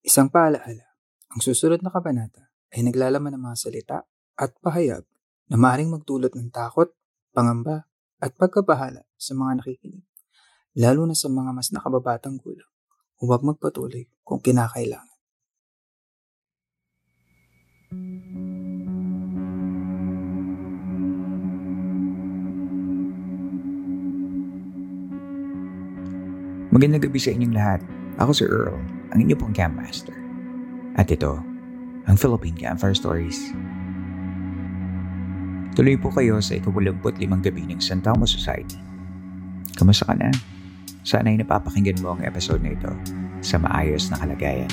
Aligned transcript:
Isang 0.00 0.32
paalaala, 0.32 0.96
ang 1.28 1.44
susunod 1.44 1.84
na 1.84 1.92
kabanata 1.92 2.48
ay 2.72 2.80
naglalaman 2.88 3.36
ng 3.36 3.42
mga 3.44 3.56
salita 3.60 3.98
at 4.32 4.56
pahayag 4.64 5.04
na 5.52 5.60
maaaring 5.60 5.92
magdulot 5.92 6.32
ng 6.32 6.48
takot, 6.48 6.88
pangamba, 7.36 7.84
at 8.16 8.32
pagkabahala 8.32 9.04
sa 9.20 9.36
mga 9.36 9.60
nakikinig, 9.60 10.04
lalo 10.80 11.04
na 11.04 11.12
sa 11.12 11.28
mga 11.28 11.52
mas 11.52 11.68
nakababatang 11.68 12.40
gulang. 12.40 12.68
Huwag 13.20 13.44
magpatuloy 13.44 14.08
kung 14.24 14.40
kinakailangan. 14.40 15.08
Magandang 26.72 27.04
gabi 27.04 27.20
sa 27.20 27.36
inyong 27.36 27.52
lahat. 27.52 27.80
Ako 28.16 28.32
si 28.32 28.48
Earl, 28.48 28.99
ang 29.10 29.18
inyo 29.26 29.34
pong 29.34 29.54
Camp 29.54 29.74
Master. 29.74 30.14
At 30.98 31.10
ito, 31.10 31.38
ang 32.06 32.16
Philippine 32.18 32.56
Campfire 32.58 32.96
Stories. 32.96 33.38
Tuloy 35.78 35.94
po 35.94 36.10
kayo 36.10 36.42
sa 36.42 36.58
ikabulamput 36.58 37.18
limang 37.22 37.42
gabi 37.42 37.62
ng 37.66 37.78
San 37.78 38.02
Telmo 38.02 38.26
Society. 38.26 38.78
Kamusta 39.78 40.10
ka 40.10 40.14
na? 40.18 40.34
Sana 41.06 41.30
ay 41.32 41.40
napapakinggan 41.40 42.02
mo 42.02 42.18
ang 42.18 42.22
episode 42.26 42.60
na 42.60 42.74
ito 42.74 42.90
sa 43.40 43.56
maayos 43.56 44.10
na 44.10 44.18
kalagayan. 44.20 44.68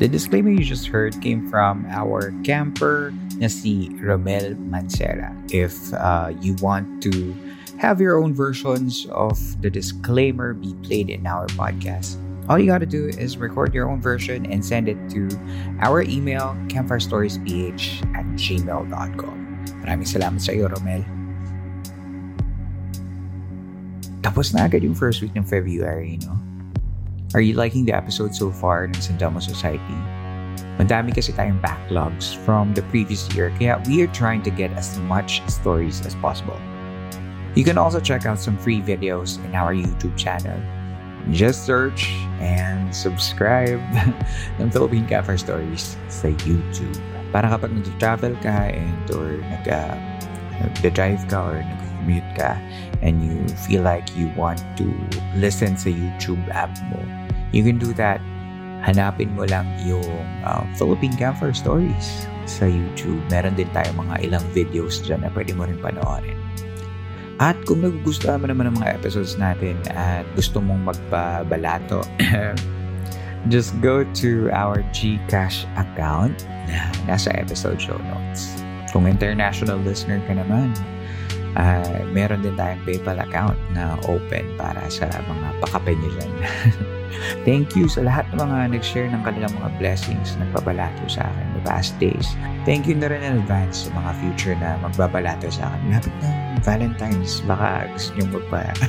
The 0.00 0.08
disclaimer 0.08 0.48
you 0.48 0.64
just 0.64 0.88
heard 0.88 1.12
came 1.20 1.44
from 1.52 1.84
our 1.92 2.32
camper 2.40 3.12
na 3.36 3.52
si 3.52 3.92
Romel 4.00 4.56
Mancera. 4.56 5.36
If 5.52 5.76
uh, 5.92 6.32
you 6.40 6.56
want 6.64 7.04
to 7.04 7.36
have 7.76 8.00
your 8.00 8.16
own 8.16 8.32
versions 8.32 9.04
of 9.12 9.36
the 9.60 9.68
disclaimer 9.68 10.56
be 10.56 10.72
played 10.80 11.12
in 11.12 11.28
our 11.28 11.44
podcast, 11.52 12.16
all 12.50 12.58
you 12.58 12.66
gotta 12.66 12.84
do 12.84 13.06
is 13.06 13.38
record 13.38 13.72
your 13.72 13.88
own 13.88 14.02
version 14.02 14.44
and 14.50 14.58
send 14.66 14.88
it 14.88 14.98
to 15.08 15.30
our 15.78 16.02
email, 16.02 16.58
campfirestoriesph 16.66 17.46
at 18.18 18.26
gmail.com. 18.34 19.36
Maraming 19.86 20.08
salamat 20.10 20.42
sa 20.42 20.50
iyo, 20.50 20.66
Romel. 20.66 21.06
Tapos 24.26 24.50
na 24.50 24.66
agad 24.66 24.82
yung 24.82 24.98
first 24.98 25.22
week 25.22 25.30
ng 25.38 25.46
February, 25.46 26.18
no? 26.26 26.34
Are 27.38 27.40
you 27.40 27.54
liking 27.54 27.86
the 27.86 27.94
episode 27.94 28.34
so 28.34 28.50
far 28.50 28.90
ng 28.90 28.98
Sandama 28.98 29.38
Society? 29.38 29.98
Madami 30.82 31.14
kasi 31.14 31.30
tayong 31.30 31.62
backlogs 31.62 32.34
from 32.42 32.74
the 32.74 32.82
previous 32.90 33.30
year 33.30 33.54
kaya 33.62 33.78
we 33.86 34.02
are 34.02 34.10
trying 34.10 34.42
to 34.42 34.50
get 34.50 34.74
as 34.74 34.98
much 35.06 35.38
stories 35.46 36.02
as 36.02 36.18
possible. 36.18 36.58
You 37.54 37.62
can 37.62 37.78
also 37.78 38.02
check 38.02 38.26
out 38.26 38.42
some 38.42 38.58
free 38.58 38.82
videos 38.82 39.38
in 39.46 39.54
our 39.54 39.70
YouTube 39.70 40.18
channel. 40.18 40.58
Just 41.28 41.68
search 41.68 42.08
and 42.40 42.88
subscribe 42.88 43.80
ng 44.58 44.68
Philippine 44.72 45.04
Campfire 45.04 45.36
Stories 45.36 46.00
sa 46.08 46.32
YouTube. 46.42 46.96
Para 47.30 47.52
kapag 47.52 47.76
nag-travel 47.76 48.34
ka 48.40 48.72
and 48.72 49.04
or 49.12 49.38
nag, 49.52 49.68
uh, 49.68 49.94
nag-drive 50.80 51.20
ka 51.28 51.38
or 51.44 51.60
nag-commute 51.60 52.30
ka 52.34 52.56
and 53.04 53.20
you 53.20 53.36
feel 53.68 53.84
like 53.84 54.08
you 54.16 54.32
want 54.34 54.58
to 54.80 54.88
listen 55.36 55.76
sa 55.76 55.92
YouTube 55.92 56.40
app 56.50 56.72
mo, 56.90 56.98
you 57.52 57.62
can 57.62 57.78
do 57.78 57.92
that. 57.94 58.18
Hanapin 58.80 59.36
mo 59.36 59.44
lang 59.44 59.68
yung 59.84 60.08
uh, 60.40 60.64
Philippine 60.80 61.12
Campfire 61.12 61.52
Stories 61.52 62.24
sa 62.48 62.64
YouTube. 62.64 63.20
Meron 63.28 63.52
din 63.54 63.68
tayo 63.76 63.92
mga 63.92 64.24
ilang 64.24 64.44
videos 64.56 65.04
dyan 65.04 65.20
na 65.20 65.30
pwede 65.36 65.52
mo 65.52 65.68
rin 65.68 65.76
panoorin. 65.84 66.49
At 67.40 67.56
kung 67.64 67.80
nagugustuhan 67.80 68.44
mo 68.44 68.52
naman 68.52 68.68
ng 68.68 68.76
mga 68.84 69.00
episodes 69.00 69.40
natin 69.40 69.80
at 69.96 70.28
gusto 70.36 70.60
mong 70.60 70.92
magpabalato, 70.92 72.04
just 73.52 73.72
go 73.80 74.04
to 74.20 74.52
our 74.52 74.84
GCash 74.92 75.64
account 75.80 76.44
na 76.68 76.92
nasa 77.08 77.32
episode 77.32 77.80
show 77.80 77.96
notes. 78.12 78.60
Kung 78.92 79.08
international 79.08 79.80
listener 79.80 80.20
ka 80.28 80.36
naman, 80.36 80.76
uh, 81.56 82.04
meron 82.12 82.44
din 82.44 82.52
tayong 82.60 82.84
PayPal 82.84 83.16
account 83.16 83.56
na 83.72 83.96
open 84.04 84.44
para 84.60 84.84
sa 84.92 85.08
mga 85.08 85.48
pakape. 85.64 85.96
Thank 87.48 87.72
you 87.72 87.88
sa 87.88 88.04
lahat 88.04 88.28
ng 88.36 88.38
mga 88.38 88.76
nag-share 88.76 89.08
ng 89.08 89.22
kanilang 89.24 89.56
mga 89.56 89.70
blessings 89.80 90.36
na 90.36 90.44
nagbabalato 90.44 91.08
sa 91.08 91.24
akin 91.24 91.46
the 91.56 91.62
past 91.64 91.96
days. 91.96 92.36
Thank 92.68 92.84
you 92.84 93.00
na 93.00 93.08
rin 93.08 93.24
in 93.24 93.40
advance 93.40 93.88
sa 93.88 93.96
mga 93.96 94.10
future 94.20 94.54
na 94.60 94.76
magbabalato 94.84 95.48
sa 95.48 95.72
akin. 95.72 95.96
Lapit 95.96 96.14
ng 96.20 96.49
Valentine's, 96.62 97.40
baka 97.44 97.88
gusto 97.92 98.10
nyo 98.20 98.38
magpa... 98.38 98.72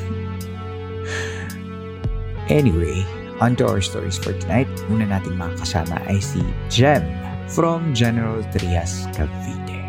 anyway, 2.52 3.06
on 3.42 3.56
to 3.58 3.66
our 3.66 3.82
stories 3.82 4.20
for 4.20 4.36
tonight. 4.38 4.70
Una 4.92 5.08
nating 5.08 5.36
makakasama 5.40 5.98
ay 6.06 6.22
si 6.22 6.46
Jem 6.70 7.04
from 7.52 7.92
General 7.92 8.40
Trias, 8.54 9.10
Cavite. 9.12 9.82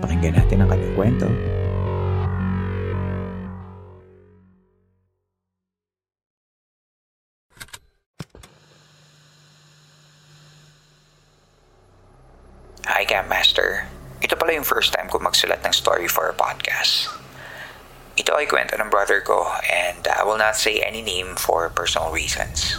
Pakinggan 0.00 0.38
natin 0.38 0.64
ang 0.64 0.70
kanyang 0.70 0.94
kwento. 0.96 1.28
Hi, 12.86 13.06
Camp 13.06 13.26
Master. 13.30 13.86
Ito 14.22 14.38
pala 14.38 14.54
yung 14.54 14.66
first 14.66 14.94
time 14.94 15.10
ko 15.10 15.18
magsulat 15.18 15.62
ng 15.66 15.74
story 15.74 16.06
for 16.06 16.30
a 16.30 16.34
podcast. 16.34 17.21
Ito 18.12 18.36
ay 18.36 18.44
kwento 18.44 18.76
ng 18.76 18.92
brother 18.92 19.24
ko 19.24 19.48
and 19.64 20.04
I 20.04 20.20
will 20.20 20.36
not 20.36 20.52
say 20.52 20.84
any 20.84 21.00
name 21.00 21.32
for 21.40 21.72
personal 21.72 22.12
reasons. 22.12 22.76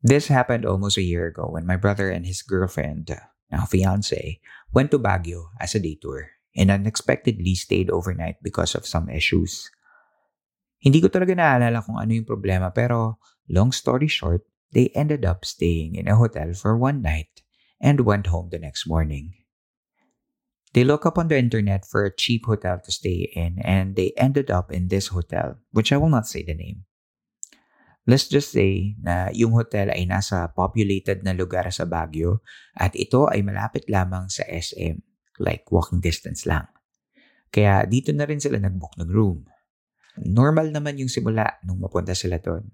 This 0.00 0.32
happened 0.32 0.64
almost 0.64 0.96
a 0.96 1.04
year 1.04 1.28
ago 1.28 1.52
when 1.52 1.68
my 1.68 1.76
brother 1.76 2.08
and 2.08 2.24
his 2.24 2.40
girlfriend, 2.40 3.12
now 3.52 3.68
fiance, 3.68 4.40
went 4.72 4.88
to 4.90 4.98
Baguio 4.98 5.52
as 5.60 5.76
a 5.76 5.84
day 5.84 6.00
tour 6.00 6.32
and 6.56 6.72
unexpectedly 6.72 7.52
stayed 7.52 7.92
overnight 7.92 8.40
because 8.40 8.72
of 8.72 8.88
some 8.88 9.12
issues. 9.12 9.68
Hindi 10.80 11.04
ko 11.04 11.12
talaga 11.12 11.36
naalala 11.36 11.84
kung 11.84 12.00
ano 12.00 12.16
yung 12.16 12.26
problema 12.26 12.72
pero 12.72 13.20
long 13.52 13.68
story 13.68 14.08
short, 14.08 14.48
they 14.72 14.88
ended 14.96 15.28
up 15.28 15.44
staying 15.44 15.92
in 15.94 16.08
a 16.08 16.16
hotel 16.16 16.56
for 16.56 16.72
one 16.72 17.04
night 17.04 17.44
and 17.84 18.08
went 18.08 18.32
home 18.32 18.48
the 18.48 18.58
next 18.58 18.88
morning. 18.88 19.41
They 20.72 20.88
looked 20.88 21.04
up 21.04 21.20
on 21.20 21.28
the 21.28 21.36
internet 21.36 21.84
for 21.84 22.08
a 22.08 22.14
cheap 22.14 22.48
hotel 22.48 22.80
to 22.80 22.90
stay 22.90 23.28
in 23.36 23.60
and 23.60 23.92
they 23.92 24.16
ended 24.16 24.48
up 24.48 24.72
in 24.72 24.88
this 24.88 25.12
hotel, 25.12 25.60
which 25.68 25.92
I 25.92 26.00
will 26.00 26.08
not 26.08 26.24
say 26.24 26.40
the 26.40 26.56
name. 26.56 26.88
Let's 28.08 28.26
just 28.26 28.50
say 28.50 28.96
na 28.98 29.28
yung 29.36 29.52
hotel 29.52 29.92
ay 29.92 30.08
nasa 30.08 30.48
populated 30.50 31.22
na 31.22 31.36
lugar 31.36 31.68
sa 31.70 31.84
Baguio 31.84 32.42
at 32.74 32.96
ito 32.96 33.28
ay 33.28 33.44
malapit 33.44 33.86
lamang 33.86 34.32
sa 34.32 34.42
SM, 34.48 34.98
like 35.38 35.68
walking 35.68 36.00
distance 36.00 36.48
lang. 36.48 36.66
Kaya 37.52 37.84
dito 37.84 38.10
na 38.16 38.24
rin 38.24 38.40
sila 38.40 38.56
nag-book 38.56 38.96
ng 38.96 39.12
room. 39.12 39.44
Normal 40.24 40.72
naman 40.72 40.96
yung 40.96 41.12
simula 41.12 41.60
nung 41.68 41.84
mapunta 41.84 42.16
sila 42.16 42.40
doon. 42.40 42.64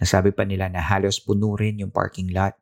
Nasabi 0.00 0.32
pa 0.32 0.48
nila 0.48 0.72
na 0.72 0.80
halos 0.80 1.20
puno 1.20 1.52
rin 1.52 1.84
yung 1.84 1.92
parking 1.92 2.32
lot. 2.32 2.56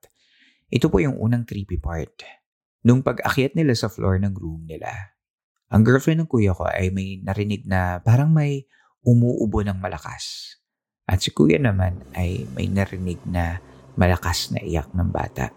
Ito 0.67 0.91
po 0.91 0.99
yung 0.99 1.15
unang 1.15 1.47
creepy 1.47 1.79
part. 1.79 2.40
Nung 2.81 3.05
pag-akyat 3.05 3.53
nila 3.53 3.77
sa 3.77 3.93
floor 3.93 4.25
ng 4.25 4.35
room 4.41 4.65
nila, 4.65 5.13
ang 5.69 5.85
girlfriend 5.85 6.25
ng 6.25 6.31
kuya 6.31 6.57
ko 6.57 6.65
ay 6.65 6.89
may 6.89 7.21
narinig 7.21 7.69
na 7.69 8.01
parang 8.01 8.33
may 8.33 8.65
umuubo 9.05 9.61
ng 9.61 9.77
malakas. 9.77 10.57
At 11.05 11.21
si 11.21 11.29
kuya 11.31 11.61
naman 11.61 12.01
ay 12.17 12.49
may 12.57 12.73
narinig 12.73 13.21
na 13.29 13.61
malakas 14.01 14.49
na 14.49 14.65
iyak 14.65 14.89
ng 14.97 15.13
bata. 15.13 15.53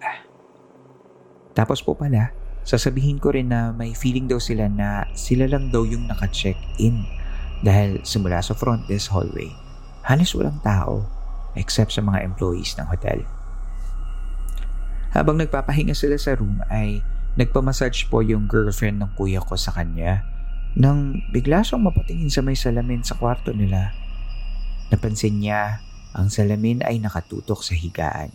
Tapos 1.55 1.79
po 1.79 1.95
pala, 1.95 2.35
sasabihin 2.67 3.23
ko 3.23 3.31
rin 3.31 3.55
na 3.55 3.71
may 3.71 3.95
feeling 3.95 4.27
daw 4.27 4.41
sila 4.41 4.67
na 4.67 5.07
sila 5.15 5.47
lang 5.47 5.71
daw 5.71 5.87
yung 5.87 6.09
naka-check 6.11 6.59
in 6.81 7.07
dahil 7.63 8.03
simula 8.03 8.43
sa 8.43 8.51
front 8.51 8.83
desk 8.91 9.07
hallway, 9.15 9.47
halos 10.03 10.35
walang 10.35 10.59
tao 10.59 11.07
except 11.55 11.95
sa 11.95 12.03
mga 12.03 12.25
employees 12.27 12.75
ng 12.75 12.87
hotel. 12.91 13.23
Habang 15.13 15.37
nagpapahinga 15.37 15.93
sila 15.93 16.17
sa 16.17 16.33
room 16.33 16.57
ay 16.73 17.05
nagpamassage 17.37 18.09
po 18.09 18.25
yung 18.25 18.49
girlfriend 18.49 19.01
ng 19.01 19.11
kuya 19.13 19.41
ko 19.41 19.53
sa 19.53 19.69
kanya 19.73 20.25
nang 20.73 21.21
bigla 21.29 21.61
siyang 21.61 21.85
mapatingin 21.85 22.33
sa 22.33 22.41
may 22.41 22.57
salamin 22.57 23.05
sa 23.05 23.13
kwarto 23.13 23.53
nila. 23.53 23.93
Napansin 24.89 25.37
niya 25.37 25.77
ang 26.17 26.33
salamin 26.33 26.81
ay 26.81 26.97
nakatutok 26.97 27.61
sa 27.61 27.77
higaan. 27.77 28.33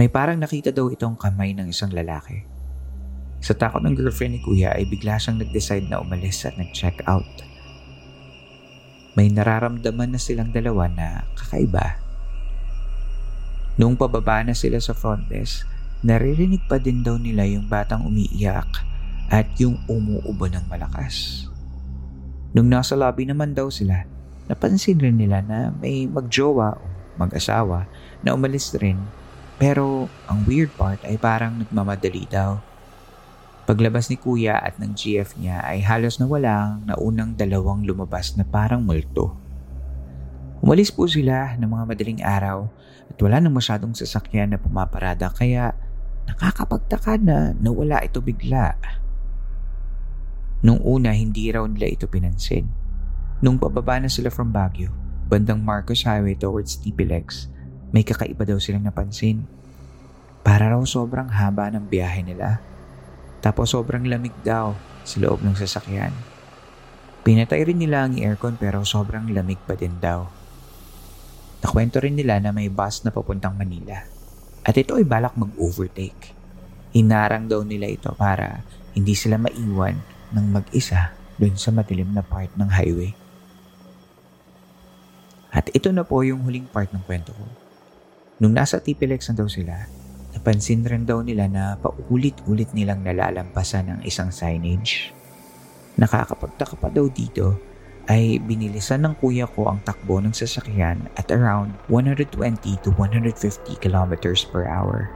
May 0.00 0.08
parang 0.08 0.40
nakita 0.40 0.72
daw 0.72 0.88
itong 0.88 1.20
kamay 1.20 1.52
ng 1.52 1.68
isang 1.68 1.92
lalaki. 1.92 2.48
Sa 3.44 3.52
takot 3.52 3.84
ng 3.84 3.92
girlfriend 4.00 4.38
ni 4.38 4.40
kuya 4.40 4.72
ay 4.72 4.88
bigla 4.88 5.20
siyang 5.20 5.44
nag-decide 5.44 5.92
na 5.92 6.00
umalis 6.00 6.48
at 6.48 6.56
nag-check 6.56 7.04
out. 7.04 7.28
May 9.12 9.28
nararamdaman 9.28 10.14
na 10.14 10.20
silang 10.22 10.54
dalawa 10.54 10.88
na 10.88 11.26
kakaiba. 11.36 12.07
Noong 13.78 13.94
pababa 13.94 14.42
na 14.42 14.52
sila 14.52 14.82
sa 14.82 14.92
front 14.92 15.30
desk, 15.30 15.62
naririnig 16.02 16.66
pa 16.66 16.82
din 16.82 17.00
daw 17.06 17.14
nila 17.14 17.46
yung 17.46 17.70
batang 17.70 18.02
umiiyak 18.04 18.68
at 19.30 19.46
yung 19.62 19.78
umuubo 19.86 20.50
ng 20.50 20.66
malakas. 20.66 21.46
Nung 22.52 22.66
nasa 22.66 22.98
lobby 22.98 23.22
naman 23.28 23.54
daw 23.54 23.70
sila, 23.70 24.02
Napansin 24.48 24.96
rin 24.96 25.20
nila 25.20 25.44
na 25.44 25.68
may 25.76 26.08
magjowa 26.08 26.80
o 26.80 26.84
mag-asawa 27.20 27.84
na 28.24 28.32
umalis 28.32 28.72
rin 28.80 28.96
pero 29.60 30.08
ang 30.24 30.40
weird 30.48 30.72
part 30.72 31.04
ay 31.04 31.20
parang 31.20 31.60
nagmamadali 31.60 32.24
daw. 32.32 32.56
Paglabas 33.68 34.08
ni 34.08 34.16
kuya 34.16 34.56
at 34.56 34.80
ng 34.80 34.96
GF 34.96 35.36
niya 35.36 35.60
ay 35.60 35.84
halos 35.84 36.16
nawala 36.16 36.72
ang 36.72 36.88
naunang 36.88 37.36
dalawang 37.36 37.84
lumabas 37.84 38.32
na 38.40 38.48
parang 38.48 38.80
multo. 38.80 39.36
Umalis 40.58 40.90
po 40.90 41.06
sila 41.06 41.54
ng 41.54 41.70
mga 41.70 41.84
madaling 41.86 42.20
araw 42.26 42.66
at 43.06 43.18
wala 43.22 43.38
nang 43.38 43.54
masyadong 43.54 43.94
sasakyan 43.94 44.50
na 44.50 44.58
pumaparada 44.58 45.30
kaya 45.30 45.70
nakakapagtaka 46.26 47.14
na 47.22 47.54
nawala 47.56 48.02
ito 48.02 48.18
bigla. 48.18 48.74
Nung 50.58 50.82
una 50.82 51.14
hindi 51.14 51.46
raw 51.54 51.62
nila 51.62 51.86
ito 51.86 52.10
pinansin. 52.10 52.66
Nung 53.38 53.54
pababa 53.62 54.02
na 54.02 54.10
sila 54.10 54.34
from 54.34 54.50
Baguio, 54.50 54.90
bandang 55.30 55.62
Marcos 55.62 56.02
Highway 56.02 56.34
towards 56.34 56.82
TPLX, 56.82 57.46
may 57.94 58.02
kakaiba 58.02 58.42
daw 58.42 58.58
silang 58.58 58.82
napansin. 58.82 59.46
Para 60.42 60.74
raw 60.74 60.82
sobrang 60.82 61.30
haba 61.30 61.70
ng 61.70 61.86
biyahe 61.86 62.26
nila. 62.26 62.58
Tapos 63.38 63.70
sobrang 63.70 64.02
lamig 64.02 64.34
daw 64.42 64.74
sa 65.06 65.22
loob 65.22 65.38
ng 65.46 65.54
sasakyan. 65.54 66.10
Pinatay 67.22 67.62
rin 67.62 67.78
nila 67.78 68.10
ang 68.10 68.18
aircon 68.18 68.58
pero 68.58 68.82
sobrang 68.82 69.30
lamig 69.30 69.62
pa 69.62 69.78
din 69.78 69.94
daw. 70.02 70.37
Nakwento 71.58 71.98
rin 71.98 72.14
nila 72.14 72.38
na 72.38 72.54
may 72.54 72.70
bus 72.70 73.02
na 73.02 73.10
papuntang 73.10 73.58
Manila. 73.58 73.98
At 74.62 74.78
ito 74.78 74.94
ay 74.94 75.06
balak 75.06 75.34
mag-overtake. 75.34 76.36
Hinarang 76.94 77.50
daw 77.50 77.66
nila 77.66 77.90
ito 77.90 78.14
para 78.14 78.62
hindi 78.94 79.14
sila 79.18 79.38
maiwan 79.38 79.98
ng 80.34 80.46
mag-isa 80.54 81.14
dun 81.38 81.54
sa 81.54 81.70
madilim 81.74 82.14
na 82.14 82.22
part 82.22 82.50
ng 82.54 82.70
highway. 82.70 83.12
At 85.48 85.72
ito 85.74 85.90
na 85.90 86.04
po 86.04 86.22
yung 86.22 86.44
huling 86.44 86.68
part 86.68 86.92
ng 86.92 87.02
kwento 87.02 87.34
ko. 87.34 87.46
Nung 88.38 88.54
nasa 88.54 88.78
TPLX 88.78 89.32
na 89.32 89.42
daw 89.42 89.48
sila, 89.50 89.74
napansin 90.36 90.86
rin 90.86 91.02
daw 91.02 91.24
nila 91.24 91.50
na 91.50 91.74
paulit-ulit 91.80 92.70
nilang 92.70 93.02
nalalampasan 93.02 93.90
ng 93.90 94.00
isang 94.06 94.30
signage. 94.30 95.10
Nakakapagtaka 95.98 96.78
pa 96.78 96.86
daw 96.92 97.10
dito 97.10 97.58
ay 98.08 98.40
binilisan 98.40 99.04
ng 99.04 99.14
kuya 99.20 99.44
ko 99.44 99.68
ang 99.68 99.84
takbo 99.84 100.16
ng 100.18 100.32
sasakyan 100.32 101.08
at 101.20 101.28
around 101.28 101.76
120 101.92 102.32
to 102.80 102.88
150 102.96 103.30
kilometers 103.84 104.48
per 104.48 104.64
hour. 104.64 105.12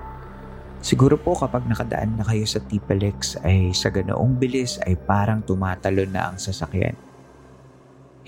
Siguro 0.85 1.17
po 1.17 1.33
kapag 1.35 1.65
nakadaan 1.65 2.21
na 2.21 2.27
kayo 2.27 2.45
sa 2.45 2.61
TPLX 2.61 3.41
ay 3.47 3.73
sa 3.73 3.89
ganoong 3.89 4.37
bilis 4.37 4.77
ay 4.85 4.99
parang 4.99 5.41
tumatalo 5.41 6.05
na 6.05 6.31
ang 6.31 6.37
sasakyan. 6.37 6.99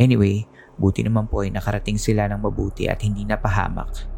Anyway, 0.01 0.47
Buti 0.75 1.07
naman 1.07 1.31
po 1.31 1.47
ay 1.47 1.55
nakarating 1.55 1.99
sila 1.99 2.27
ng 2.27 2.43
mabuti 2.43 2.91
at 2.91 2.99
hindi 3.07 3.23
napahamak. 3.23 4.11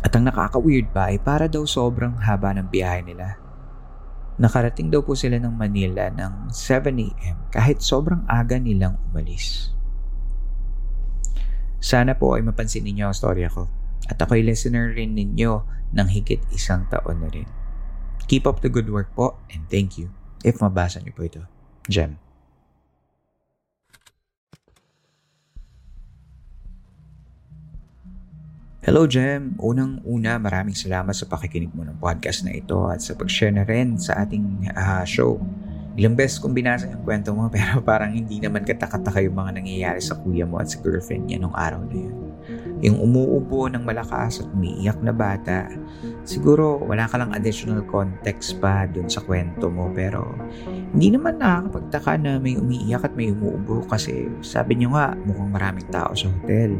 At 0.00 0.12
ang 0.16 0.24
nakaka-weird 0.24 0.88
pa 0.92 1.12
ay 1.12 1.20
para 1.20 1.50
daw 1.50 1.68
sobrang 1.68 2.16
haba 2.24 2.56
ng 2.56 2.68
biyahe 2.72 3.04
nila. 3.04 3.36
Nakarating 4.36 4.92
daw 4.92 5.00
po 5.00 5.16
sila 5.16 5.40
ng 5.40 5.56
Manila 5.56 6.12
ng 6.12 6.52
7am 6.52 7.48
kahit 7.48 7.80
sobrang 7.80 8.20
aga 8.28 8.60
nilang 8.60 9.00
umalis. 9.08 9.72
Sana 11.80 12.12
po 12.12 12.36
ay 12.36 12.44
mapansin 12.44 12.84
ninyo 12.84 13.08
ang 13.08 13.16
storya 13.16 13.48
ko 13.48 13.70
at 14.12 14.20
ako'y 14.20 14.44
listener 14.44 14.92
rin 14.92 15.16
ninyo 15.16 15.64
ng 15.96 16.08
higit 16.12 16.44
isang 16.52 16.84
taon 16.92 17.24
na 17.24 17.32
rin. 17.32 17.48
Keep 18.28 18.44
up 18.44 18.60
the 18.60 18.68
good 18.68 18.92
work 18.92 19.08
po 19.16 19.40
and 19.48 19.64
thank 19.72 19.96
you 19.96 20.12
if 20.44 20.60
mabasa 20.60 21.00
niyo 21.00 21.16
po 21.16 21.24
ito. 21.24 21.42
Jem. 21.88 22.25
Hello 28.86 29.02
Jem! 29.02 29.58
Unang-una 29.58 30.38
maraming 30.38 30.78
salamat 30.78 31.10
sa 31.10 31.26
pakikinig 31.26 31.74
mo 31.74 31.82
ng 31.82 31.98
podcast 31.98 32.46
na 32.46 32.54
ito 32.54 32.86
at 32.86 33.02
sa 33.02 33.18
pag-share 33.18 33.50
na 33.50 33.66
rin 33.66 33.98
sa 33.98 34.22
ating 34.22 34.70
uh, 34.70 35.02
show. 35.02 35.42
Ilang 35.98 36.14
beses 36.14 36.38
kong 36.38 36.54
binasa 36.54 36.86
yung 36.86 37.02
kwento 37.02 37.34
mo 37.34 37.50
pero 37.58 37.82
parang 37.82 38.14
hindi 38.14 38.38
naman 38.38 38.62
katakataka 38.62 39.26
yung 39.26 39.42
mga 39.42 39.58
nangyayari 39.58 39.98
sa 39.98 40.14
kuya 40.14 40.46
mo 40.46 40.62
at 40.62 40.70
sa 40.70 40.78
girlfriend 40.78 41.26
niya 41.26 41.42
nung 41.42 41.58
araw 41.58 41.82
na 41.82 41.98
yun. 41.98 42.14
Yung 42.78 43.02
umuubo 43.02 43.66
ng 43.66 43.82
malakas 43.82 44.38
at 44.38 44.46
umiiyak 44.54 45.02
na 45.02 45.10
bata, 45.10 45.66
siguro 46.22 46.78
wala 46.78 47.10
ka 47.10 47.18
lang 47.18 47.34
additional 47.34 47.82
context 47.90 48.54
pa 48.62 48.86
dun 48.86 49.10
sa 49.10 49.18
kwento 49.18 49.66
mo 49.66 49.90
pero 49.90 50.30
hindi 50.94 51.10
naman 51.10 51.42
nakakapagtaka 51.42 52.22
na 52.22 52.38
may 52.38 52.54
umiiyak 52.54 53.02
at 53.02 53.18
may 53.18 53.34
umuubo 53.34 53.82
kasi 53.90 54.30
sabi 54.46 54.78
niyo 54.78 54.94
nga 54.94 55.10
mukhang 55.26 55.50
maraming 55.50 55.90
tao 55.90 56.14
sa 56.14 56.30
hotel. 56.30 56.78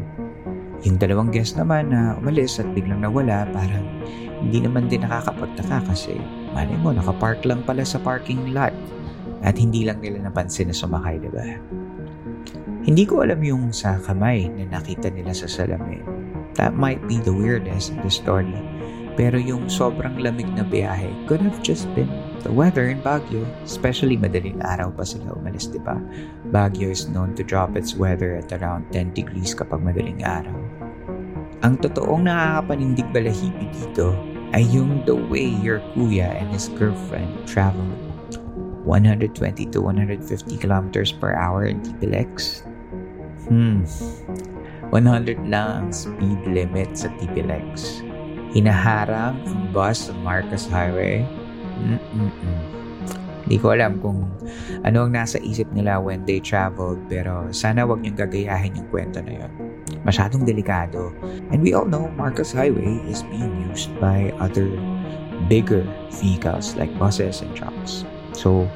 Yung 0.85 1.01
dalawang 1.01 1.33
guest 1.33 1.57
naman 1.57 1.89
na 1.89 2.13
umalis 2.21 2.61
at 2.61 2.69
biglang 2.77 3.01
nawala 3.01 3.49
parang 3.49 3.85
hindi 4.45 4.61
naman 4.61 4.85
din 4.85 5.01
nakakapagtaka 5.01 5.89
kasi 5.89 6.13
malay 6.53 6.77
mo 6.77 6.93
nakapark 6.93 7.41
lang 7.41 7.65
pala 7.65 7.81
sa 7.81 7.97
parking 7.97 8.53
lot 8.53 8.73
at 9.41 9.57
hindi 9.57 9.85
lang 9.85 10.01
nila 10.01 10.29
napansin 10.29 10.69
na 10.69 10.75
sumakay, 10.77 11.21
di 11.21 11.29
ba? 11.29 11.45
Hindi 12.87 13.03
ko 13.03 13.25
alam 13.25 13.41
yung 13.43 13.75
sa 13.75 13.99
kamay 13.99 14.47
na 14.47 14.79
nakita 14.79 15.11
nila 15.11 15.35
sa 15.35 15.49
salamin. 15.49 16.01
That 16.55 16.73
might 16.73 17.03
be 17.05 17.21
the 17.21 17.35
weirdness 17.35 17.93
of 17.93 18.01
the 18.01 18.09
story. 18.09 18.49
Pero 19.17 19.41
yung 19.41 19.65
sobrang 19.65 20.21
lamig 20.21 20.45
na 20.53 20.61
biyahe 20.61 21.09
could 21.25 21.41
have 21.41 21.57
just 21.65 21.89
been 21.97 22.07
the 22.45 22.53
weather 22.53 22.93
in 22.93 23.01
Baguio. 23.01 23.41
Especially 23.65 24.13
madaling 24.13 24.61
araw 24.61 24.93
pa 24.93 25.01
sila 25.01 25.33
umalis, 25.33 25.65
di 25.73 25.81
ba? 25.81 25.97
Baguio 26.53 26.93
is 26.93 27.09
known 27.09 27.33
to 27.33 27.41
drop 27.41 27.73
its 27.73 27.97
weather 27.97 28.37
at 28.37 28.53
around 28.53 28.85
10 28.93 29.17
degrees 29.17 29.57
kapag 29.57 29.81
madaling 29.81 30.21
araw. 30.21 30.53
Ang 31.65 31.81
totoong 31.81 32.29
nakakapanindig 32.29 33.09
balahibi 33.09 33.65
dito 33.73 34.13
ay 34.53 34.61
yung 34.69 35.01
the 35.09 35.17
way 35.17 35.49
your 35.65 35.81
kuya 35.97 36.37
and 36.37 36.53
his 36.53 36.69
girlfriend 36.77 37.33
traveled 37.49 37.97
120 38.85 39.33
to 39.73 39.79
150 39.81 40.23
kilometers 40.61 41.11
per 41.11 41.33
hour 41.33 41.65
in 41.65 41.81
TPLX. 41.83 42.63
Hmm. 43.49 43.83
100 44.93 45.51
lang 45.51 45.67
ang 45.83 45.89
speed 45.91 46.39
limit 46.47 46.95
sa 46.95 47.11
TPLX. 47.19 48.06
Hinaharang 48.57 49.37
ang 49.45 49.69
bus 49.69 50.09
sa 50.09 50.13
Marcos 50.25 50.65
Highway. 50.65 51.21
Mm-mm-mm. 51.77 52.77
Hindi 53.45 53.57
ko 53.61 53.77
alam 53.77 54.01
kung 54.01 54.25
ano 54.81 55.05
ang 55.05 55.13
nasa 55.13 55.37
isip 55.45 55.69
nila 55.77 56.01
when 56.01 56.25
they 56.25 56.41
traveled 56.41 56.97
pero 57.05 57.47
sana 57.53 57.85
wag 57.85 58.01
niyong 58.01 58.17
gagayahin 58.17 58.75
yung 58.75 58.89
kwento 58.89 59.21
na 59.21 59.45
yon. 59.45 59.51
Masyadong 60.03 60.43
delikado. 60.43 61.13
And 61.53 61.61
we 61.61 61.77
all 61.77 61.85
know 61.85 62.09
Marcos 62.17 62.49
Highway 62.49 62.97
is 63.05 63.21
being 63.29 63.69
used 63.69 63.93
by 64.01 64.35
other 64.41 64.67
bigger 65.47 65.85
vehicles 66.17 66.73
like 66.75 66.91
buses 66.97 67.45
and 67.45 67.53
trucks. 67.53 68.03
So, 68.33 68.67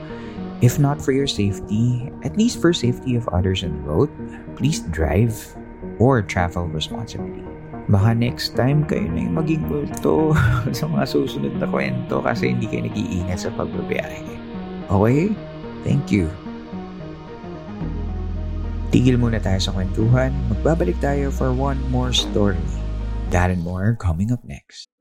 if 0.62 0.78
not 0.78 1.02
for 1.02 1.12
your 1.12 1.28
safety, 1.28 2.14
at 2.22 2.38
least 2.38 2.62
for 2.62 2.72
safety 2.72 3.18
of 3.18 3.28
others 3.34 3.66
on 3.66 3.76
the 3.76 3.84
road, 3.84 4.14
please 4.56 4.86
drive 4.94 5.36
or 6.00 6.22
travel 6.22 6.70
responsibly. 6.70 7.51
Baka 7.90 8.14
next 8.14 8.54
time 8.54 8.86
kayo 8.86 9.10
na 9.10 9.26
yung 9.26 9.36
maging 9.40 9.64
multo 9.66 10.38
sa 10.78 10.86
mga 10.86 11.06
susunod 11.10 11.54
na 11.58 11.66
kwento 11.66 12.22
kasi 12.22 12.54
hindi 12.54 12.70
kayo 12.70 12.86
nag-iingat 12.86 13.40
sa 13.42 13.50
pagbabiyahe. 13.58 14.22
Okay? 14.92 15.34
Thank 15.82 16.14
you. 16.14 16.30
Tigil 18.92 19.16
muna 19.16 19.40
tayo 19.40 19.58
sa 19.58 19.72
kwentuhan. 19.72 20.36
Magbabalik 20.52 21.00
tayo 21.00 21.32
for 21.32 21.56
one 21.56 21.80
more 21.90 22.12
story. 22.12 22.60
That 23.32 23.48
and 23.48 23.64
more 23.64 23.96
coming 23.96 24.36
up 24.36 24.44
next. 24.44 24.92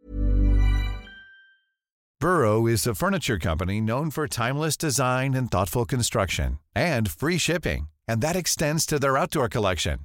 Burrow 2.21 2.69
is 2.69 2.87
a 2.87 2.95
furniture 2.95 3.41
company 3.41 3.81
known 3.81 4.13
for 4.13 4.29
timeless 4.29 4.77
design 4.77 5.33
and 5.33 5.51
thoughtful 5.51 5.89
construction 5.89 6.61
and 6.77 7.09
free 7.11 7.41
shipping, 7.41 7.89
and 8.07 8.21
that 8.21 8.37
extends 8.37 8.85
to 8.85 9.01
their 9.01 9.17
outdoor 9.17 9.49
collection. 9.49 10.05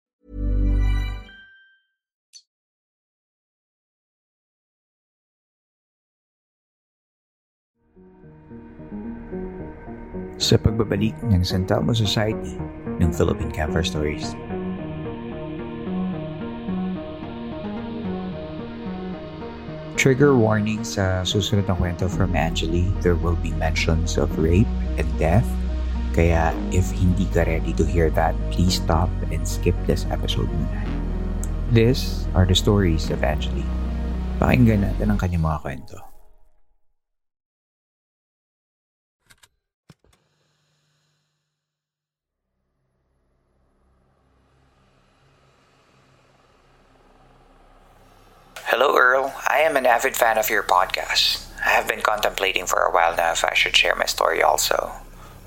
Sa 10.41 10.57
pagbabalik 10.57 11.13
ng 11.29 11.45
San 11.45 11.69
Telmo 11.69 11.93
Society 11.93 12.57
ng 12.97 13.13
Philippine 13.13 13.53
Camper 13.53 13.85
Stories. 13.85 14.33
Trigger 20.01 20.33
warning 20.33 20.81
sa 20.81 21.21
susunod 21.21 21.69
na 21.69 21.77
kwento 21.77 22.09
from 22.09 22.33
Angeli, 22.33 22.89
there 23.05 23.13
will 23.13 23.37
be 23.37 23.53
mentions 23.61 24.17
of 24.17 24.33
rape 24.41 24.65
and 24.97 25.05
death. 25.21 25.45
Kaya 26.17 26.57
if 26.73 26.89
hindi 26.89 27.29
ka 27.29 27.45
ready 27.45 27.69
to 27.77 27.85
hear 27.85 28.09
that, 28.17 28.33
please 28.49 28.81
stop 28.81 29.13
and 29.29 29.45
skip 29.45 29.77
this 29.85 30.09
episode 30.09 30.49
muna. 30.49 30.81
These 31.69 32.25
are 32.33 32.49
the 32.49 32.57
stories 32.57 33.13
of 33.13 33.21
Angeli. 33.21 33.63
Pakinggan 34.41 34.89
natin 34.89 35.13
ang 35.13 35.21
kanyang 35.21 35.45
mga 35.45 35.59
kwento. 35.61 36.10
Hello, 48.71 48.95
Earl. 48.95 49.35
I 49.51 49.67
am 49.67 49.75
an 49.75 49.83
avid 49.83 50.15
fan 50.15 50.39
of 50.39 50.47
your 50.47 50.63
podcast. 50.63 51.43
I 51.59 51.75
have 51.75 51.91
been 51.91 51.99
contemplating 51.99 52.63
for 52.63 52.87
a 52.87 52.87
while 52.87 53.11
now 53.11 53.35
if 53.35 53.43
I 53.43 53.51
should 53.51 53.75
share 53.75 53.99
my 53.99 54.07
story 54.07 54.39
also. 54.39 54.95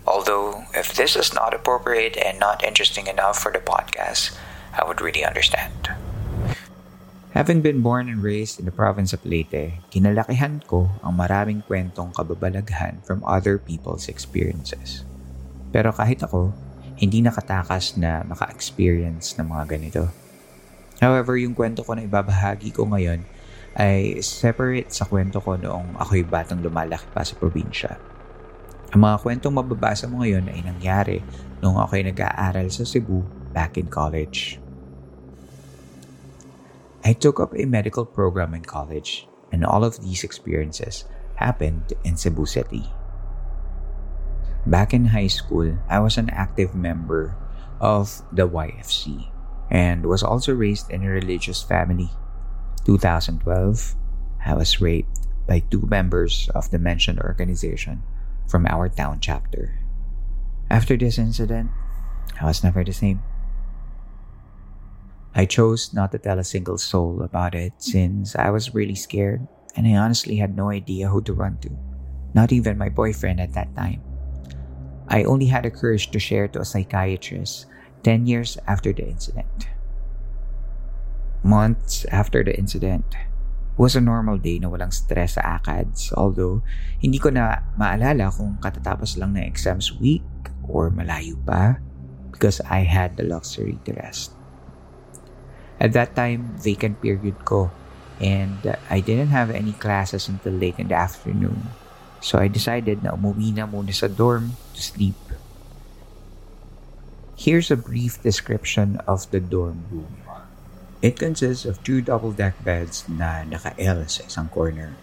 Although, 0.04 0.68
if 0.76 0.92
this 0.92 1.16
is 1.16 1.32
not 1.32 1.56
appropriate 1.56 2.20
and 2.20 2.36
not 2.36 2.60
interesting 2.60 3.08
enough 3.08 3.40
for 3.40 3.48
the 3.48 3.64
podcast, 3.64 4.36
I 4.76 4.84
would 4.84 5.00
really 5.00 5.24
understand. 5.24 5.88
Having 7.32 7.64
been 7.64 7.80
born 7.80 8.12
and 8.12 8.20
raised 8.20 8.60
in 8.60 8.68
the 8.68 8.76
province 8.76 9.16
of 9.16 9.24
Leyte, 9.24 9.80
kinalakihan 9.88 10.60
ko 10.68 10.92
ang 11.00 11.16
maraming 11.16 11.64
kwentong 11.64 12.12
kababalaghan 12.12 13.00
from 13.08 13.24
other 13.24 13.56
people's 13.56 14.04
experiences. 14.04 15.08
Pero 15.72 15.96
kahit 15.96 16.20
ako, 16.20 16.52
hindi 17.00 17.24
nakatakas 17.24 17.96
na 17.96 18.20
maka-experience 18.28 19.40
ng 19.40 19.48
mga 19.48 19.64
ganito. 19.80 20.12
However, 21.02 21.34
yung 21.34 21.58
kwento 21.58 21.82
ko 21.82 21.98
na 21.98 22.06
ibabahagi 22.06 22.70
ko 22.70 22.86
ngayon 22.86 23.26
ay 23.74 24.22
separate 24.22 24.94
sa 24.94 25.02
kwento 25.02 25.42
ko 25.42 25.58
noong 25.58 25.98
ako'y 25.98 26.22
batang 26.22 26.62
lumalaki 26.62 27.06
pa 27.10 27.26
sa 27.26 27.34
probinsya. 27.34 27.98
Ang 28.94 29.02
mga 29.02 29.26
kwentong 29.26 29.58
mababasa 29.58 30.06
mo 30.06 30.22
ngayon 30.22 30.46
ay 30.46 30.62
nangyari 30.62 31.18
noong 31.58 31.82
ako'y 31.82 32.06
nag-aaral 32.06 32.70
sa 32.70 32.86
Cebu 32.86 33.26
back 33.50 33.74
in 33.74 33.90
college. 33.90 34.62
I 37.02 37.12
took 37.12 37.42
up 37.42 37.50
a 37.58 37.66
medical 37.66 38.06
program 38.06 38.54
in 38.54 38.62
college 38.62 39.26
and 39.50 39.66
all 39.66 39.82
of 39.82 39.98
these 39.98 40.22
experiences 40.22 41.04
happened 41.34 41.90
in 42.06 42.14
Cebu 42.14 42.46
City. 42.46 42.86
Back 44.64 44.94
in 44.94 45.10
high 45.10 45.28
school, 45.28 45.76
I 45.90 46.00
was 46.00 46.16
an 46.16 46.30
active 46.30 46.72
member 46.72 47.36
of 47.82 48.22
the 48.32 48.48
YFC 48.48 49.33
and 49.70 50.06
was 50.06 50.22
also 50.22 50.54
raised 50.54 50.90
in 50.90 51.04
a 51.04 51.10
religious 51.10 51.62
family. 51.62 52.10
2012, 52.84 53.94
I 54.44 54.54
was 54.54 54.80
raped 54.80 55.26
by 55.46 55.60
two 55.60 55.86
members 55.86 56.48
of 56.54 56.70
the 56.70 56.78
mentioned 56.78 57.20
organization 57.20 58.02
from 58.48 58.66
our 58.66 58.88
town 58.88 59.18
chapter. 59.20 59.80
After 60.70 60.96
this 60.96 61.18
incident, 61.18 61.70
I 62.40 62.46
was 62.46 62.64
never 62.64 62.84
the 62.84 62.92
same. 62.92 63.22
I 65.34 65.46
chose 65.46 65.92
not 65.92 66.12
to 66.12 66.18
tell 66.18 66.38
a 66.38 66.44
single 66.44 66.78
soul 66.78 67.22
about 67.22 67.54
it 67.54 67.72
since 67.78 68.36
I 68.36 68.50
was 68.50 68.74
really 68.74 68.94
scared 68.94 69.46
and 69.76 69.86
I 69.86 69.96
honestly 69.96 70.36
had 70.36 70.56
no 70.56 70.70
idea 70.70 71.08
who 71.08 71.20
to 71.22 71.32
run 71.32 71.58
to, 71.62 71.70
not 72.34 72.52
even 72.52 72.78
my 72.78 72.88
boyfriend 72.88 73.40
at 73.40 73.52
that 73.54 73.74
time. 73.74 74.02
I 75.08 75.24
only 75.24 75.46
had 75.46 75.64
the 75.64 75.70
courage 75.70 76.10
to 76.12 76.18
share 76.18 76.48
to 76.48 76.60
a 76.60 76.64
psychiatrist 76.64 77.66
10 78.04 78.28
years 78.28 78.60
after 78.68 78.92
the 78.92 79.02
incident. 79.02 79.72
Months 81.42 82.04
after 82.12 82.44
the 82.44 82.56
incident, 82.56 83.16
was 83.74 83.98
a 83.98 84.00
normal 84.00 84.38
day 84.38 84.62
na 84.62 84.70
walang 84.70 84.94
stress 84.94 85.34
sa 85.34 85.58
ACADS 85.58 86.14
although 86.14 86.62
hindi 87.02 87.18
ko 87.18 87.34
na 87.34 87.66
maalala 87.74 88.30
kung 88.30 88.54
katatapos 88.62 89.18
lang 89.18 89.34
na 89.34 89.42
exams 89.42 89.90
week 89.98 90.22
or 90.70 90.94
malayo 90.94 91.34
pa 91.42 91.82
because 92.30 92.62
I 92.70 92.86
had 92.86 93.18
the 93.18 93.26
luxury 93.26 93.78
to 93.86 93.94
rest. 93.98 94.34
At 95.82 95.90
that 95.98 96.14
time, 96.14 96.54
vacant 96.62 97.02
period 97.02 97.42
ko 97.42 97.74
and 98.22 98.62
I 98.86 99.02
didn't 99.02 99.34
have 99.34 99.50
any 99.50 99.74
classes 99.74 100.30
until 100.30 100.54
late 100.54 100.78
in 100.78 100.86
the 100.86 100.98
afternoon. 100.98 101.74
So 102.22 102.38
I 102.38 102.46
decided 102.46 103.02
na 103.02 103.18
umuwi 103.18 103.58
na 103.58 103.66
muna 103.66 103.90
sa 103.90 104.06
dorm 104.06 104.54
to 104.72 104.80
sleep. 104.80 105.18
Here's 107.34 107.66
a 107.66 107.74
brief 107.74 108.22
description 108.22 109.02
of 109.10 109.26
the 109.34 109.42
dorm 109.42 109.82
room. 109.90 110.22
It 111.02 111.18
consists 111.18 111.66
of 111.66 111.82
two 111.82 111.98
double-deck 111.98 112.62
beds 112.62 113.10
na 113.10 113.42
naka-L 113.42 114.06
sa 114.06 114.22
isang 114.30 114.46
corner. 114.54 114.94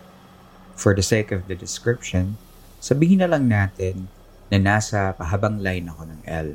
For 0.79 0.95
the 0.95 1.03
sake 1.03 1.35
of 1.35 1.51
the 1.51 1.59
description, 1.59 2.39
sabihin 2.79 3.19
na 3.19 3.27
lang 3.27 3.51
natin 3.51 4.07
na 4.47 4.63
nasa 4.63 5.11
pahabang 5.11 5.59
line 5.59 5.91
ako 5.91 6.07
ng 6.07 6.21
L. 6.23 6.49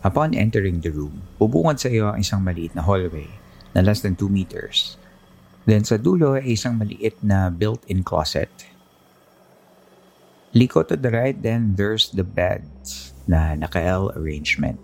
Upon 0.00 0.32
entering 0.32 0.80
the 0.80 0.88
room, 0.88 1.28
bubungad 1.36 1.76
sa 1.76 1.92
iyo 1.92 2.08
ang 2.08 2.24
isang 2.24 2.40
maliit 2.40 2.72
na 2.72 2.88
hallway 2.88 3.28
na 3.76 3.84
less 3.84 4.00
than 4.00 4.16
2 4.16 4.24
meters. 4.32 4.96
Then 5.68 5.84
sa 5.84 6.00
dulo 6.00 6.40
ay 6.40 6.56
isang 6.56 6.80
maliit 6.80 7.20
na 7.20 7.52
built-in 7.52 8.00
closet. 8.08 8.48
Liko 10.56 10.80
to 10.88 10.96
the 10.96 11.12
right, 11.12 11.36
then 11.36 11.76
there's 11.76 12.08
the 12.08 12.24
beds 12.24 13.07
na 13.28 13.54
naka-L 13.54 14.16
arrangement. 14.16 14.80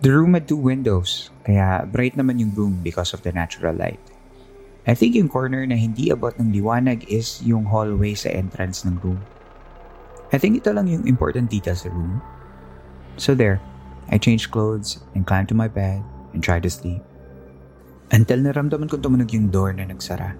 The 0.00 0.14
room 0.14 0.38
had 0.38 0.46
two 0.46 0.60
windows, 0.60 1.34
kaya 1.42 1.84
bright 1.90 2.14
naman 2.14 2.38
yung 2.38 2.54
room 2.54 2.80
because 2.86 3.12
of 3.12 3.26
the 3.26 3.34
natural 3.34 3.74
light. 3.74 4.00
I 4.84 4.92
think 4.92 5.16
yung 5.16 5.32
corner 5.32 5.64
na 5.64 5.74
hindi 5.80 6.12
abot 6.12 6.36
ng 6.36 6.52
liwanag 6.52 7.08
is 7.08 7.40
yung 7.40 7.64
hallway 7.66 8.14
sa 8.14 8.30
entrance 8.30 8.84
ng 8.84 9.00
room. 9.00 9.18
I 10.28 10.36
think 10.36 10.60
ito 10.60 10.70
lang 10.76 10.92
yung 10.92 11.08
important 11.08 11.48
detail 11.48 11.74
sa 11.74 11.88
room. 11.88 12.20
So 13.16 13.32
there, 13.32 13.64
I 14.12 14.20
changed 14.20 14.52
clothes 14.52 15.00
and 15.16 15.24
climbed 15.24 15.48
to 15.50 15.56
my 15.56 15.72
bed 15.72 16.04
and 16.36 16.44
tried 16.44 16.68
to 16.68 16.72
sleep. 16.72 17.00
Until 18.12 18.44
naramdaman 18.44 18.92
ko 18.92 19.00
tumunog 19.00 19.32
yung 19.32 19.48
door 19.48 19.72
na 19.72 19.88
nagsara. 19.88 20.36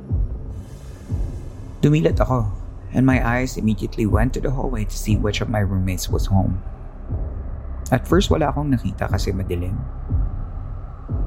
Dumilat 1.80 2.20
ako 2.20 2.63
and 2.94 3.02
my 3.02 3.18
eyes 3.18 3.58
immediately 3.58 4.06
went 4.06 4.32
to 4.32 4.40
the 4.40 4.54
hallway 4.54 4.86
to 4.86 4.96
see 4.96 5.18
which 5.18 5.42
of 5.42 5.50
my 5.50 5.60
roommates 5.60 6.08
was 6.08 6.30
home. 6.30 6.62
At 7.90 8.06
first 8.06 8.30
wala 8.30 8.54
akong 8.54 8.70
nakita 8.70 9.10
kasi 9.10 9.34
madilim. 9.34 9.76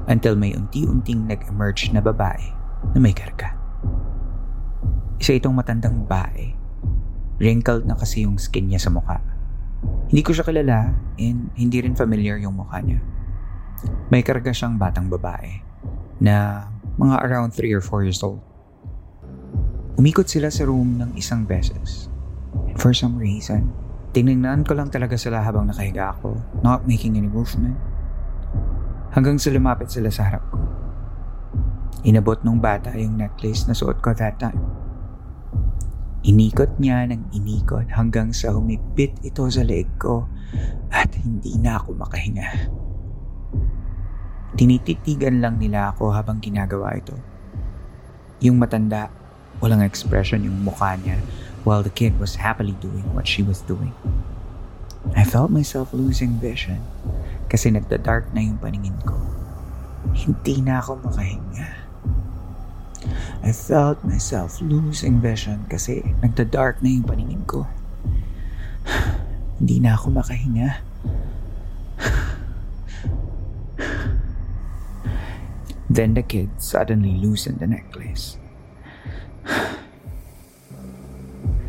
Until 0.08 0.34
may 0.34 0.56
unti-unting 0.56 1.28
nag-emerge 1.28 1.92
na 1.92 2.00
babae 2.00 2.56
na 2.96 2.98
may 2.98 3.12
karga. 3.12 3.52
Isa 5.20 5.36
itong 5.36 5.54
matandang 5.54 6.08
babae. 6.08 6.56
Wrinkled 7.38 7.86
na 7.86 7.94
kasi 7.94 8.24
yung 8.24 8.40
skin 8.40 8.72
niya 8.72 8.80
sa 8.82 8.90
mukha. 8.90 9.20
Hindi 10.08 10.24
ko 10.24 10.32
siya 10.32 10.48
kilala 10.48 10.96
and 11.20 11.52
hindi 11.54 11.78
rin 11.84 11.94
familiar 11.94 12.40
yung 12.40 12.56
mukha 12.56 12.80
niya. 12.80 12.98
May 14.08 14.24
karga 14.24 14.50
siyang 14.50 14.80
batang 14.80 15.12
babae 15.12 15.60
na 16.18 16.66
mga 16.98 17.22
around 17.22 17.54
3 17.54 17.70
or 17.76 17.84
4 17.84 18.08
years 18.08 18.24
old. 18.24 18.42
Umikot 19.98 20.30
sila 20.30 20.46
sa 20.46 20.62
room 20.62 20.94
ng 21.02 21.18
isang 21.18 21.42
beses. 21.42 22.06
And 22.70 22.78
for 22.78 22.94
some 22.94 23.18
reason, 23.18 23.74
tinignan 24.14 24.62
ko 24.62 24.78
lang 24.78 24.94
talaga 24.94 25.18
sila 25.18 25.42
habang 25.42 25.66
nakahiga 25.66 26.14
ako, 26.14 26.38
not 26.62 26.86
making 26.86 27.18
any 27.18 27.26
movement. 27.26 27.74
Hanggang 29.10 29.42
sa 29.42 29.50
lumapit 29.50 29.90
sila 29.90 30.06
sa 30.14 30.30
harap 30.30 30.46
ko. 30.54 30.58
Inabot 32.06 32.38
nung 32.46 32.62
bata 32.62 32.94
yung 32.94 33.18
necklace 33.18 33.66
na 33.66 33.74
suot 33.74 33.98
ko 33.98 34.14
that 34.14 34.38
time. 34.38 34.62
Inikot 36.22 36.78
niya 36.78 37.02
ng 37.10 37.34
inikot 37.34 37.90
hanggang 37.90 38.30
sa 38.30 38.54
humigpit 38.54 39.18
ito 39.26 39.50
sa 39.50 39.66
leeg 39.66 39.98
ko 39.98 40.30
at 40.94 41.10
hindi 41.18 41.58
na 41.58 41.74
ako 41.74 41.98
makahinga. 41.98 42.46
Tinititigan 44.54 45.42
lang 45.42 45.58
nila 45.58 45.90
ako 45.90 46.14
habang 46.14 46.38
ginagawa 46.38 46.94
ito. 46.94 47.18
Yung 48.46 48.62
matanda, 48.62 49.10
walang 49.58 49.82
expression 49.82 50.46
yung 50.46 50.62
mukha 50.62 50.94
niya 50.98 51.18
while 51.66 51.82
the 51.82 51.92
kid 51.92 52.14
was 52.18 52.38
happily 52.38 52.74
doing 52.78 53.04
what 53.14 53.26
she 53.26 53.42
was 53.42 53.60
doing. 53.66 53.92
I 55.16 55.24
felt 55.24 55.50
myself 55.50 55.92
losing 55.92 56.38
vision 56.38 56.82
kasi 57.48 57.70
nagda-dark 57.72 58.30
na 58.34 58.44
yung 58.44 58.58
paningin 58.60 58.96
ko. 59.02 59.16
Hindi 60.14 60.60
na 60.62 60.80
ako 60.82 61.00
makahinga. 61.02 61.68
I 63.42 63.52
felt 63.54 64.02
myself 64.04 64.60
losing 64.60 65.22
vision 65.22 65.64
kasi 65.70 66.02
nagda-dark 66.20 66.82
na 66.82 66.90
yung 66.92 67.06
paningin 67.06 67.46
ko. 67.46 67.64
Hindi 69.58 69.80
na 69.80 69.94
ako 69.96 70.18
makahinga. 70.18 70.82
Then 75.88 76.12
the 76.14 76.22
kid 76.22 76.60
suddenly 76.60 77.16
loosened 77.16 77.64
the 77.64 77.66
necklace. 77.66 78.36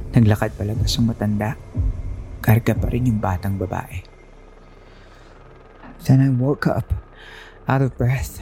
Naglakad 0.09 0.57
palabas 0.57 0.97
ang 0.97 1.05
matanda. 1.05 1.53
Karga 2.41 2.73
pa 2.73 2.89
rin 2.89 3.05
yung 3.05 3.21
batang 3.21 3.61
babae. 3.61 4.01
Then 6.09 6.23
I 6.23 6.31
woke 6.33 6.65
up, 6.65 6.89
out 7.69 7.83
of 7.85 7.93
breath, 7.99 8.41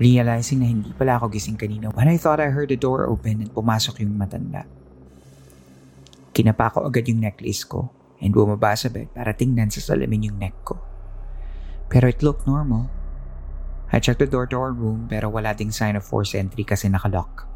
realizing 0.00 0.64
na 0.64 0.68
hindi 0.72 0.90
pala 0.96 1.20
ako 1.20 1.28
gising 1.30 1.60
kanina 1.60 1.92
when 1.92 2.08
I 2.08 2.16
thought 2.16 2.40
I 2.40 2.48
heard 2.48 2.72
the 2.72 2.80
door 2.80 3.04
open 3.04 3.44
and 3.44 3.52
pumasok 3.52 4.00
yung 4.00 4.16
matanda. 4.16 4.64
Kinapa 6.32 6.72
ko 6.72 6.88
agad 6.88 7.04
yung 7.06 7.20
necklace 7.20 7.68
ko 7.68 7.92
and 8.18 8.32
bumaba 8.32 8.72
sa 8.74 8.88
bed 8.88 9.12
para 9.12 9.36
tingnan 9.36 9.68
sa 9.68 9.84
salamin 9.84 10.32
yung 10.32 10.40
neck 10.40 10.56
ko. 10.64 10.80
Pero 11.92 12.08
it 12.08 12.24
looked 12.24 12.48
normal. 12.48 12.88
I 13.92 14.00
checked 14.00 14.24
the 14.24 14.30
door 14.30 14.48
to 14.48 14.56
our 14.56 14.72
room 14.72 15.06
pero 15.06 15.28
wala 15.28 15.52
ding 15.52 15.70
sign 15.70 16.00
of 16.00 16.06
forced 16.06 16.32
entry 16.32 16.64
kasi 16.64 16.88
nakalock. 16.88 17.49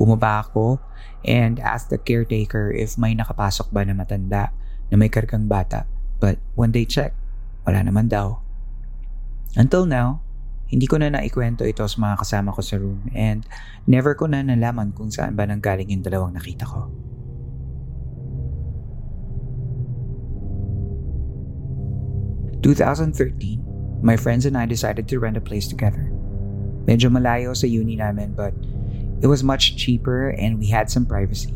Bumaba 0.00 0.40
ako 0.40 0.80
and 1.28 1.60
asked 1.60 1.92
the 1.92 2.00
caretaker 2.00 2.72
if 2.72 2.96
may 2.96 3.12
nakapasok 3.12 3.68
ba 3.68 3.84
na 3.84 3.92
matanda 3.92 4.48
na 4.88 4.96
may 4.96 5.12
kargang 5.12 5.44
bata. 5.44 5.84
But 6.16 6.40
when 6.56 6.72
they 6.72 6.88
checked, 6.88 7.20
wala 7.68 7.84
naman 7.84 8.08
daw. 8.08 8.40
Until 9.60 9.84
now, 9.84 10.24
hindi 10.70 10.86
ko 10.86 11.02
na 11.02 11.10
naikwento 11.10 11.66
ito 11.66 11.82
sa 11.82 11.98
mga 11.98 12.22
kasama 12.22 12.54
ko 12.54 12.62
sa 12.62 12.78
room 12.78 13.10
and 13.10 13.42
never 13.90 14.14
ko 14.14 14.30
na 14.30 14.40
nalaman 14.40 14.94
kung 14.94 15.10
saan 15.10 15.34
ba 15.34 15.44
nanggaling 15.44 15.90
yung 15.90 16.00
dalawang 16.06 16.32
nakita 16.32 16.64
ko. 16.64 16.88
...2013, 22.60 24.04
my 24.04 24.20
friends 24.20 24.44
and 24.44 24.52
I 24.52 24.68
decided 24.68 25.08
to 25.08 25.16
rent 25.16 25.40
a 25.40 25.42
place 25.42 25.64
together. 25.64 26.12
Medyo 26.84 27.08
malayo 27.08 27.56
sa 27.56 27.64
uni 27.64 27.96
namin 27.96 28.36
but 28.36 28.52
It 29.20 29.26
was 29.28 29.44
much 29.44 29.76
cheaper 29.76 30.30
and 30.30 30.58
we 30.58 30.66
had 30.66 30.90
some 30.90 31.04
privacy. 31.04 31.54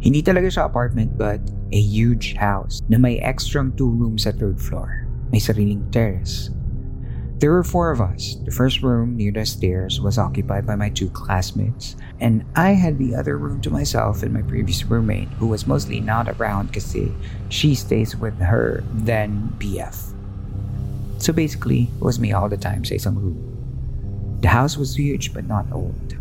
Hindi 0.00 0.22
talaga 0.22 0.48
siya 0.48 0.64
apartment 0.64 1.16
but 1.16 1.40
a 1.72 1.80
huge 1.80 2.34
house 2.34 2.80
na 2.88 2.96
may 2.96 3.18
extra 3.20 3.64
two 3.76 3.88
rooms 3.88 4.24
sa 4.24 4.32
third 4.32 4.60
floor. 4.60 5.04
May 5.32 5.40
sariling 5.40 5.84
terrace. 5.90 6.50
There 7.38 7.52
were 7.52 7.64
four 7.64 7.90
of 7.90 8.00
us. 8.00 8.40
The 8.48 8.50
first 8.50 8.80
room 8.80 9.16
near 9.16 9.30
the 9.30 9.44
stairs 9.44 10.00
was 10.00 10.16
occupied 10.16 10.64
by 10.64 10.76
my 10.76 10.88
two 10.88 11.10
classmates, 11.10 11.94
and 12.16 12.48
I 12.56 12.72
had 12.72 12.96
the 12.96 13.14
other 13.14 13.36
room 13.36 13.60
to 13.60 13.68
myself 13.68 14.22
and 14.22 14.32
my 14.32 14.40
previous 14.40 14.88
roommate, 14.88 15.28
who 15.36 15.46
was 15.48 15.66
mostly 15.66 16.00
not 16.00 16.32
around 16.40 16.72
kasi 16.72 17.12
she 17.52 17.74
stays 17.74 18.16
with 18.16 18.40
her 18.40 18.80
then 19.04 19.52
BF. 19.60 20.16
So 21.20 21.34
basically, 21.34 21.92
it 21.92 22.00
was 22.00 22.16
me 22.16 22.32
all 22.32 22.48
the 22.48 22.56
time 22.56 22.88
sa 22.88 22.96
isang 22.96 23.20
room. 23.20 23.36
The 24.40 24.48
house 24.48 24.80
was 24.80 24.96
huge 24.96 25.36
but 25.36 25.44
not 25.44 25.68
old. 25.68 26.16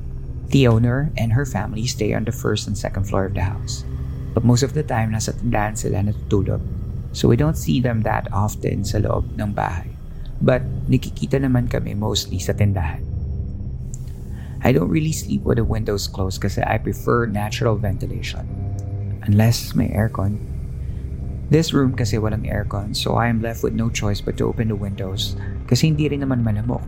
The 0.49 0.67
owner 0.67 1.11
and 1.17 1.33
her 1.33 1.45
family 1.45 1.87
stay 1.87 2.13
on 2.13 2.25
the 2.25 2.35
first 2.35 2.67
and 2.67 2.77
second 2.77 3.09
floor 3.09 3.25
of 3.25 3.33
the 3.33 3.45
house. 3.45 3.83
But 4.35 4.43
most 4.43 4.61
of 4.61 4.75
the 4.75 4.83
time, 4.83 5.15
nasa 5.15 5.33
tindahan 5.33 5.79
sila 5.79 6.03
natutulog. 6.05 6.61
So 7.15 7.31
we 7.31 7.39
don't 7.39 7.57
see 7.57 7.79
them 7.79 8.03
that 8.03 8.27
often 8.35 8.83
sa 8.83 8.99
loob 8.99 9.39
ng 9.39 9.55
bahay. 9.55 9.95
But 10.43 10.67
nakikita 10.91 11.39
naman 11.39 11.71
kami 11.71 11.95
mostly 11.95 12.43
sa 12.43 12.51
tindahan. 12.51 13.01
I 14.65 14.73
don't 14.75 14.91
really 14.91 15.15
sleep 15.15 15.47
with 15.47 15.61
the 15.61 15.63
windows 15.63 16.09
closed 16.11 16.41
kasi 16.41 16.59
I 16.65 16.81
prefer 16.81 17.29
natural 17.29 17.79
ventilation. 17.79 18.43
Unless 19.23 19.77
may 19.77 19.93
aircon. 19.93 20.41
This 21.47 21.71
room 21.71 21.93
kasi 21.93 22.17
walang 22.17 22.49
aircon 22.49 22.97
so 22.97 23.15
I 23.15 23.29
am 23.29 23.39
left 23.39 23.61
with 23.61 23.77
no 23.77 23.93
choice 23.93 24.19
but 24.19 24.35
to 24.41 24.49
open 24.49 24.73
the 24.73 24.77
windows 24.77 25.37
kasi 25.69 25.93
hindi 25.93 26.09
rin 26.09 26.25
naman 26.25 26.41
malamok. 26.41 26.83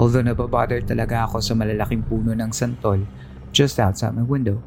Although 0.00 0.24
nababother 0.24 0.80
talaga 0.80 1.28
ako 1.28 1.44
sa 1.44 1.52
malalaking 1.52 2.08
puno 2.08 2.32
ng 2.32 2.50
santol 2.52 3.04
just 3.52 3.76
outside 3.76 4.16
my 4.16 4.24
window. 4.24 4.64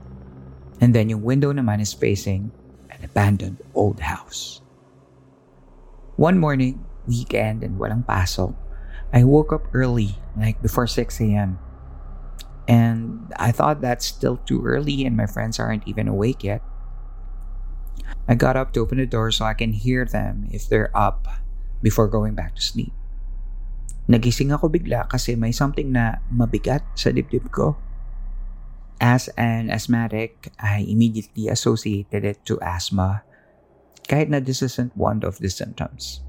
And 0.77 0.93
then 0.93 1.09
yung 1.09 1.25
window 1.25 1.49
naman 1.49 1.81
is 1.81 1.93
facing 1.95 2.53
an 2.93 3.01
abandoned 3.01 3.57
old 3.73 3.99
house. 4.05 4.61
One 6.15 6.37
morning, 6.37 6.85
weekend 7.07 7.63
and 7.63 7.81
walang 7.81 8.05
pasok, 8.05 8.53
I 9.11 9.23
woke 9.23 9.51
up 9.51 9.67
early, 9.73 10.15
like 10.37 10.61
before 10.61 10.87
6 10.87 11.19
a.m. 11.21 11.57
And 12.67 13.31
I 13.37 13.51
thought 13.51 13.81
that's 13.81 14.05
still 14.05 14.37
too 14.45 14.65
early 14.65 15.05
and 15.05 15.17
my 15.17 15.25
friends 15.25 15.59
aren't 15.59 15.87
even 15.87 16.07
awake 16.07 16.43
yet. 16.43 16.61
I 18.27 18.33
got 18.33 18.57
up 18.57 18.73
to 18.73 18.79
open 18.81 18.97
the 18.97 19.05
door 19.05 19.29
so 19.31 19.45
I 19.45 19.53
can 19.53 19.73
hear 19.73 20.05
them 20.05 20.49
if 20.51 20.67
they're 20.67 20.95
up 20.97 21.27
before 21.81 22.07
going 22.07 22.33
back 22.33 22.55
to 22.55 22.61
sleep. 22.61 22.93
Nagising 24.05 24.53
ako 24.53 24.69
bigla 24.69 25.09
kasi 25.09 25.33
may 25.33 25.49
something 25.49 25.89
na 25.89 26.21
mabigat 26.29 26.85
sa 26.93 27.09
dibdib 27.09 27.49
ko. 27.49 27.73
As 29.01 29.27
an 29.35 29.73
asthmatic, 29.73 30.53
I 30.61 30.85
immediately 30.85 31.49
associated 31.49 32.23
it 32.23 32.39
to 32.47 32.61
asthma, 32.61 33.25
kahit 34.05 34.29
na 34.29 34.39
this 34.39 34.61
isn't 34.61 34.93
one 34.93 35.25
of 35.25 35.41
the 35.41 35.49
symptoms. 35.49 36.21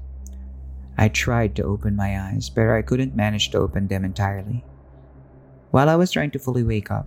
I 0.97 1.07
tried 1.07 1.53
to 1.61 1.69
open 1.69 1.93
my 1.93 2.17
eyes, 2.17 2.49
but 2.49 2.65
I 2.65 2.81
couldn't 2.81 3.13
manage 3.13 3.53
to 3.53 3.61
open 3.61 3.87
them 3.87 4.01
entirely. 4.01 4.65
While 5.69 5.87
I 5.87 5.95
was 5.95 6.09
trying 6.09 6.33
to 6.33 6.41
fully 6.41 6.65
wake 6.65 6.89
up, 6.89 7.05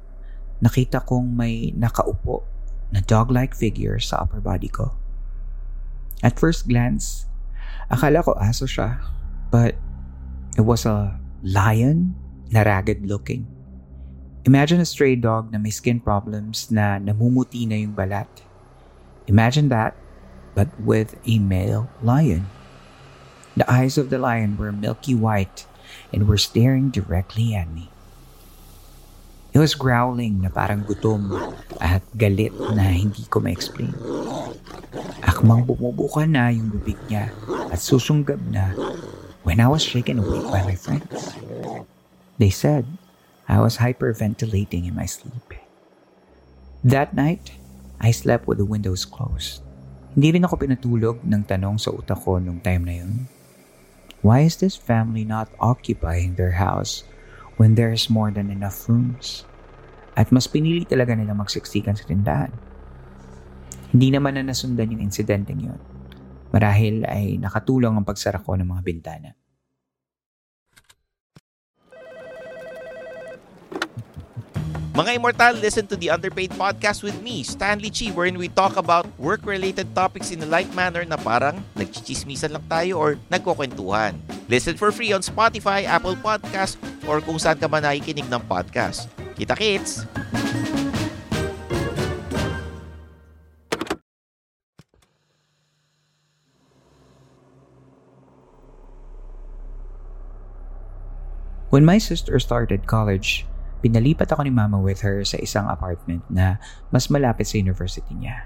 nakita 0.63 1.03
kong 1.03 1.35
may 1.35 1.75
nakaupo 1.75 2.47
na 2.95 3.03
dog-like 3.03 3.59
figure 3.59 3.99
sa 3.99 4.23
upper 4.23 4.39
body 4.39 4.71
ko. 4.71 4.95
At 6.23 6.39
first 6.39 6.71
glance, 6.71 7.27
akala 7.91 8.23
ko 8.23 8.39
aso 8.39 8.71
siya, 8.71 9.03
but 9.51 9.75
It 10.61 10.69
was 10.69 10.85
a 10.85 11.17
lion 11.41 12.13
na 12.53 12.61
ragged 12.61 13.09
looking. 13.09 13.49
Imagine 14.45 14.85
a 14.85 14.85
stray 14.85 15.17
dog 15.17 15.49
na 15.49 15.57
may 15.57 15.73
skin 15.73 16.05
problems 16.05 16.69
na 16.69 17.01
namumuti 17.01 17.65
na 17.65 17.81
yung 17.81 17.97
balat. 17.97 18.29
Imagine 19.25 19.73
that, 19.73 19.97
but 20.53 20.69
with 20.77 21.17
a 21.25 21.41
male 21.41 21.89
lion. 22.05 22.45
The 23.57 23.65
eyes 23.73 23.97
of 23.97 24.13
the 24.13 24.21
lion 24.21 24.61
were 24.61 24.69
milky 24.69 25.17
white 25.17 25.65
and 26.13 26.29
were 26.29 26.37
staring 26.37 26.93
directly 26.93 27.57
at 27.57 27.73
me. 27.73 27.89
It 29.57 29.65
was 29.65 29.73
growling 29.73 30.45
na 30.45 30.53
parang 30.53 30.85
gutom 30.85 31.41
at 31.81 32.05
galit 32.21 32.53
na 32.77 32.85
hindi 32.93 33.25
ko 33.33 33.41
ma-explain. 33.41 33.97
Akmang 35.25 35.65
bumubuka 35.65 36.29
na 36.29 36.53
yung 36.53 36.69
bibig 36.69 37.01
niya 37.09 37.33
at 37.73 37.81
susunggab 37.81 38.45
na 38.53 38.77
when 39.43 39.61
I 39.61 39.69
was 39.69 39.83
shaken 39.83 40.21
awake 40.21 40.47
by 40.49 40.63
my 40.65 40.77
friends. 40.77 41.37
They 42.39 42.51
said 42.51 42.87
I 43.49 43.61
was 43.61 43.81
hyperventilating 43.81 44.87
in 44.87 44.95
my 44.95 45.07
sleep. 45.07 45.57
That 46.85 47.13
night, 47.13 47.53
I 48.01 48.11
slept 48.13 48.49
with 48.49 48.57
the 48.57 48.69
windows 48.69 49.05
closed. 49.05 49.61
Hindi 50.17 50.39
rin 50.39 50.47
ako 50.49 50.57
pinatulog 50.57 51.21
ng 51.23 51.45
tanong 51.45 51.77
sa 51.77 51.93
utak 51.93 52.25
ko 52.25 52.41
nung 52.41 52.59
time 52.65 52.89
na 52.89 52.95
yun. 53.05 53.29
Why 54.25 54.45
is 54.45 54.61
this 54.61 54.77
family 54.77 55.25
not 55.25 55.49
occupying 55.61 56.37
their 56.37 56.57
house 56.57 57.05
when 57.57 57.77
there's 57.77 58.13
more 58.13 58.33
than 58.33 58.53
enough 58.53 58.89
rooms? 58.89 59.49
At 60.17 60.29
mas 60.29 60.45
pinili 60.45 60.85
talaga 60.85 61.17
nila 61.17 61.33
magsiksikan 61.33 61.97
sa 61.97 62.05
tindahan. 62.05 62.53
Hindi 63.91 64.13
naman 64.13 64.37
na 64.37 64.45
nasundan 64.45 64.93
yung 64.93 65.03
insidenteng 65.05 65.61
yun. 65.61 65.81
Marahil 66.51 67.07
ay 67.07 67.39
nakatulong 67.39 67.95
ang 67.95 68.07
pagsara 68.07 68.43
ko 68.43 68.59
ng 68.59 68.67
mga 68.67 68.83
bintana. 68.83 69.31
Mga 74.91 75.17
Immortal, 75.17 75.55
listen 75.63 75.87
to 75.87 75.95
the 75.95 76.11
Underpaid 76.11 76.51
Podcast 76.59 77.07
with 77.07 77.15
me, 77.23 77.47
Stanley 77.47 77.89
Chi, 77.89 78.11
wherein 78.11 78.37
we 78.37 78.51
talk 78.51 78.75
about 78.75 79.07
work-related 79.23 79.95
topics 79.95 80.35
in 80.35 80.43
a 80.43 80.51
light 80.51 80.69
manner 80.75 81.07
na 81.07 81.17
parang 81.17 81.63
nagchichismisan 81.79 82.53
lang 82.53 82.67
tayo 82.67 82.99
or 82.99 83.11
nagkukwentuhan. 83.31 84.19
Listen 84.51 84.75
for 84.75 84.91
free 84.91 85.15
on 85.15 85.23
Spotify, 85.23 85.87
Apple 85.87 86.19
Podcast, 86.19 86.75
or 87.07 87.23
kung 87.23 87.39
saan 87.39 87.57
ka 87.57 87.71
man 87.71 87.87
nakikinig 87.87 88.27
ng 88.27 88.43
podcast. 88.51 89.07
Kita 89.39 89.55
When 101.81 101.89
my 101.89 101.97
sister 101.97 102.37
started 102.37 102.85
college, 102.85 103.49
pinalipat 103.81 104.29
ako 104.29 104.45
ni 104.45 104.53
mama 104.53 104.77
with 104.77 105.01
her 105.01 105.25
sa 105.25 105.41
isang 105.41 105.65
apartment 105.65 106.21
na 106.29 106.61
mas 106.93 107.09
malapit 107.09 107.49
sa 107.49 107.57
university 107.57 108.13
niya. 108.13 108.45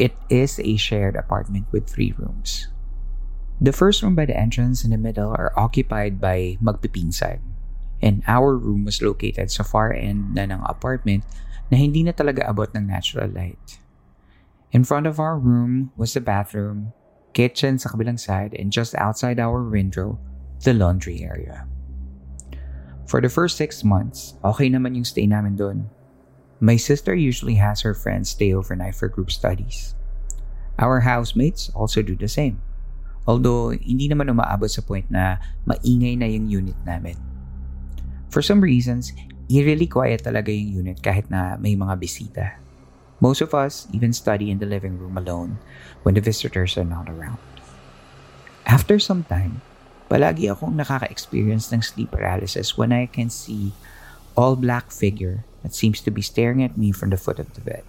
It 0.00 0.16
is 0.32 0.56
a 0.56 0.80
shared 0.80 1.20
apartment 1.20 1.68
with 1.68 1.84
three 1.84 2.16
rooms. 2.16 2.72
The 3.60 3.76
first 3.76 4.00
room 4.00 4.16
by 4.16 4.24
the 4.24 4.32
entrance 4.32 4.80
and 4.80 4.88
the 4.88 4.96
middle 4.96 5.36
are 5.36 5.52
occupied 5.52 6.16
by 6.16 6.56
magpipinsan. 6.64 7.44
And 8.00 8.24
our 8.24 8.56
room 8.56 8.88
was 8.88 9.04
located 9.04 9.52
sa 9.52 9.60
far 9.60 9.92
end 9.92 10.32
na 10.32 10.48
ng 10.48 10.64
apartment 10.64 11.28
na 11.68 11.76
hindi 11.76 12.00
na 12.00 12.16
talaga 12.16 12.48
abot 12.48 12.72
ng 12.72 12.88
natural 12.88 13.28
light. 13.28 13.84
In 14.72 14.88
front 14.88 15.04
of 15.04 15.20
our 15.20 15.36
room 15.36 15.92
was 15.92 16.16
the 16.16 16.24
bathroom, 16.24 16.96
kitchen 17.36 17.76
sa 17.76 17.92
kabilang 17.92 18.16
side, 18.16 18.56
and 18.56 18.72
just 18.72 18.96
outside 18.96 19.36
our 19.36 19.60
window, 19.60 20.16
the 20.64 20.72
laundry 20.72 21.20
area. 21.20 21.68
For 23.10 23.18
the 23.18 23.26
first 23.26 23.58
six 23.58 23.82
months, 23.82 24.38
okay 24.46 24.70
naman 24.70 24.94
yung 24.94 25.02
stay 25.02 25.26
namin 25.26 25.58
doon. 25.58 25.90
My 26.62 26.78
sister 26.78 27.10
usually 27.10 27.58
has 27.58 27.82
her 27.82 27.90
friends 27.90 28.30
stay 28.30 28.54
overnight 28.54 28.94
for 28.94 29.10
group 29.10 29.34
studies. 29.34 29.98
Our 30.78 31.02
housemates 31.02 31.74
also 31.74 32.06
do 32.06 32.14
the 32.14 32.30
same. 32.30 32.62
Although, 33.26 33.74
hindi 33.74 34.06
naman 34.06 34.30
umaabot 34.30 34.70
sa 34.70 34.86
point 34.86 35.10
na 35.10 35.42
maingay 35.66 36.22
na 36.22 36.30
yung 36.30 36.46
unit 36.46 36.78
namin. 36.86 37.18
For 38.30 38.46
some 38.46 38.62
reasons, 38.62 39.10
eerily 39.50 39.90
quiet 39.90 40.22
talaga 40.22 40.54
yung 40.54 40.86
unit 40.86 41.02
kahit 41.02 41.26
na 41.34 41.58
may 41.58 41.74
mga 41.74 41.98
bisita. 41.98 42.62
Most 43.18 43.42
of 43.42 43.58
us 43.58 43.90
even 43.90 44.14
study 44.14 44.54
in 44.54 44.62
the 44.62 44.70
living 44.70 44.94
room 44.94 45.18
alone 45.18 45.58
when 46.06 46.14
the 46.14 46.22
visitors 46.22 46.78
are 46.78 46.86
not 46.86 47.10
around. 47.10 47.42
After 48.70 49.02
some 49.02 49.26
time, 49.26 49.66
Palagi 50.10 50.50
akong 50.50 50.74
nakaka-experience 50.74 51.70
ng 51.70 51.86
sleep 51.86 52.10
paralysis 52.10 52.74
when 52.74 52.90
I 52.90 53.06
can 53.06 53.30
see 53.30 53.70
all 54.34 54.58
black 54.58 54.90
figure 54.90 55.46
that 55.62 55.70
seems 55.70 56.02
to 56.02 56.10
be 56.10 56.18
staring 56.18 56.66
at 56.66 56.74
me 56.74 56.90
from 56.90 57.14
the 57.14 57.20
foot 57.20 57.38
of 57.38 57.54
the 57.54 57.62
bed. 57.62 57.86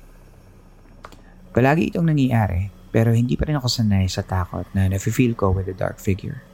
Palagi 1.57 1.89
itong 1.89 2.13
nangyayari 2.13 2.69
pero 2.93 3.15
hindi 3.15 3.33
pa 3.33 3.49
rin 3.49 3.57
ako 3.57 3.65
sanay 3.65 4.05
sa 4.05 4.21
takot 4.21 4.69
na 4.77 4.85
nafe-feel 4.85 5.33
ko 5.33 5.49
with 5.49 5.65
the 5.65 5.73
dark 5.73 5.97
figure. 5.97 6.45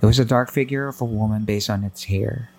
It 0.00 0.08
was 0.08 0.18
a 0.18 0.26
dark 0.26 0.50
figure 0.50 0.88
of 0.88 0.98
a 0.98 1.06
woman 1.06 1.44
based 1.44 1.68
on 1.68 1.84
its 1.84 2.08
hair. 2.08 2.50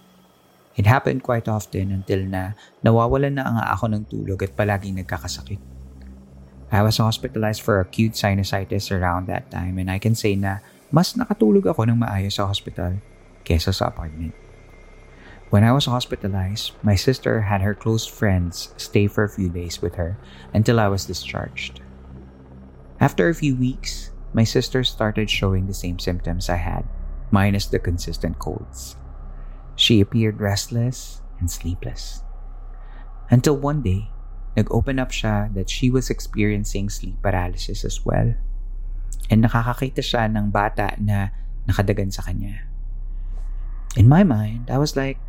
It 0.78 0.86
happened 0.86 1.26
quite 1.26 1.50
often 1.50 1.92
until 1.92 2.24
na 2.30 2.54
nawawalan 2.86 3.42
na 3.42 3.50
nga 3.50 3.66
ako 3.74 3.86
ng 3.90 4.04
tulog 4.08 4.40
at 4.46 4.56
palaging 4.56 5.02
nagkakasakit. 5.02 5.60
I 6.74 6.82
was 6.82 6.98
hospitalized 6.98 7.62
for 7.62 7.82
acute 7.82 8.18
sinusitis 8.18 8.90
around 8.90 9.28
that 9.28 9.50
time 9.50 9.78
and 9.78 9.90
I 9.90 9.98
can 9.98 10.14
say 10.14 10.38
na 10.38 10.62
mas 10.94 11.18
nakatulog 11.18 11.66
ako 11.66 11.90
ng 11.90 11.98
maayos 11.98 12.38
sa 12.38 12.46
hospital 12.46 13.02
kesa 13.42 13.74
sa 13.74 13.90
apartment. 13.90 14.38
When 15.50 15.66
I 15.66 15.74
was 15.74 15.90
hospitalized, 15.90 16.78
my 16.86 16.94
sister 16.94 17.50
had 17.50 17.66
her 17.66 17.74
close 17.74 18.06
friends 18.06 18.74
stay 18.78 19.10
for 19.10 19.26
a 19.26 19.34
few 19.34 19.50
days 19.50 19.82
with 19.82 19.98
her 19.98 20.22
until 20.54 20.78
I 20.78 20.94
was 20.94 21.10
discharged. 21.10 21.82
After 23.02 23.26
a 23.26 23.38
few 23.38 23.58
weeks, 23.58 24.14
my 24.34 24.46
sister 24.46 24.86
started 24.86 25.30
showing 25.30 25.66
the 25.66 25.78
same 25.78 25.98
symptoms 25.98 26.50
I 26.50 26.62
had, 26.62 26.86
minus 27.34 27.66
the 27.66 27.82
consistent 27.82 28.38
colds. 28.38 28.98
She 29.74 30.02
appeared 30.02 30.42
restless 30.42 31.22
and 31.42 31.50
sleepless. 31.50 32.22
Until 33.30 33.58
one 33.58 33.82
day, 33.82 34.14
nag-open 34.58 35.02
up 35.02 35.10
siya 35.10 35.54
that 35.58 35.70
she 35.70 35.90
was 35.90 36.10
experiencing 36.14 36.90
sleep 36.90 37.18
paralysis 37.22 37.82
as 37.82 38.06
well. 38.06 38.38
And 39.32 39.46
nakakakita 39.46 40.04
siya 40.04 40.28
ng 40.28 40.52
bata 40.52 40.96
na 41.00 41.32
nakadagan 41.68 42.12
sa 42.12 42.24
kanya. 42.24 42.68
In 43.96 44.10
my 44.10 44.26
mind, 44.26 44.68
I 44.68 44.82
was 44.82 44.98
like, 44.98 45.22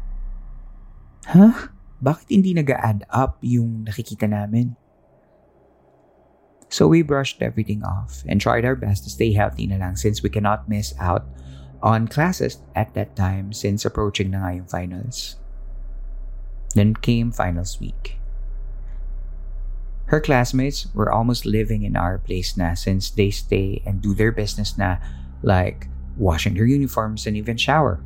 Huh? 1.25 1.73
Bakit 2.05 2.29
hindi 2.29 2.53
nag-add 2.53 3.09
up 3.09 3.41
yung 3.41 3.89
nakikita 3.89 4.29
namin? 4.29 4.77
So 6.69 6.91
we 6.91 7.01
brushed 7.01 7.41
everything 7.41 7.81
off 7.81 8.27
and 8.29 8.41
tried 8.41 8.67
our 8.67 8.77
best 8.77 9.05
to 9.05 9.11
stay 9.11 9.33
healthy 9.33 9.65
na 9.65 9.81
lang 9.81 9.97
since 9.97 10.21
we 10.21 10.29
cannot 10.29 10.69
miss 10.69 10.93
out 11.01 11.25
on 11.81 12.09
classes 12.09 12.61
at 12.75 12.93
that 12.93 13.17
time 13.17 13.53
since 13.53 13.87
approaching 13.89 14.33
na 14.33 14.45
nga 14.45 14.51
yung 14.59 14.69
finals. 14.69 15.39
Then 16.75 16.99
came 16.99 17.31
finals 17.31 17.79
week. 17.81 18.19
Her 20.07 20.21
classmates 20.21 20.87
were 20.93 21.11
almost 21.11 21.47
living 21.47 21.83
in 21.83 21.97
our 21.97 22.19
place 22.19 22.57
na 22.57 22.75
since 22.75 23.09
they 23.09 23.31
stay 23.31 23.81
and 23.87 24.05
do 24.05 24.13
their 24.13 24.33
business 24.33 24.77
na 24.77 25.01
like 25.43 25.89
washing 26.17 26.55
their 26.55 26.69
uniforms 26.69 27.27
and 27.27 27.37
even 27.37 27.57
shower. 27.57 28.01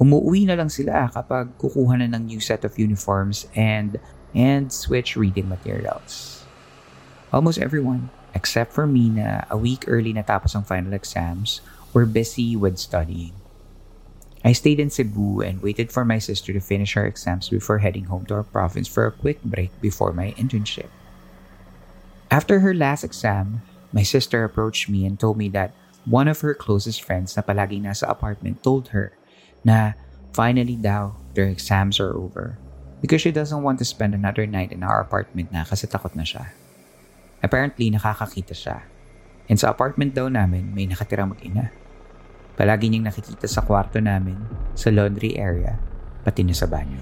Umuwi 0.00 0.48
na 0.48 0.56
lang 0.56 0.72
sila 0.72 1.12
kapag 1.12 1.52
kukuha 1.60 2.00
na 2.00 2.08
ng 2.08 2.32
new 2.32 2.40
set 2.40 2.64
of 2.64 2.80
uniforms 2.80 3.44
and 3.52 4.00
and 4.32 4.72
switch 4.72 5.16
reading 5.16 5.48
materials. 5.48 6.40
Almost 7.30 7.60
everyone, 7.60 8.08
except 8.32 8.72
for 8.72 8.88
me 8.88 9.12
na 9.12 9.44
a 9.52 9.60
week 9.60 9.84
early 9.86 10.16
natapos 10.16 10.56
ang 10.56 10.64
final 10.64 10.96
exams, 10.96 11.60
were 11.92 12.08
busy 12.08 12.56
with 12.56 12.80
studying. 12.80 13.36
I 14.40 14.52
stayed 14.52 14.80
in 14.80 14.88
Cebu 14.88 15.42
and 15.44 15.60
waited 15.60 15.92
for 15.92 16.04
my 16.04 16.18
sister 16.18 16.52
to 16.52 16.60
finish 16.60 16.94
her 16.94 17.04
exams 17.04 17.48
before 17.48 17.78
heading 17.78 18.04
home 18.08 18.24
to 18.26 18.40
our 18.40 18.42
province 18.42 18.88
for 18.88 19.04
a 19.04 19.12
quick 19.12 19.42
break 19.44 19.68
before 19.80 20.12
my 20.12 20.32
internship. 20.40 20.88
After 22.30 22.60
her 22.60 22.72
last 22.72 23.04
exam, 23.04 23.60
my 23.92 24.02
sister 24.02 24.44
approached 24.44 24.88
me 24.88 25.04
and 25.04 25.20
told 25.20 25.36
me 25.36 25.48
that 25.50 25.74
one 26.08 26.28
of 26.28 26.40
her 26.40 26.54
closest 26.54 27.04
friends 27.04 27.36
na 27.36 27.42
palagi 27.44 27.82
nasa 27.82 28.08
apartment 28.08 28.64
told 28.64 28.96
her 28.96 29.12
na 29.60 29.92
finally 30.32 30.78
daw 30.78 31.12
their 31.36 31.52
exams 31.52 32.00
are 32.00 32.16
over 32.16 32.56
because 33.04 33.20
she 33.20 33.32
doesn't 33.32 33.60
want 33.60 33.76
to 33.76 33.84
spend 33.84 34.14
another 34.14 34.46
night 34.46 34.72
in 34.72 34.80
our 34.80 35.04
apartment 35.04 35.52
na 35.52 35.68
kasi 35.68 35.84
takot 35.84 36.16
na 36.16 36.24
siya. 36.24 36.48
Apparently, 37.44 37.92
nakakakita 37.92 38.56
siya. 38.56 38.84
And 39.48 39.58
sa 39.58 39.72
apartment 39.72 40.14
daw 40.14 40.28
namin, 40.28 40.72
may 40.72 40.86
nakatira 40.86 41.26
mag-ina. 41.26 41.72
Palagi 42.60 42.92
niyang 42.92 43.08
nakikita 43.08 43.48
sa 43.48 43.64
kwarto 43.64 44.04
namin, 44.04 44.36
sa 44.76 44.92
laundry 44.92 45.32
area, 45.40 45.80
pati 46.20 46.44
na 46.44 46.52
sa 46.52 46.68
banyo. 46.68 47.00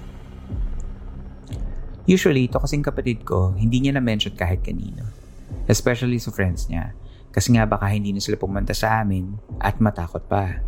Usually, 2.07 2.47
ito 2.47 2.63
kasing 2.63 2.79
kapatid 2.79 3.27
ko, 3.27 3.51
hindi 3.59 3.83
niya 3.83 3.99
na-mention 3.99 4.39
kahit 4.39 4.63
kanino. 4.63 5.03
Especially 5.67 6.15
sa 6.15 6.31
friends 6.31 6.71
niya. 6.71 6.95
Kasi 7.35 7.51
nga 7.51 7.67
baka 7.67 7.91
hindi 7.91 8.15
na 8.15 8.23
sila 8.23 8.39
pumunta 8.39 8.71
sa 8.71 9.03
amin 9.03 9.35
at 9.59 9.83
matakot 9.83 10.23
pa. 10.31 10.63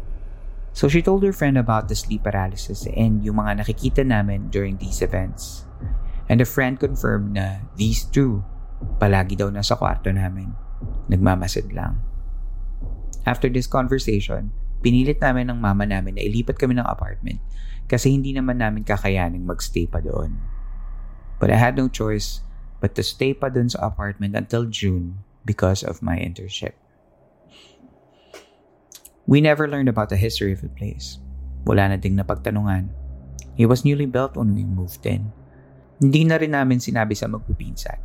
So 0.76 0.92
she 0.92 1.00
told 1.00 1.24
her 1.24 1.32
friend 1.32 1.56
about 1.56 1.88
the 1.88 1.96
sleep 1.96 2.28
paralysis 2.28 2.84
and 2.92 3.24
yung 3.24 3.40
mga 3.40 3.64
nakikita 3.64 4.04
namin 4.04 4.52
during 4.52 4.76
these 4.76 5.00
events. 5.00 5.64
And 6.28 6.44
the 6.44 6.48
friend 6.48 6.76
confirmed 6.84 7.40
na 7.40 7.64
these 7.80 8.04
two 8.04 8.44
palagi 9.00 9.40
daw 9.40 9.48
nasa 9.48 9.80
kwarto 9.80 10.12
namin. 10.12 10.52
Nagmamasid 11.08 11.72
lang. 11.72 11.96
After 13.24 13.48
this 13.48 13.72
conversation, 13.72 14.52
Pinilit 14.82 15.22
namin 15.22 15.50
ng 15.54 15.60
mama 15.62 15.86
namin 15.86 16.18
na 16.18 16.26
ilipat 16.26 16.58
kami 16.58 16.74
ng 16.78 16.86
apartment 16.86 17.38
kasi 17.86 18.10
hindi 18.10 18.34
naman 18.34 18.58
namin 18.58 18.82
kakayaning 18.82 19.46
magstay 19.46 19.86
pa 19.86 20.02
doon. 20.02 20.38
But 21.38 21.54
I 21.54 21.58
had 21.58 21.78
no 21.78 21.86
choice 21.86 22.42
but 22.82 22.98
to 22.98 23.06
stay 23.06 23.38
pa 23.38 23.54
doon 23.54 23.70
sa 23.70 23.86
apartment 23.86 24.34
until 24.34 24.66
June 24.66 25.22
because 25.46 25.86
of 25.86 26.02
my 26.02 26.18
internship. 26.18 26.74
We 29.30 29.38
never 29.38 29.70
learned 29.70 29.90
about 29.90 30.10
the 30.10 30.18
history 30.18 30.50
of 30.50 30.66
the 30.66 30.74
place. 30.74 31.22
Wala 31.66 31.94
na 31.94 31.98
ding 32.02 32.18
napagtanungan. 32.18 32.90
It 33.54 33.70
was 33.70 33.86
newly 33.86 34.10
built 34.10 34.34
when 34.34 34.58
we 34.58 34.66
moved 34.66 35.06
in. 35.06 35.30
Hindi 36.02 36.26
na 36.26 36.42
rin 36.42 36.58
namin 36.58 36.82
sinabi 36.82 37.14
sa 37.14 37.30
magpipinsan 37.30 38.02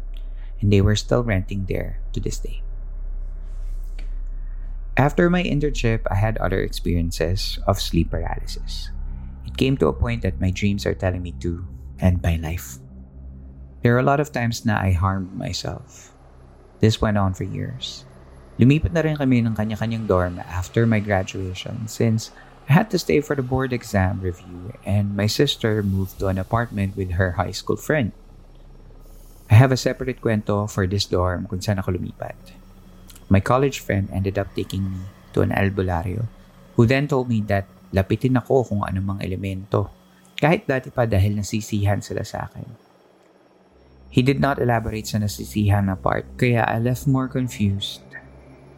and 0.61 0.69
they 0.69 0.85
were 0.85 0.97
still 0.97 1.25
renting 1.25 1.65
there 1.69 2.05
to 2.13 2.21
this 2.21 2.37
day. 2.37 2.66
After 4.97 5.29
my 5.29 5.45
internship, 5.45 6.09
I 6.11 6.17
had 6.17 6.41
other 6.41 6.65
experiences 6.65 7.61
of 7.69 7.81
sleep 7.81 8.11
paralysis. 8.11 8.89
It 9.45 9.57
came 9.61 9.77
to 9.77 9.93
a 9.93 9.93
point 9.93 10.23
that 10.23 10.41
my 10.41 10.51
dreams 10.51 10.87
are 10.89 10.97
telling 10.97 11.21
me 11.21 11.37
to 11.45 11.69
end 12.01 12.25
my 12.25 12.37
life. 12.41 12.81
There 13.85 13.95
are 13.95 14.01
a 14.01 14.09
lot 14.09 14.25
of 14.25 14.33
times 14.33 14.65
na 14.65 14.81
I 14.81 14.97
harmed 14.97 15.37
myself. 15.37 16.17
This 16.81 17.01
went 17.01 17.21
on 17.21 17.37
for 17.37 17.45
years. 17.45 18.09
Lumipat 18.57 18.97
na 18.97 19.05
rin 19.05 19.21
kami 19.21 19.45
ng 19.45 19.53
kanya-kanyang 19.53 20.09
dorm 20.09 20.41
after 20.49 20.89
my 20.89 20.97
graduation 20.97 21.85
since 21.93 22.33
I 22.65 22.73
had 22.73 22.89
to 22.91 22.99
stay 22.99 23.21
for 23.21 23.37
the 23.37 23.45
board 23.45 23.77
exam 23.77 24.25
review 24.25 24.73
and 24.89 25.13
my 25.13 25.29
sister 25.29 25.85
moved 25.85 26.17
to 26.25 26.33
an 26.33 26.41
apartment 26.41 26.97
with 26.97 27.21
her 27.21 27.37
high 27.37 27.53
school 27.53 27.77
friend. 27.77 28.17
I 29.53 29.61
have 29.61 29.71
a 29.71 29.79
separate 29.79 30.25
kwento 30.25 30.65
for 30.73 30.89
this 30.89 31.05
dorm 31.05 31.45
kung 31.53 31.61
saan 31.61 31.79
ako 31.85 32.01
lumipat. 32.01 32.56
My 33.27 33.43
college 33.43 33.83
friend 33.83 34.07
ended 34.15 34.39
up 34.39 34.55
taking 34.55 34.87
me 34.87 35.03
to 35.35 35.43
an 35.43 35.51
albularyo 35.51 36.31
who 36.79 36.87
then 36.87 37.11
told 37.11 37.27
me 37.27 37.43
that 37.51 37.67
lapitin 37.91 38.39
ako 38.39 38.63
kung 38.71 38.83
anumang 38.87 39.19
elemento 39.19 39.91
kahit 40.37 40.69
dati 40.69 40.93
pa 40.93 41.09
dahil 41.09 41.41
nasisihan 41.41 42.05
sila 42.05 42.23
sa 42.23 42.47
akin. 42.47 42.69
He 44.13 44.23
did 44.23 44.39
not 44.39 44.63
elaborate 44.63 45.09
sa 45.09 45.19
nasisihan 45.19 45.91
na 45.91 45.97
part 45.97 46.29
kaya 46.39 46.65
I 46.65 46.79
left 46.79 47.09
more 47.09 47.27
confused. 47.27 48.05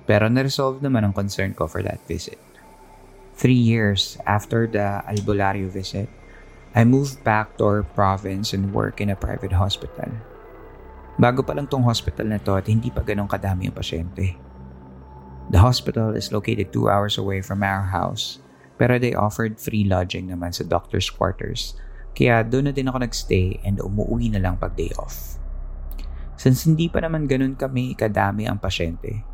Pero 0.09 0.25
na-resolve 0.33 0.81
naman 0.81 1.05
ang 1.05 1.15
concern 1.15 1.53
ko 1.53 1.69
for 1.69 1.85
that 1.85 2.01
visit. 2.09 2.41
Three 3.37 3.59
years 3.59 4.17
after 4.25 4.65
the 4.65 5.05
albularyo 5.05 5.69
visit, 5.69 6.09
I 6.73 6.89
moved 6.89 7.23
back 7.23 7.61
to 7.61 7.69
our 7.69 7.83
province 7.85 8.57
and 8.57 8.73
work 8.73 9.05
in 9.05 9.13
a 9.13 9.19
private 9.19 9.53
hospital. 9.53 10.11
Bago 11.19 11.43
pa 11.43 11.51
lang 11.51 11.67
tong 11.67 11.83
hospital 11.83 12.31
na 12.31 12.39
to 12.39 12.55
at 12.55 12.71
hindi 12.71 12.95
pa 12.95 13.03
ganun 13.03 13.27
kadami 13.27 13.67
yung 13.67 13.75
pasyente. 13.75 14.39
The 15.51 15.59
hospital 15.59 16.15
is 16.15 16.31
located 16.31 16.71
two 16.71 16.87
hours 16.87 17.19
away 17.19 17.43
from 17.43 17.67
our 17.67 17.91
house 17.91 18.39
pero 18.79 18.97
they 19.03 19.19
offered 19.19 19.59
free 19.59 19.83
lodging 19.83 20.31
naman 20.31 20.55
sa 20.55 20.63
doctor's 20.63 21.11
quarters 21.11 21.75
kaya 22.15 22.47
doon 22.47 22.71
na 22.71 22.73
din 22.73 22.87
ako 22.87 23.03
nagstay 23.03 23.59
and 23.67 23.83
umuwi 23.83 24.31
na 24.31 24.39
lang 24.39 24.55
pag 24.63 24.79
day 24.79 24.95
off. 24.95 25.43
Since 26.39 26.71
hindi 26.71 26.87
pa 26.87 27.03
naman 27.03 27.27
ganun 27.27 27.59
kami 27.59 27.99
kadami 27.99 28.47
ang 28.47 28.63
pasyente, 28.63 29.27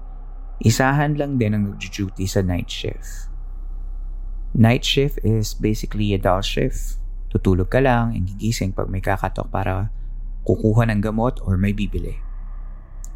isahan 0.65 1.21
lang 1.21 1.37
din 1.37 1.53
ang 1.53 1.65
nag-duty 1.77 2.25
sa 2.25 2.41
night 2.41 2.73
shift. 2.73 3.29
Night 4.57 4.89
shift 4.89 5.21
is 5.21 5.53
basically 5.53 6.17
a 6.17 6.21
dull 6.21 6.41
shift. 6.41 6.97
Tutulog 7.29 7.69
ka 7.69 7.85
lang 7.85 8.17
and 8.17 8.25
gigising 8.25 8.73
pag 8.73 8.89
may 8.89 9.05
kakatok 9.05 9.53
para 9.53 9.93
kukuha 10.45 10.89
ng 10.93 11.01
gamot 11.01 11.41
or 11.43 11.57
may 11.57 11.73
bibili. 11.73 12.21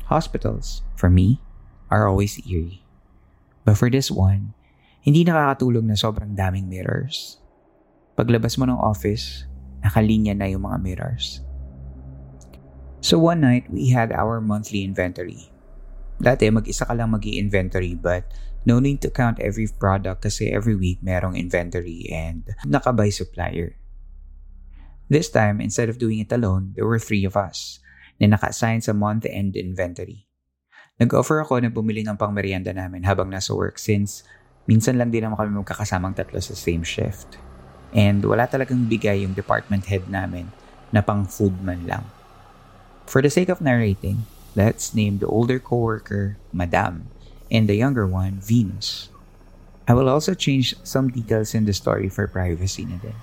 Hospitals, 0.08 0.80
for 0.96 1.12
me, 1.12 1.44
are 1.92 2.08
always 2.08 2.40
eerie. 2.48 2.84
But 3.68 3.76
for 3.76 3.92
this 3.92 4.08
one, 4.08 4.56
hindi 5.04 5.24
nakakatulog 5.24 5.84
na 5.84 5.96
sobrang 5.96 6.32
daming 6.32 6.68
mirrors. 6.68 7.36
Paglabas 8.16 8.56
mo 8.56 8.64
ng 8.64 8.80
office, 8.80 9.44
nakalinya 9.84 10.34
na 10.34 10.48
yung 10.48 10.64
mga 10.64 10.80
mirrors. 10.80 11.44
So 12.98 13.20
one 13.22 13.44
night, 13.44 13.70
we 13.70 13.94
had 13.94 14.10
our 14.10 14.42
monthly 14.42 14.82
inventory. 14.82 15.52
Dati, 16.18 16.50
mag-isa 16.50 16.82
ka 16.82 16.98
lang 16.98 17.14
mag 17.14 17.22
inventory 17.22 17.94
but 17.94 18.26
no 18.66 18.82
need 18.82 18.98
to 19.06 19.10
count 19.12 19.38
every 19.38 19.70
product 19.70 20.26
kasi 20.26 20.50
every 20.50 20.74
week 20.74 20.98
merong 20.98 21.38
inventory 21.38 22.10
and 22.10 22.42
nakabay 22.66 23.06
supplier. 23.14 23.77
This 25.08 25.32
time, 25.32 25.64
instead 25.64 25.88
of 25.88 25.96
doing 25.96 26.20
it 26.20 26.28
alone, 26.28 26.76
there 26.76 26.84
were 26.84 27.00
three 27.00 27.24
of 27.24 27.32
us 27.32 27.80
na 28.20 28.28
naka-assign 28.28 28.84
sa 28.84 28.92
month-end 28.92 29.56
inventory. 29.56 30.28
Nag-offer 31.00 31.40
ako 31.40 31.64
na 31.64 31.72
bumili 31.72 32.04
ng 32.04 32.20
pangmerienda 32.20 32.76
namin 32.76 33.08
habang 33.08 33.32
nasa 33.32 33.56
work 33.56 33.80
since 33.80 34.20
minsan 34.68 35.00
lang 35.00 35.08
din 35.08 35.24
naman 35.24 35.40
kami 35.40 35.64
magkakasamang 35.64 36.12
tatlo 36.12 36.36
sa 36.44 36.52
same 36.52 36.84
shift. 36.84 37.40
And 37.96 38.20
wala 38.20 38.44
talagang 38.44 38.84
bigay 38.84 39.24
yung 39.24 39.32
department 39.32 39.88
head 39.88 40.12
namin 40.12 40.52
na 40.92 41.00
pang 41.00 41.24
food 41.24 41.56
man 41.64 41.88
lang. 41.88 42.04
For 43.08 43.24
the 43.24 43.32
sake 43.32 43.48
of 43.48 43.64
narrating, 43.64 44.28
let's 44.52 44.92
name 44.92 45.24
the 45.24 45.30
older 45.30 45.56
coworker 45.56 46.36
Madame 46.52 47.08
and 47.48 47.64
the 47.64 47.80
younger 47.80 48.04
one 48.04 48.44
Venus. 48.44 49.08
I 49.88 49.96
will 49.96 50.12
also 50.12 50.36
change 50.36 50.76
some 50.84 51.08
details 51.08 51.56
in 51.56 51.64
the 51.64 51.72
story 51.72 52.12
for 52.12 52.28
privacy 52.28 52.84
na 52.84 53.00
din. 53.00 53.16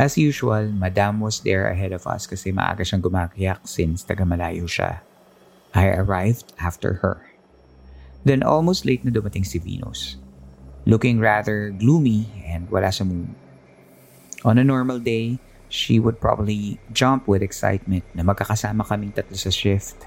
As 0.00 0.16
usual, 0.16 0.72
Madam 0.72 1.20
was 1.20 1.44
there 1.44 1.68
ahead 1.68 1.92
of 1.92 2.08
us 2.08 2.24
kasi 2.24 2.56
maaga 2.56 2.80
siyang 2.80 3.04
gumakiyak 3.04 3.68
since 3.68 4.00
taga-malayo 4.00 4.64
siya. 4.64 5.04
I 5.76 5.92
arrived 5.92 6.56
after 6.56 7.04
her. 7.04 7.28
Then 8.24 8.40
almost 8.40 8.88
late 8.88 9.04
na 9.04 9.12
dumating 9.12 9.44
si 9.44 9.60
Venus. 9.60 10.16
Looking 10.88 11.20
rather 11.20 11.68
gloomy 11.68 12.32
and 12.48 12.64
wala 12.72 12.88
sa 12.88 13.04
mood. 13.04 13.28
On 14.40 14.56
a 14.56 14.64
normal 14.64 15.04
day, 15.04 15.36
she 15.68 16.00
would 16.00 16.16
probably 16.16 16.80
jump 16.96 17.28
with 17.28 17.44
excitement 17.44 18.08
na 18.16 18.24
magkakasama 18.24 18.88
kaming 18.88 19.12
tatlo 19.12 19.36
sa 19.36 19.52
shift. 19.52 20.00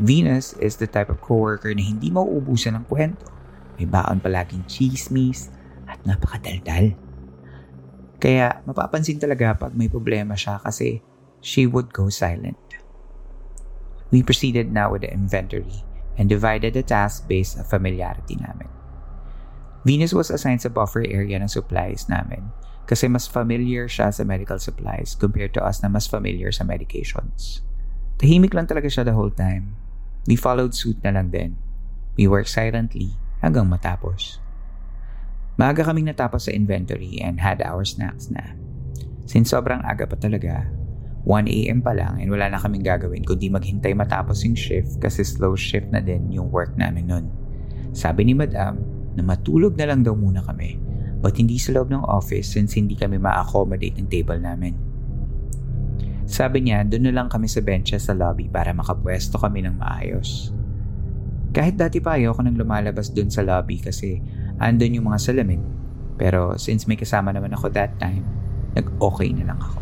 Venus 0.00 0.56
is 0.64 0.80
the 0.80 0.88
type 0.88 1.12
of 1.12 1.20
coworker 1.20 1.76
na 1.76 1.84
hindi 1.84 2.08
mauubusan 2.08 2.72
ng 2.72 2.88
kwento. 2.88 3.28
May 3.76 3.84
baon 3.84 4.24
palaging 4.24 4.64
chismis 4.64 5.52
at 5.84 6.00
napakadaldal. 6.08 7.09
Kaya 8.20 8.60
mapapansin 8.68 9.16
talaga 9.16 9.56
pag 9.56 9.72
may 9.72 9.88
problema 9.88 10.36
siya 10.36 10.60
kasi 10.60 11.00
she 11.40 11.64
would 11.64 11.88
go 11.90 12.12
silent. 12.12 12.60
We 14.12 14.20
proceeded 14.20 14.68
now 14.68 14.92
with 14.92 15.08
the 15.08 15.10
inventory 15.10 15.80
and 16.20 16.28
divided 16.28 16.76
the 16.76 16.84
task 16.84 17.24
based 17.24 17.56
on 17.56 17.64
familiarity 17.64 18.36
namin. 18.36 18.68
Venus 19.88 20.12
was 20.12 20.28
assigned 20.28 20.60
sa 20.60 20.68
buffer 20.68 21.08
area 21.08 21.40
ng 21.40 21.48
supplies 21.48 22.04
namin 22.12 22.52
kasi 22.84 23.08
mas 23.08 23.24
familiar 23.24 23.88
siya 23.88 24.12
sa 24.12 24.26
medical 24.26 24.60
supplies 24.60 25.16
compared 25.16 25.56
to 25.56 25.62
us 25.64 25.80
na 25.80 25.88
mas 25.88 26.04
familiar 26.04 26.52
sa 26.52 26.66
medications. 26.66 27.64
Tahimik 28.20 28.52
lang 28.52 28.68
talaga 28.68 28.92
siya 28.92 29.08
the 29.08 29.16
whole 29.16 29.32
time. 29.32 29.72
We 30.28 30.36
followed 30.36 30.76
suit 30.76 31.00
na 31.00 31.16
lang 31.16 31.32
din. 31.32 31.56
We 32.20 32.28
worked 32.28 32.52
silently 32.52 33.16
hanggang 33.40 33.72
matapos. 33.72 34.42
Maaga 35.60 35.84
kaming 35.84 36.08
natapos 36.08 36.48
sa 36.48 36.56
inventory 36.56 37.20
and 37.20 37.36
had 37.36 37.60
our 37.60 37.84
snacks 37.84 38.32
na. 38.32 38.56
Since 39.28 39.52
sobrang 39.52 39.84
aga 39.84 40.08
pa 40.08 40.16
talaga, 40.16 40.64
1am 41.28 41.84
pa 41.84 41.92
lang 41.92 42.16
and 42.16 42.32
wala 42.32 42.48
na 42.48 42.56
kaming 42.56 42.80
gagawin 42.80 43.20
kundi 43.28 43.52
maghintay 43.52 43.92
matapos 43.92 44.40
yung 44.48 44.56
shift 44.56 44.96
kasi 45.04 45.20
slow 45.20 45.52
shift 45.52 45.92
na 45.92 46.00
din 46.00 46.32
yung 46.32 46.48
work 46.48 46.72
namin 46.80 47.04
nun. 47.04 47.28
Sabi 47.92 48.24
ni 48.24 48.32
Madam 48.32 48.80
na 49.12 49.20
matulog 49.20 49.76
na 49.76 49.92
lang 49.92 50.00
daw 50.00 50.16
muna 50.16 50.40
kami 50.40 50.80
but 51.20 51.36
hindi 51.36 51.60
sa 51.60 51.76
loob 51.76 51.92
ng 51.92 52.08
office 52.08 52.56
since 52.56 52.72
hindi 52.72 52.96
kami 52.96 53.20
ma-accommodate 53.20 54.00
ng 54.00 54.08
table 54.08 54.40
namin. 54.40 54.72
Sabi 56.24 56.64
niya, 56.64 56.88
doon 56.88 57.10
na 57.10 57.12
lang 57.20 57.28
kami 57.28 57.52
sa 57.52 57.60
benches 57.60 58.08
sa 58.08 58.16
lobby 58.16 58.48
para 58.48 58.72
makapwesto 58.72 59.36
kami 59.36 59.60
ng 59.66 59.76
maayos. 59.76 60.56
Kahit 61.52 61.76
dati 61.76 62.00
pa 62.00 62.16
ayoko 62.16 62.40
nang 62.40 62.56
lumalabas 62.56 63.12
doon 63.12 63.28
sa 63.28 63.44
lobby 63.44 63.76
kasi 63.76 64.22
andun 64.60 65.00
yung 65.00 65.08
mga 65.08 65.18
salamin. 65.18 65.64
Pero 66.20 66.60
since 66.60 66.84
may 66.84 67.00
kasama 67.00 67.32
naman 67.32 67.56
ako 67.56 67.72
that 67.72 67.96
time, 67.96 68.22
nag-okay 68.76 69.32
na 69.32 69.48
lang 69.48 69.58
ako. 69.58 69.80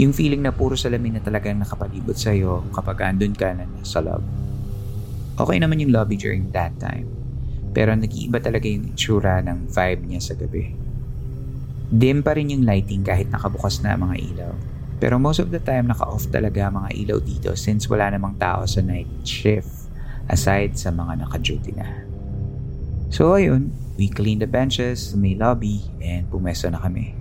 Yung 0.00 0.14
feeling 0.14 0.40
na 0.46 0.54
puro 0.54 0.78
salamin 0.78 1.18
na 1.18 1.22
talagang 1.22 1.58
nakapalibot 1.58 2.16
sa'yo 2.16 2.64
kapag 2.72 3.12
andun 3.12 3.34
ka 3.34 3.50
na 3.52 3.66
sa 3.82 4.00
lobby. 4.00 4.30
Okay 5.36 5.58
naman 5.58 5.82
yung 5.82 5.92
lobby 5.92 6.14
during 6.14 6.48
that 6.54 6.72
time. 6.78 7.10
Pero 7.74 7.92
nag-iiba 7.92 8.38
talaga 8.38 8.68
yung 8.68 8.94
itsura 8.94 9.42
ng 9.42 9.68
vibe 9.68 10.02
niya 10.06 10.20
sa 10.22 10.34
gabi. 10.38 10.72
Dim 11.92 12.24
pa 12.24 12.38
rin 12.38 12.52
yung 12.52 12.64
lighting 12.64 13.04
kahit 13.04 13.28
nakabukas 13.28 13.84
na 13.84 13.98
mga 13.98 14.16
ilaw. 14.32 14.52
Pero 15.02 15.18
most 15.18 15.42
of 15.42 15.50
the 15.50 15.58
time 15.58 15.90
naka-off 15.90 16.30
talaga 16.30 16.70
mga 16.70 16.94
ilaw 16.94 17.18
dito 17.18 17.50
since 17.58 17.90
wala 17.90 18.06
namang 18.06 18.38
tao 18.38 18.62
sa 18.70 18.80
night 18.80 19.10
shift 19.26 19.90
aside 20.30 20.78
sa 20.78 20.94
mga 20.94 21.26
naka-duty 21.26 21.74
na. 21.74 22.11
So 23.12 23.36
ayun, 23.36 23.76
we 24.00 24.08
cleaned 24.08 24.40
the 24.40 24.48
benches 24.48 25.12
may 25.12 25.36
lobby 25.36 25.84
and 26.00 26.24
pumesto 26.32 26.72
na 26.72 26.80
kami. 26.80 27.12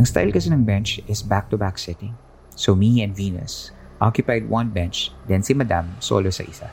Ang 0.00 0.08
style 0.08 0.32
kasi 0.32 0.48
ng 0.48 0.64
bench 0.64 0.96
is 1.04 1.20
back-to-back 1.20 1.76
sitting. 1.76 2.16
So 2.56 2.72
me 2.72 3.04
and 3.04 3.12
Venus 3.12 3.68
occupied 4.00 4.48
one 4.48 4.72
bench, 4.72 5.12
then 5.28 5.44
si 5.44 5.52
Madam 5.52 5.92
solo 6.00 6.32
sa 6.32 6.48
isa. 6.48 6.72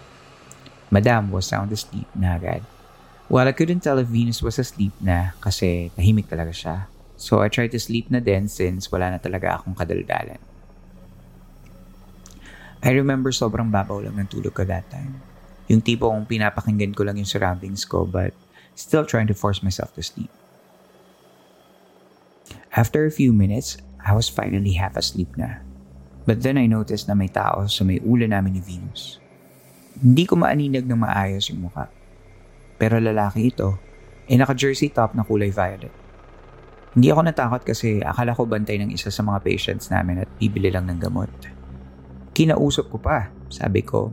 Madam 0.87 1.27
was 1.27 1.43
sound 1.43 1.75
asleep 1.75 2.07
na 2.15 2.39
agad. 2.39 2.63
Well, 3.27 3.51
I 3.51 3.55
couldn't 3.55 3.83
tell 3.83 3.99
if 3.99 4.07
Venus 4.07 4.39
was 4.39 4.55
asleep 4.55 4.95
na 5.03 5.35
kasi 5.43 5.91
tahimik 5.99 6.31
talaga 6.31 6.55
siya. 6.55 6.75
So 7.19 7.43
I 7.43 7.51
tried 7.51 7.75
to 7.75 7.83
sleep 7.83 8.07
na 8.07 8.23
din 8.23 8.47
since 8.47 8.87
wala 8.87 9.11
na 9.11 9.19
talaga 9.19 9.59
akong 9.59 9.75
kadaldalan. 9.75 10.39
I 12.79 12.95
remember 12.95 13.35
sobrang 13.35 13.67
babaw 13.67 14.07
lang 14.07 14.15
ng 14.15 14.31
tulog 14.31 14.55
ko 14.55 14.63
that 14.63 14.87
time. 14.87 15.19
Yung 15.71 15.79
tipo 15.79 16.11
kong 16.11 16.27
pinapakinggan 16.27 16.91
ko 16.91 17.07
lang 17.07 17.15
yung 17.15 17.29
surroundings 17.29 17.87
ko 17.87 18.03
but 18.03 18.35
still 18.75 19.07
trying 19.07 19.31
to 19.31 19.37
force 19.37 19.63
myself 19.63 19.95
to 19.95 20.03
sleep. 20.03 20.27
After 22.75 23.07
a 23.07 23.11
few 23.11 23.31
minutes, 23.31 23.79
I 24.03 24.11
was 24.11 24.27
finally 24.27 24.75
half 24.75 24.99
asleep 24.99 25.31
na. 25.39 25.63
But 26.27 26.43
then 26.43 26.59
I 26.59 26.67
noticed 26.67 27.07
na 27.07 27.15
may 27.15 27.31
tao 27.31 27.71
sa 27.71 27.87
may 27.87 28.03
ulo 28.03 28.27
namin 28.27 28.59
ni 28.59 28.61
Venus. 28.61 29.23
Hindi 29.95 30.27
ko 30.27 30.35
maaninag 30.35 30.87
ng 30.87 30.99
maayos 30.99 31.47
yung 31.47 31.71
mukha. 31.71 31.87
Pero 32.75 32.99
lalaki 32.99 33.51
ito, 33.55 33.79
eh 34.27 34.35
naka-jersey 34.35 34.91
top 34.91 35.15
na 35.15 35.23
kulay 35.23 35.55
violet. 35.55 35.93
Hindi 36.91 37.07
ako 37.07 37.21
natakot 37.31 37.61
kasi 37.63 38.03
akala 38.03 38.35
ko 38.35 38.43
bantay 38.43 38.75
ng 38.75 38.91
isa 38.91 39.07
sa 39.07 39.23
mga 39.23 39.39
patients 39.39 39.87
namin 39.87 40.27
at 40.27 40.29
bibili 40.35 40.67
lang 40.67 40.91
ng 40.91 40.99
gamot. 40.99 41.31
Kinausap 42.35 42.91
ko 42.91 42.97
pa, 42.99 43.31
sabi 43.47 43.83
ko, 43.83 44.11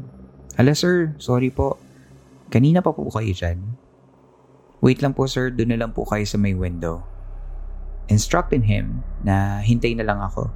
Hala 0.58 0.74
sir, 0.74 1.14
sorry 1.22 1.54
po. 1.54 1.78
Kanina 2.50 2.82
pa 2.82 2.90
po 2.90 3.06
kayo 3.14 3.30
dyan. 3.30 3.78
Wait 4.82 4.98
lang 4.98 5.14
po 5.14 5.30
sir, 5.30 5.54
doon 5.54 5.70
na 5.70 5.78
lang 5.78 5.94
po 5.94 6.02
kayo 6.02 6.26
sa 6.26 6.34
may 6.34 6.50
window. 6.50 7.06
Instructing 8.10 8.66
him 8.66 9.06
na 9.22 9.62
hintay 9.62 9.94
na 9.94 10.02
lang 10.02 10.18
ako. 10.18 10.50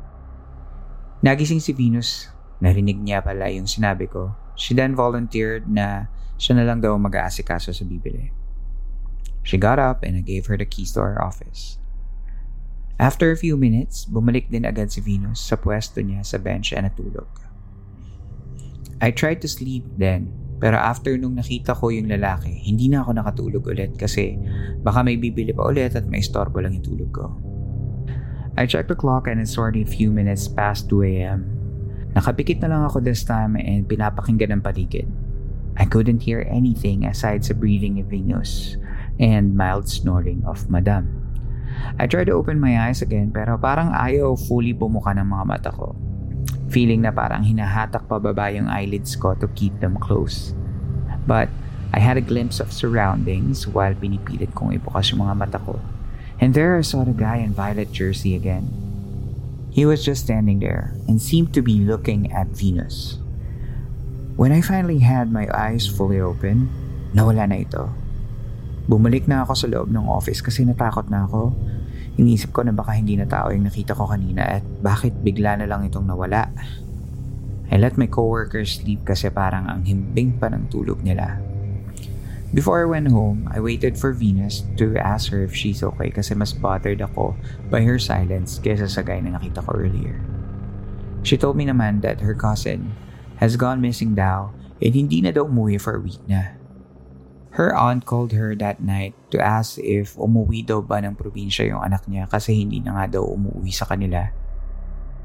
Nagising 1.22 1.62
si 1.62 1.70
Venus. 1.70 2.34
Narinig 2.58 2.98
niya 2.98 3.22
pala 3.22 3.46
yung 3.54 3.70
sinabi 3.70 4.10
ko. 4.10 4.34
She 4.58 4.74
then 4.74 4.98
volunteered 4.98 5.70
na 5.70 6.10
siya 6.34 6.58
na 6.58 6.66
lang 6.66 6.82
daw 6.82 6.98
mag-aasikaso 6.98 7.70
sa 7.70 7.84
bibili. 7.86 8.34
She 9.46 9.54
got 9.54 9.78
up 9.78 10.02
and 10.02 10.18
I 10.18 10.22
gave 10.26 10.50
her 10.50 10.58
the 10.58 10.66
keys 10.66 10.98
to 10.98 11.02
our 11.06 11.22
office. 11.22 11.78
After 12.98 13.30
a 13.30 13.38
few 13.38 13.54
minutes, 13.54 14.02
bumalik 14.02 14.50
din 14.50 14.66
agad 14.66 14.90
si 14.90 14.98
Venus 14.98 15.38
sa 15.38 15.54
pwesto 15.54 16.02
niya 16.02 16.26
sa 16.26 16.42
bench 16.42 16.74
at 16.74 16.82
natulog. 16.82 17.51
I 19.02 19.10
tried 19.10 19.42
to 19.42 19.50
sleep 19.50 19.82
then, 19.98 20.30
pero 20.62 20.78
after 20.78 21.18
nung 21.18 21.34
nakita 21.34 21.74
ko 21.74 21.90
yung 21.90 22.06
lalaki, 22.06 22.54
hindi 22.62 22.86
na 22.86 23.02
ako 23.02 23.18
nakatulog 23.18 23.66
ulit 23.66 23.98
kasi 23.98 24.38
baka 24.78 25.02
may 25.02 25.18
bibili 25.18 25.50
pa 25.50 25.66
ulit 25.66 25.98
at 25.98 26.06
may 26.06 26.22
istorbo 26.22 26.62
lang 26.62 26.78
yung 26.78 26.86
tulog 26.86 27.10
ko. 27.10 27.26
I 28.54 28.70
checked 28.70 28.86
the 28.86 28.94
clock 28.94 29.26
and 29.26 29.42
it's 29.42 29.58
already 29.58 29.82
a 29.82 29.90
few 29.90 30.14
minutes 30.14 30.46
past 30.46 30.86
2 30.86 31.02
a.m. 31.18 31.50
Nakapikit 32.14 32.62
na 32.62 32.70
lang 32.70 32.86
ako 32.86 33.02
this 33.02 33.26
time 33.26 33.58
and 33.58 33.90
pinapakinggan 33.90 34.54
ng 34.54 34.62
paligid. 34.62 35.10
I 35.74 35.82
couldn't 35.82 36.22
hear 36.22 36.46
anything 36.46 37.02
aside 37.02 37.42
sa 37.42 37.58
breathing 37.58 37.98
of 37.98 38.06
Venus 38.06 38.78
and 39.18 39.58
mild 39.58 39.90
snoring 39.90 40.46
of 40.46 40.70
Madame. 40.70 41.10
I 41.98 42.06
tried 42.06 42.30
to 42.30 42.38
open 42.38 42.62
my 42.62 42.86
eyes 42.86 43.02
again 43.02 43.34
pero 43.34 43.58
parang 43.58 43.90
ayaw 43.90 44.38
fully 44.38 44.70
bumuka 44.70 45.10
ng 45.10 45.26
mga 45.26 45.44
mata 45.48 45.70
ko. 45.74 45.96
Feeling 46.72 47.04
na 47.04 47.12
parang 47.12 47.44
hinahatak 47.44 48.08
pababa 48.08 48.48
yung 48.48 48.64
eyelids 48.64 49.12
ko 49.12 49.37
to 49.37 49.44
keep 49.52 49.76
them 49.85 50.00
closed. 50.00 50.56
But 51.28 51.52
I 51.92 52.00
had 52.00 52.16
a 52.16 52.24
glimpse 52.24 52.64
of 52.64 52.72
surroundings 52.72 53.68
while 53.68 53.92
pinipilit 53.92 54.56
kong 54.56 54.72
ibukas 54.72 55.12
yung 55.12 55.20
mga 55.20 55.37
mata 55.37 55.61
ko. 55.61 55.76
And 56.40 56.56
there 56.56 56.80
I 56.80 56.80
saw 56.80 57.04
the 57.04 57.12
guy 57.12 57.44
in 57.44 57.52
violet 57.52 57.92
jersey 57.92 58.32
again. 58.32 58.72
He 59.68 59.85
was 59.85 60.00
just 60.00 60.24
standing 60.24 60.64
there 60.64 60.96
and 61.04 61.20
seemed 61.20 61.52
to 61.52 61.61
be 61.61 61.85
looking 61.85 62.32
at 62.32 62.56
Venus. 62.56 63.20
When 64.40 64.48
I 64.48 64.64
finally 64.64 65.04
had 65.04 65.28
my 65.28 65.44
eyes 65.52 65.85
fully 65.85 66.16
open, 66.16 66.72
nawala 67.12 67.52
na 67.52 67.61
ito. 67.61 67.92
Bumalik 68.88 69.28
na 69.28 69.44
ako 69.44 69.52
sa 69.52 69.68
loob 69.68 69.92
ng 69.92 70.08
office 70.08 70.40
kasi 70.40 70.64
natakot 70.64 71.12
na 71.12 71.28
ako. 71.28 71.52
Inisip 72.20 72.53
ko 72.53 72.61
na 72.61 72.77
baka 72.77 72.92
hindi 72.92 73.16
na 73.16 73.25
tao 73.25 73.48
yung 73.48 73.64
nakita 73.64 73.96
ko 73.96 74.05
kanina 74.05 74.61
at 74.61 74.64
bakit 74.85 75.16
bigla 75.25 75.57
na 75.57 75.64
lang 75.64 75.88
itong 75.88 76.05
nawala. 76.05 76.53
I 77.72 77.81
let 77.81 77.96
my 77.96 78.05
coworkers 78.05 78.85
sleep 78.85 79.09
kasi 79.09 79.33
parang 79.33 79.64
ang 79.64 79.81
himbing 79.88 80.37
pa 80.37 80.53
ng 80.53 80.68
tulog 80.68 81.01
nila. 81.01 81.40
Before 82.53 82.85
I 82.85 82.88
went 82.88 83.09
home, 83.09 83.48
I 83.48 83.64
waited 83.64 83.96
for 83.96 84.12
Venus 84.12 84.61
to 84.77 84.92
ask 85.01 85.33
her 85.33 85.40
if 85.40 85.57
she's 85.57 85.81
okay 85.81 86.12
kasi 86.12 86.37
mas 86.37 86.53
bothered 86.53 87.01
ako 87.01 87.33
by 87.72 87.81
her 87.81 87.96
silence 87.96 88.61
kaysa 88.61 88.92
sa 88.92 89.01
guy 89.01 89.25
na 89.25 89.40
nakita 89.40 89.64
ko 89.64 89.72
earlier. 89.72 90.20
She 91.25 91.40
told 91.40 91.57
me 91.57 91.64
naman 91.64 92.05
that 92.05 92.20
her 92.20 92.37
cousin 92.37 92.92
has 93.40 93.57
gone 93.57 93.81
missing 93.81 94.12
daw 94.12 94.53
and 94.85 94.92
hindi 94.92 95.25
na 95.25 95.33
daw 95.33 95.48
umuwi 95.48 95.81
for 95.81 95.96
a 95.96 96.03
week 96.05 96.20
na. 96.29 96.61
Her 97.52 97.76
aunt 97.76 98.08
called 98.08 98.32
her 98.32 98.56
that 98.56 98.80
night 98.80 99.12
to 99.28 99.36
ask 99.36 99.76
if 99.76 100.16
umuwi 100.16 100.64
daw 100.64 100.80
ba 100.80 101.04
ng 101.04 101.12
probinsya 101.20 101.68
yung 101.68 101.84
anak 101.84 102.08
niya 102.08 102.24
kasi 102.24 102.56
hindi 102.56 102.80
na 102.80 102.96
nga 102.96 103.20
daw 103.20 103.28
umuwi 103.28 103.68
sa 103.68 103.84
kanila. 103.84 104.32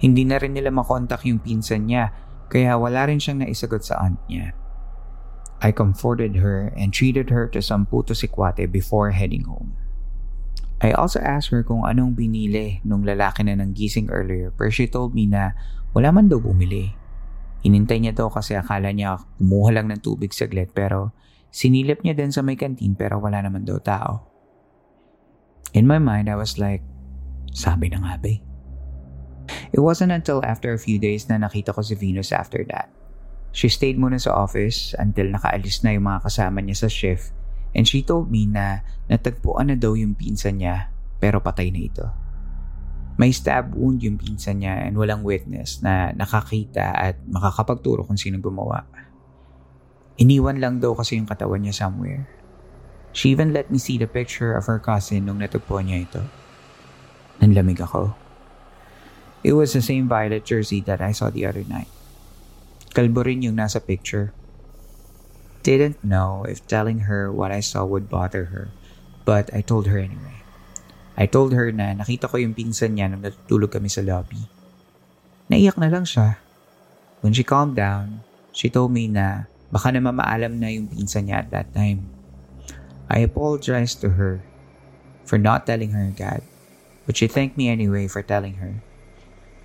Hindi 0.04 0.28
na 0.28 0.36
rin 0.36 0.52
nila 0.52 0.68
makontak 0.68 1.24
yung 1.24 1.40
pinsan 1.40 1.88
niya 1.88 2.12
kaya 2.52 2.76
wala 2.76 3.08
rin 3.08 3.24
siyang 3.24 3.48
naisagot 3.48 3.88
sa 3.88 4.04
aunt 4.04 4.20
niya. 4.28 4.52
I 5.64 5.72
comforted 5.72 6.36
her 6.44 6.76
and 6.76 6.92
treated 6.92 7.32
her 7.32 7.48
to 7.50 7.64
some 7.64 7.88
puto 7.88 8.12
sikwate 8.12 8.68
before 8.68 9.16
heading 9.16 9.48
home. 9.48 9.74
I 10.84 10.92
also 10.94 11.24
asked 11.24 11.50
her 11.50 11.64
kung 11.64 11.88
anong 11.88 12.14
binili 12.14 12.84
nung 12.84 13.08
lalaki 13.08 13.42
na 13.48 13.58
nang 13.58 13.72
gising 13.72 14.12
earlier 14.12 14.52
pero 14.52 14.68
she 14.68 14.86
told 14.86 15.16
me 15.16 15.26
na 15.26 15.56
wala 15.96 16.12
man 16.12 16.28
daw 16.28 16.44
bumili. 16.44 16.92
Hinintay 17.64 18.04
niya 18.04 18.14
daw 18.14 18.28
kasi 18.28 18.54
akala 18.54 18.92
niya 18.92 19.16
kumuha 19.40 19.80
lang 19.80 19.88
ng 19.90 20.04
tubig 20.04 20.36
saglit 20.36 20.76
pero 20.76 21.16
sinilip 21.58 22.06
niya 22.06 22.14
din 22.14 22.30
sa 22.30 22.46
may 22.46 22.54
kantin 22.54 22.94
pero 22.94 23.18
wala 23.18 23.42
naman 23.42 23.66
daw 23.66 23.82
tao. 23.82 24.30
In 25.74 25.90
my 25.90 25.98
mind, 25.98 26.30
I 26.30 26.38
was 26.38 26.62
like, 26.62 26.86
sabi 27.50 27.90
na 27.90 27.98
nga 27.98 28.22
ba. 28.22 28.34
It 29.74 29.82
wasn't 29.82 30.14
until 30.14 30.46
after 30.46 30.70
a 30.70 30.78
few 30.78 31.02
days 31.02 31.26
na 31.26 31.42
nakita 31.42 31.74
ko 31.74 31.82
si 31.82 31.98
Venus 31.98 32.30
after 32.30 32.62
that. 32.70 32.94
She 33.58 33.74
stayed 33.74 33.98
muna 33.98 34.22
sa 34.22 34.38
office 34.38 34.94
until 35.02 35.34
nakaalis 35.34 35.82
na 35.82 35.98
yung 35.98 36.06
mga 36.06 36.30
kasama 36.30 36.62
niya 36.62 36.86
sa 36.86 36.90
shift 36.94 37.34
and 37.74 37.90
she 37.90 38.06
told 38.06 38.30
me 38.30 38.46
na 38.46 38.86
natagpuan 39.10 39.74
na 39.74 39.78
daw 39.80 39.98
yung 39.98 40.14
pinsan 40.14 40.62
niya 40.62 40.94
pero 41.18 41.42
patay 41.42 41.74
na 41.74 41.82
ito. 41.82 42.06
May 43.18 43.34
stab 43.34 43.74
wound 43.74 44.06
yung 44.06 44.22
pinsan 44.22 44.62
niya 44.62 44.86
and 44.86 44.94
walang 44.94 45.26
witness 45.26 45.82
na 45.82 46.14
nakakita 46.14 46.94
at 46.94 47.18
makakapagturo 47.26 48.06
kung 48.06 48.20
sino 48.20 48.38
gumawa. 48.38 48.86
Iniwan 50.18 50.58
lang 50.58 50.82
daw 50.82 50.98
kasi 50.98 51.14
yung 51.14 51.30
katawan 51.30 51.62
niya 51.62 51.86
somewhere. 51.86 52.26
She 53.14 53.30
even 53.30 53.54
let 53.54 53.70
me 53.70 53.78
see 53.78 54.02
the 54.02 54.10
picture 54.10 54.58
of 54.58 54.66
her 54.66 54.82
cousin 54.82 55.30
nung 55.30 55.42
natagpuan 55.42 55.90
niya 55.90 56.10
ito. 56.10 56.24
Nanlamig 57.38 57.82
ako. 57.82 58.18
It 59.46 59.54
was 59.54 59.78
the 59.78 59.86
same 59.86 60.10
violet 60.10 60.42
jersey 60.42 60.82
that 60.90 61.02
I 61.02 61.14
saw 61.14 61.30
the 61.30 61.46
other 61.46 61.62
night. 61.70 61.90
Kalbo 62.98 63.22
rin 63.22 63.46
yung 63.46 63.62
nasa 63.62 63.78
picture. 63.78 64.34
Didn't 65.62 66.02
know 66.02 66.46
if 66.50 66.66
telling 66.66 67.06
her 67.06 67.30
what 67.30 67.54
I 67.54 67.62
saw 67.62 67.86
would 67.86 68.10
bother 68.10 68.50
her, 68.50 68.74
but 69.22 69.54
I 69.54 69.62
told 69.62 69.86
her 69.86 70.02
anyway. 70.02 70.42
I 71.14 71.30
told 71.30 71.54
her 71.54 71.70
na 71.70 71.94
nakita 71.94 72.30
ko 72.30 72.42
yung 72.42 72.58
pinsan 72.58 72.98
niya 72.98 73.10
nung 73.10 73.22
natutulog 73.22 73.74
kami 73.74 73.90
sa 73.90 74.02
lobby. 74.02 74.50
Naiyak 75.50 75.78
na 75.78 75.90
lang 75.94 76.06
siya. 76.06 76.42
When 77.22 77.34
she 77.34 77.46
calmed 77.46 77.78
down, 77.78 78.26
she 78.54 78.70
told 78.70 78.94
me 78.94 79.10
na 79.10 79.50
baka 79.74 79.92
naman 79.92 80.18
maalam 80.18 80.60
na 80.60 80.72
yung 80.72 80.88
pinsan 80.88 81.28
niya 81.28 81.46
at 81.46 81.50
that 81.52 81.70
time. 81.76 82.08
I 83.08 83.24
apologized 83.24 84.04
to 84.04 84.20
her 84.20 84.44
for 85.24 85.40
not 85.40 85.68
telling 85.68 85.96
her 85.96 86.12
agad, 86.12 86.44
but 87.08 87.16
she 87.16 87.28
thanked 87.28 87.56
me 87.56 87.72
anyway 87.72 88.08
for 88.12 88.24
telling 88.24 88.60
her. 88.60 88.84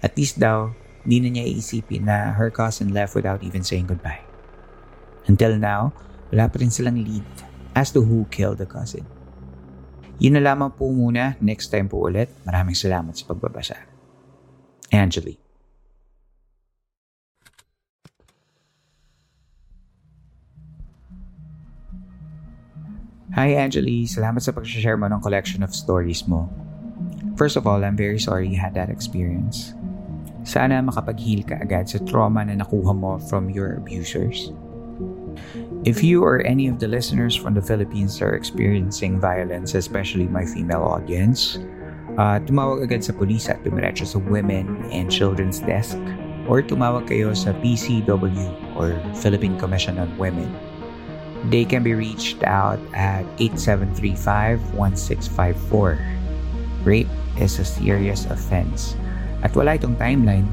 At 0.03 0.19
least 0.19 0.43
daw, 0.43 0.75
Di 1.03 1.19
na 1.19 1.29
niya 1.35 1.47
iisipin 1.47 2.07
na 2.07 2.31
her 2.38 2.51
cousin 2.51 2.95
left 2.95 3.19
without 3.19 3.43
even 3.43 3.67
saying 3.67 3.91
goodbye. 3.91 4.23
Until 5.27 5.59
now, 5.59 5.91
wala 6.31 6.47
pa 6.47 6.62
rin 6.62 6.71
silang 6.71 6.99
lead 6.99 7.27
as 7.75 7.91
to 7.91 8.07
who 8.07 8.27
killed 8.31 8.62
the 8.62 8.69
cousin. 8.71 9.03
Yun 10.23 10.38
na 10.38 10.43
lamang 10.43 10.71
po 10.71 10.87
muna. 10.95 11.35
Next 11.43 11.75
time 11.75 11.91
po 11.91 12.07
ulit. 12.07 12.31
Maraming 12.47 12.79
salamat 12.79 13.19
sa 13.19 13.27
pagbabasa. 13.27 13.75
Angeli. 14.95 15.41
Hi 23.33 23.57
Angeli, 23.57 24.05
salamat 24.05 24.45
sa 24.45 24.53
pag-share 24.53 25.01
mo 25.01 25.09
ng 25.09 25.25
collection 25.25 25.64
of 25.64 25.73
stories 25.73 26.29
mo. 26.29 26.53
First 27.40 27.57
of 27.57 27.64
all, 27.64 27.81
I'm 27.81 27.97
very 27.97 28.21
sorry 28.21 28.45
you 28.45 28.61
had 28.61 28.77
that 28.77 28.92
experience. 28.92 29.73
Sana 30.45 30.85
makapag-heal 30.85 31.49
ka 31.49 31.57
agad 31.64 31.88
sa 31.88 31.97
trauma 32.05 32.45
na 32.45 32.61
nakuha 32.61 32.92
mo 32.92 33.16
from 33.33 33.49
your 33.49 33.81
abusers. 33.81 34.53
If 35.88 36.05
you 36.05 36.21
or 36.21 36.45
any 36.45 36.68
of 36.68 36.77
the 36.77 36.92
listeners 36.92 37.33
from 37.33 37.57
the 37.57 37.64
Philippines 37.64 38.21
are 38.21 38.37
experiencing 38.37 39.16
violence, 39.16 39.73
especially 39.73 40.29
my 40.29 40.45
female 40.45 40.85
audience, 40.85 41.57
uh, 42.21 42.37
tumawag 42.45 42.85
agad 42.85 43.01
sa 43.01 43.16
pulis 43.16 43.49
at 43.49 43.64
dumiretso 43.64 44.05
sa 44.05 44.21
Women 44.29 44.92
and 44.92 45.09
Children's 45.09 45.64
Desk 45.64 45.97
or 46.45 46.61
tumawag 46.61 47.09
kayo 47.09 47.33
sa 47.33 47.57
PCW 47.64 48.77
or 48.77 48.92
Philippine 49.16 49.57
Commission 49.57 49.97
on 49.97 50.12
Women. 50.21 50.53
They 51.50 51.66
can 51.66 51.83
be 51.83 51.98
reached 51.98 52.46
out 52.46 52.78
at 52.94 53.26
8735-1654. 53.42 55.98
Rape 56.87 57.11
is 57.38 57.59
a 57.59 57.66
serious 57.66 58.31
offense 58.31 58.94
at 59.42 59.50
wala 59.59 59.74
itong 59.74 59.98
timeline. 59.98 60.46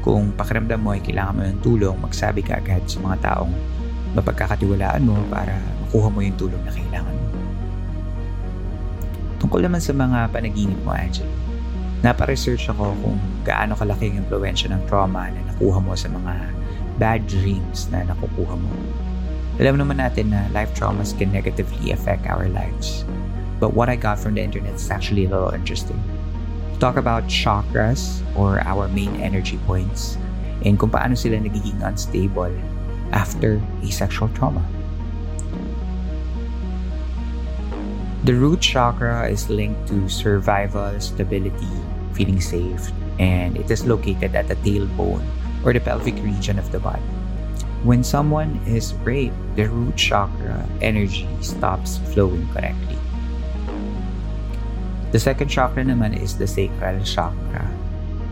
Kung 0.00 0.32
pakiramdam 0.32 0.80
mo 0.80 0.96
ay 0.96 1.04
kailangan 1.04 1.36
mo 1.36 1.44
ng 1.44 1.60
tulong, 1.60 1.92
magsabi 2.00 2.40
ka 2.40 2.56
agad 2.56 2.80
sa 2.88 3.04
mga 3.04 3.20
taong 3.20 3.52
mapagkakatiwalaan 4.16 5.04
mo 5.04 5.20
para 5.28 5.60
makuha 5.84 6.08
mo 6.08 6.24
yung 6.24 6.40
tulong 6.40 6.64
na 6.64 6.72
kailangan 6.72 7.12
mo. 7.12 7.28
Tungkol 9.44 9.68
naman 9.68 9.84
sa 9.84 9.92
mga 9.92 10.32
panaginip 10.32 10.80
mo, 10.80 10.96
Angela, 10.96 11.28
napa-research 12.00 12.72
ako 12.72 12.96
kung 13.04 13.20
gaano 13.44 13.76
kalaki 13.76 14.08
ang 14.08 14.24
impluensya 14.24 14.72
ng 14.72 14.88
trauma 14.88 15.28
na 15.28 15.44
nakuha 15.52 15.84
mo 15.84 15.92
sa 15.92 16.08
mga 16.08 16.48
bad 16.96 17.28
dreams 17.28 17.92
na 17.92 18.08
nakukuha 18.08 18.56
mo. 18.56 18.72
Alam 19.60 19.84
naman 19.84 20.00
natin 20.00 20.32
na 20.32 20.48
life 20.56 20.72
traumas 20.72 21.12
can 21.12 21.28
negatively 21.28 21.92
affect 21.92 22.24
our 22.24 22.48
lives. 22.48 23.04
But 23.60 23.76
what 23.76 23.92
I 23.92 24.00
got 24.00 24.16
from 24.16 24.34
the 24.34 24.42
internet 24.42 24.80
is 24.80 24.88
actually 24.88 25.28
a 25.28 25.30
little 25.30 25.52
interesting 25.52 26.00
talk 26.80 26.96
about 26.96 27.28
chakras 27.28 28.24
or 28.34 28.64
our 28.64 28.88
main 28.88 29.12
energy 29.20 29.60
points 29.68 30.16
and 30.64 30.80
kung 30.80 30.88
paano 30.88 31.12
sila 31.12 31.36
nagiging 31.36 31.76
unstable 31.84 32.50
after 33.12 33.60
a 33.84 33.88
sexual 33.92 34.32
trauma. 34.32 34.64
The 38.24 38.32
root 38.32 38.64
chakra 38.64 39.28
is 39.28 39.48
linked 39.48 39.88
to 39.92 40.08
survival, 40.08 40.96
stability, 41.00 41.76
feeling 42.16 42.40
safe, 42.40 42.92
and 43.20 43.56
it 43.56 43.68
is 43.68 43.84
located 43.84 44.32
at 44.36 44.48
the 44.48 44.56
tailbone 44.64 45.24
or 45.64 45.72
the 45.72 45.80
pelvic 45.80 46.16
region 46.24 46.56
of 46.56 46.68
the 46.72 46.80
body. 46.80 47.19
When 47.80 48.04
someone 48.04 48.60
is 48.68 48.92
raped, 49.08 49.32
the 49.56 49.64
root 49.64 49.96
chakra 49.96 50.68
energy 50.84 51.24
stops 51.40 51.96
flowing 52.12 52.44
correctly. 52.52 53.00
The 55.16 55.18
second 55.18 55.48
chakra 55.48 55.88
naman 55.88 56.12
is 56.12 56.36
the 56.36 56.44
sacral 56.44 57.00
chakra 57.08 57.64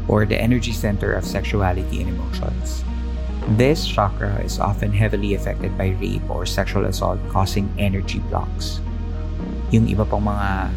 or 0.05 0.29
the 0.29 0.37
energy 0.37 0.77
center 0.77 1.17
of 1.17 1.25
sexuality 1.25 2.05
and 2.05 2.13
emotions. 2.13 2.85
This 3.57 3.89
chakra 3.89 4.37
is 4.45 4.61
often 4.61 4.93
heavily 4.93 5.33
affected 5.33 5.73
by 5.81 5.97
rape 5.97 6.29
or 6.29 6.45
sexual 6.45 6.85
assault 6.85 7.17
causing 7.33 7.73
energy 7.81 8.21
blocks. 8.29 8.85
Yung 9.73 9.89
iba 9.89 10.05
pang 10.05 10.29
mga 10.29 10.69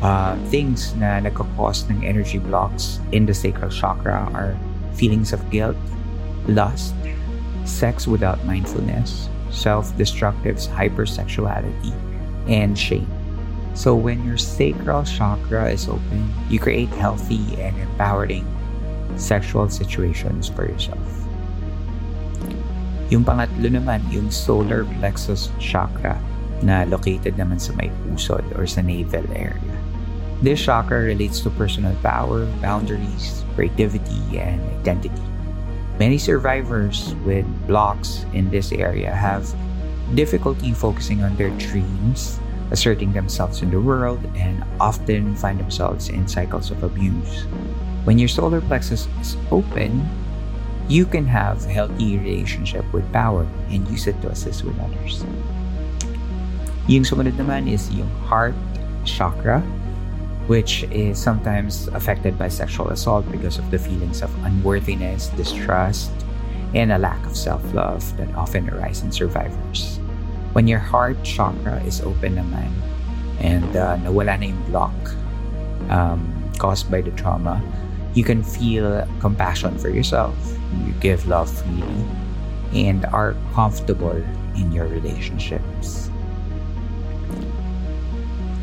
uh, 0.00 0.32
things 0.48 0.96
na 0.96 1.20
nagkakos 1.20 1.84
ng 1.92 2.00
energy 2.00 2.40
blocks 2.40 2.96
in 3.12 3.28
the 3.28 3.36
sacral 3.36 3.68
chakra 3.68 4.24
are 4.32 4.56
feelings 4.96 5.36
of 5.36 5.44
guilt, 5.52 5.76
lust, 6.48 6.96
sex 7.66 8.06
without 8.06 8.42
mindfulness, 8.46 9.28
self-destructive 9.50 10.56
hypersexuality, 10.72 11.92
and 12.48 12.78
shame. 12.78 13.10
So 13.74 13.94
when 13.94 14.24
your 14.24 14.38
sacral 14.38 15.04
chakra 15.04 15.70
is 15.70 15.88
open, 15.88 16.32
you 16.48 16.58
create 16.58 16.88
healthy 16.96 17.44
and 17.60 17.76
empowering 17.76 18.48
sexual 19.16 19.68
situations 19.68 20.48
for 20.48 20.64
yourself. 20.64 21.04
Yung 23.12 23.22
pangatlo 23.22 23.70
naman, 23.70 24.02
yung 24.10 24.32
solar 24.32 24.88
plexus 24.98 25.52
chakra 25.60 26.18
na 26.64 26.88
located 26.88 27.36
naman 27.36 27.60
sa 27.60 27.76
may 27.76 27.92
pusod 28.08 28.42
or 28.56 28.66
sa 28.66 28.80
navel 28.80 29.28
area. 29.36 29.76
This 30.42 30.58
chakra 30.64 31.04
relates 31.04 31.40
to 31.44 31.52
personal 31.54 31.94
power, 32.02 32.48
boundaries, 32.64 33.44
creativity, 33.54 34.40
and 34.40 34.58
identity. 34.80 35.22
Many 35.98 36.18
survivors 36.18 37.16
with 37.24 37.48
blocks 37.66 38.26
in 38.36 38.50
this 38.50 38.70
area 38.70 39.08
have 39.08 39.48
difficulty 40.14 40.72
focusing 40.76 41.24
on 41.24 41.34
their 41.36 41.48
dreams, 41.56 42.38
asserting 42.70 43.12
themselves 43.12 43.62
in 43.62 43.70
the 43.70 43.80
world, 43.80 44.20
and 44.36 44.60
often 44.78 45.34
find 45.36 45.58
themselves 45.58 46.10
in 46.10 46.28
cycles 46.28 46.70
of 46.70 46.84
abuse. 46.84 47.48
When 48.04 48.18
your 48.18 48.28
solar 48.28 48.60
plexus 48.60 49.08
is 49.20 49.36
open, 49.50 50.04
you 50.86 51.06
can 51.06 51.26
have 51.26 51.64
healthy 51.64 52.18
relationship 52.18 52.84
with 52.92 53.10
power 53.10 53.48
and 53.72 53.88
use 53.88 54.06
it 54.06 54.20
to 54.20 54.28
assist 54.28 54.62
with 54.62 54.78
others. 54.78 55.24
Yung 56.86 57.02
sumunod 57.02 57.40
naman 57.40 57.66
is 57.72 57.90
yung 57.90 58.10
heart 58.28 58.54
chakra, 59.02 59.64
which 60.46 60.84
is 60.84 61.18
sometimes 61.18 61.88
affected 61.88 62.38
by 62.38 62.48
sexual 62.48 62.88
assault 62.88 63.30
because 63.30 63.58
of 63.58 63.70
the 63.70 63.78
feelings 63.78 64.22
of 64.22 64.30
unworthiness, 64.44 65.28
distrust, 65.34 66.12
and 66.74 66.92
a 66.92 66.98
lack 66.98 67.24
of 67.26 67.36
self-love 67.36 68.02
that 68.16 68.32
often 68.34 68.70
arise 68.70 69.02
in 69.02 69.10
survivors. 69.10 69.98
When 70.52 70.66
your 70.66 70.78
heart 70.78 71.22
chakra 71.22 71.82
is 71.82 72.00
open 72.00 72.36
naman 72.36 72.70
and 73.40 73.76
uh, 73.76 73.98
nawala 73.98 74.38
na 74.38 74.46
yung 74.46 74.62
block 74.70 74.94
um, 75.90 76.22
caused 76.58 76.90
by 76.90 77.02
the 77.02 77.10
trauma, 77.12 77.60
you 78.14 78.24
can 78.24 78.42
feel 78.42 79.06
compassion 79.20 79.76
for 79.78 79.90
yourself. 79.90 80.34
You 80.86 80.92
give 81.00 81.26
love 81.26 81.50
freely 81.50 82.04
and 82.72 83.04
are 83.06 83.36
comfortable 83.52 84.16
in 84.56 84.72
your 84.72 84.86
relationships. 84.86 86.10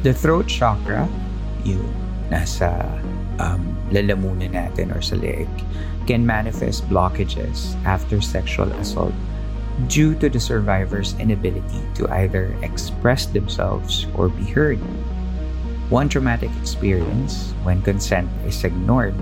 The 0.01 0.13
throat 0.13 0.47
chakra, 0.47 1.07
yung 1.63 1.87
nasa 2.31 2.75
um, 3.39 3.75
lalamunan 3.91 4.51
natin 4.53 4.93
or 4.93 5.01
sa 5.01 5.15
leg, 5.15 5.47
can 6.05 6.25
manifest 6.25 6.83
blockages 6.91 7.75
after 7.87 8.19
sexual 8.19 8.67
assault 8.79 9.15
due 9.87 10.13
to 10.15 10.29
the 10.29 10.39
survivor's 10.39 11.17
inability 11.17 11.81
to 11.95 12.07
either 12.21 12.53
express 12.61 13.25
themselves 13.25 14.05
or 14.13 14.29
be 14.29 14.45
heard. 14.45 14.77
One 15.89 16.09
traumatic 16.09 16.51
experience, 16.61 17.53
when 17.63 17.81
consent 17.81 18.29
is 18.45 18.63
ignored, 18.63 19.15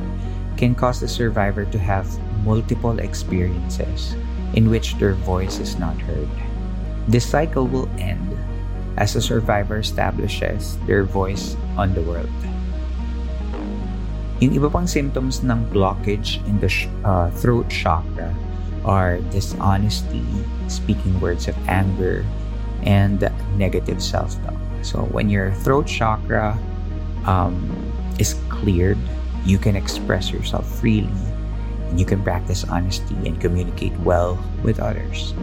can 0.58 0.76
cause 0.76 1.00
the 1.00 1.08
survivor 1.08 1.66
to 1.66 1.80
have 1.80 2.08
multiple 2.44 3.00
experiences 3.00 4.16
in 4.54 4.70
which 4.70 4.96
their 5.00 5.14
voice 5.14 5.60
is 5.60 5.80
not 5.80 6.00
heard. 6.02 6.30
This 7.08 7.26
cycle 7.26 7.68
will 7.68 7.90
end 7.98 8.38
as 8.98 9.14
the 9.14 9.22
survivor 9.22 9.80
establishes 9.80 10.78
their 10.86 11.04
voice 11.04 11.56
on 11.82 11.98
the 11.98 12.06
world. 12.06 12.30
Yung 14.42 14.54
iba 14.54 14.70
pang 14.70 14.86
symptoms 14.86 15.42
ng 15.42 15.66
blockage 15.74 16.42
in 16.46 16.58
the 16.62 16.70
uh, 17.06 17.30
throat 17.42 17.70
chakra 17.70 18.34
are 18.86 19.22
dishonesty, 19.30 20.26
speaking 20.66 21.14
words 21.22 21.50
of 21.50 21.58
anger, 21.70 22.26
and 22.82 23.22
negative 23.58 24.02
self-talk. 24.02 24.58
So 24.82 25.06
when 25.14 25.30
your 25.30 25.54
throat 25.62 25.86
chakra 25.86 26.58
um, 27.26 27.70
is 28.18 28.34
cleared, 28.50 28.98
you 29.46 29.58
can 29.58 29.78
express 29.78 30.34
yourself 30.34 30.66
freely 30.82 31.14
and 31.90 32.00
you 32.00 32.06
can 32.06 32.24
practice 32.24 32.66
honesty 32.66 33.14
and 33.26 33.38
communicate 33.38 33.94
well 34.02 34.42
with 34.64 34.80
others. 34.80 35.34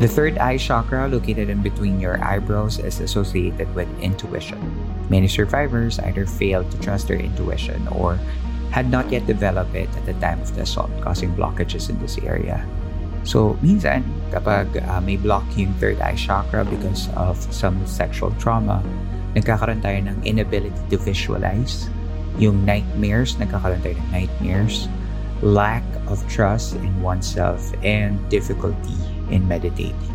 The 0.00 0.08
third 0.08 0.40
eye 0.40 0.56
chakra, 0.56 1.12
located 1.12 1.52
in 1.52 1.60
between 1.60 2.00
your 2.00 2.16
eyebrows, 2.24 2.80
is 2.80 3.04
associated 3.04 3.68
with 3.76 3.84
intuition. 4.00 4.56
Many 5.12 5.28
survivors 5.28 6.00
either 6.00 6.24
failed 6.24 6.72
to 6.72 6.80
trust 6.80 7.12
their 7.12 7.20
intuition 7.20 7.84
or 7.92 8.16
had 8.72 8.88
not 8.88 9.12
yet 9.12 9.28
developed 9.28 9.76
it 9.76 9.92
at 9.92 10.06
the 10.08 10.16
time 10.16 10.40
of 10.40 10.56
the 10.56 10.64
assault, 10.64 10.88
causing 11.04 11.36
blockages 11.36 11.92
in 11.92 12.00
this 12.00 12.16
area. 12.24 12.64
So, 13.28 13.60
minsan, 13.60 14.08
kapag 14.32 14.72
uh, 14.88 15.04
may 15.04 15.20
block 15.20 15.44
yung 15.52 15.76
third 15.76 16.00
eye 16.00 16.16
chakra 16.16 16.64
because 16.64 17.12
of 17.12 17.36
some 17.52 17.84
sexual 17.84 18.32
trauma, 18.40 18.80
nagkakaroon 19.36 19.84
tayo 19.84 20.00
ng 20.00 20.16
inability 20.24 20.80
to 20.88 20.96
visualize, 20.96 21.92
yung 22.40 22.64
nightmares, 22.64 23.36
nagkakaroon 23.36 23.84
tayo 23.84 24.00
ng 24.00 24.10
nightmares, 24.16 24.88
lack 25.42 25.84
of 26.06 26.20
trust 26.28 26.76
in 26.76 26.92
oneself, 27.02 27.72
and 27.82 28.20
difficulty 28.28 28.96
in 29.30 29.46
meditating. 29.48 30.12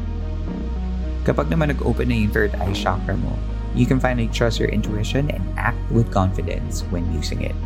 Kapag 1.26 1.50
naman 1.50 1.74
nag-open 1.74 2.10
na 2.10 2.16
yung 2.16 2.30
third 2.30 2.54
eye 2.62 2.76
chakra 2.78 3.18
mo, 3.18 3.34
you 3.74 3.90
can 3.90 4.00
finally 4.00 4.30
trust 4.30 4.62
your 4.62 4.70
intuition 4.70 5.30
and 5.34 5.42
act 5.58 5.80
with 5.90 6.14
confidence 6.14 6.86
when 6.94 7.04
using 7.12 7.42
it. 7.42 7.58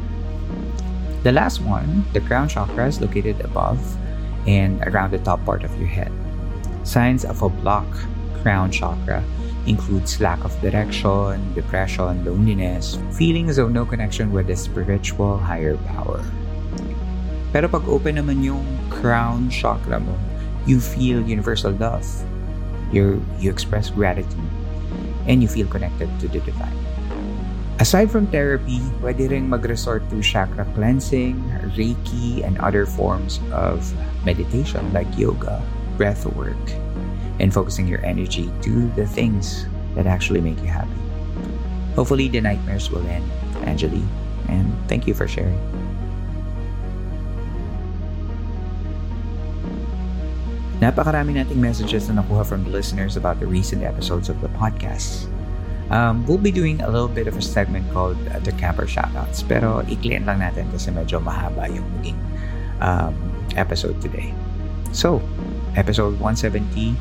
The 1.28 1.36
last 1.36 1.60
one, 1.60 2.07
the 2.16 2.24
crown 2.24 2.47
chakra, 2.47 2.88
is 2.88 3.03
located 3.03 3.43
above 3.43 3.78
and 4.47 4.80
around 4.88 5.12
the 5.12 5.20
top 5.20 5.43
part 5.43 5.68
of 5.68 5.76
your 5.76 5.91
head. 5.91 6.12
Signs 6.88 7.28
of 7.28 7.43
a 7.43 7.51
block 7.51 7.86
crown 8.41 8.72
chakra 8.72 9.20
includes 9.68 10.24
lack 10.24 10.39
of 10.47 10.55
direction, 10.64 11.43
depression, 11.53 12.24
loneliness, 12.24 12.97
feelings 13.12 13.60
of 13.60 13.76
no 13.76 13.86
connection 13.86 14.32
with 14.32 14.47
the 14.47 14.55
spiritual 14.55 15.38
higher 15.38 15.76
power. 15.91 16.24
Pero 17.50 17.66
pag 17.66 17.86
open 17.89 18.22
naman 18.22 18.45
yung 18.45 18.66
crown 18.93 19.50
chakra 19.50 19.97
mo, 19.97 20.14
you 20.70 20.78
feel 20.78 21.22
universal 21.26 21.74
love. 21.82 22.06
You 22.93 23.22
you 23.38 23.50
express 23.50 23.89
gratitude 23.89 24.50
and 25.30 25.41
you 25.41 25.50
feel 25.50 25.70
connected 25.70 26.10
to 26.22 26.28
the 26.30 26.41
divine. 26.41 26.74
Aside 27.80 28.12
from 28.12 28.28
therapy, 28.28 28.84
pwede 29.00 29.32
rin 29.32 29.47
mag-resort 29.47 30.04
to 30.12 30.20
chakra 30.20 30.68
cleansing, 30.76 31.39
reiki, 31.80 32.43
and 32.43 32.60
other 32.60 32.84
forms 32.84 33.39
of 33.56 33.88
meditation 34.28 34.84
like 34.91 35.08
yoga, 35.16 35.64
breath 35.95 36.28
work, 36.36 36.60
and 37.39 37.56
focusing 37.56 37.88
your 37.88 38.04
energy 38.04 38.52
to 38.68 38.91
the 39.00 39.08
things 39.08 39.64
that 39.95 40.12
actually 40.12 40.43
make 40.43 40.60
you 40.60 40.68
happy. 40.68 41.00
Hopefully, 41.95 42.28
the 42.28 42.43
nightmares 42.43 42.91
will 42.91 43.06
end, 43.08 43.24
Angeli, 43.64 44.04
and 44.52 44.68
thank 44.91 45.08
you 45.08 45.16
for 45.16 45.24
sharing. 45.24 45.56
Napakarami 50.80 51.36
nating 51.36 51.60
messages 51.60 52.08
na 52.08 52.24
nakuha 52.24 52.48
from 52.48 52.64
the 52.64 52.72
listeners 52.72 53.20
about 53.20 53.44
the 53.44 53.48
recent 53.48 53.84
episodes 53.84 54.32
of 54.32 54.40
the 54.40 54.48
podcast. 54.56 55.28
Um, 55.92 56.24
we'll 56.24 56.40
be 56.40 56.56
doing 56.56 56.80
a 56.80 56.90
little 56.90 57.12
bit 57.12 57.28
of 57.28 57.36
a 57.36 57.44
segment 57.44 57.84
called 57.92 58.16
uh, 58.32 58.40
the 58.40 58.56
Camper 58.56 58.88
Shoutouts. 58.88 59.44
Pero 59.44 59.84
iklian 59.92 60.24
lang 60.24 60.40
natin 60.40 60.72
kasi 60.72 60.88
medyo 60.96 61.20
mahaba 61.20 61.68
yung 61.68 61.84
maging 62.00 62.20
um, 62.80 63.12
episode 63.60 64.00
today. 64.00 64.32
So, 64.96 65.20
episode 65.76 66.16
170 66.24 66.96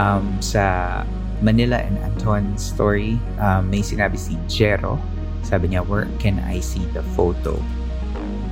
um, 0.00 0.24
sa 0.40 1.04
Manila 1.44 1.76
and 1.76 2.00
Anton 2.00 2.56
story, 2.56 3.20
um, 3.36 3.68
may 3.68 3.84
sinabi 3.84 4.16
si 4.16 4.40
Jero. 4.48 4.96
Sabi 5.44 5.76
niya, 5.76 5.84
where 5.84 6.08
can 6.16 6.40
I 6.40 6.64
see 6.64 6.88
the 6.96 7.04
photo? 7.12 7.60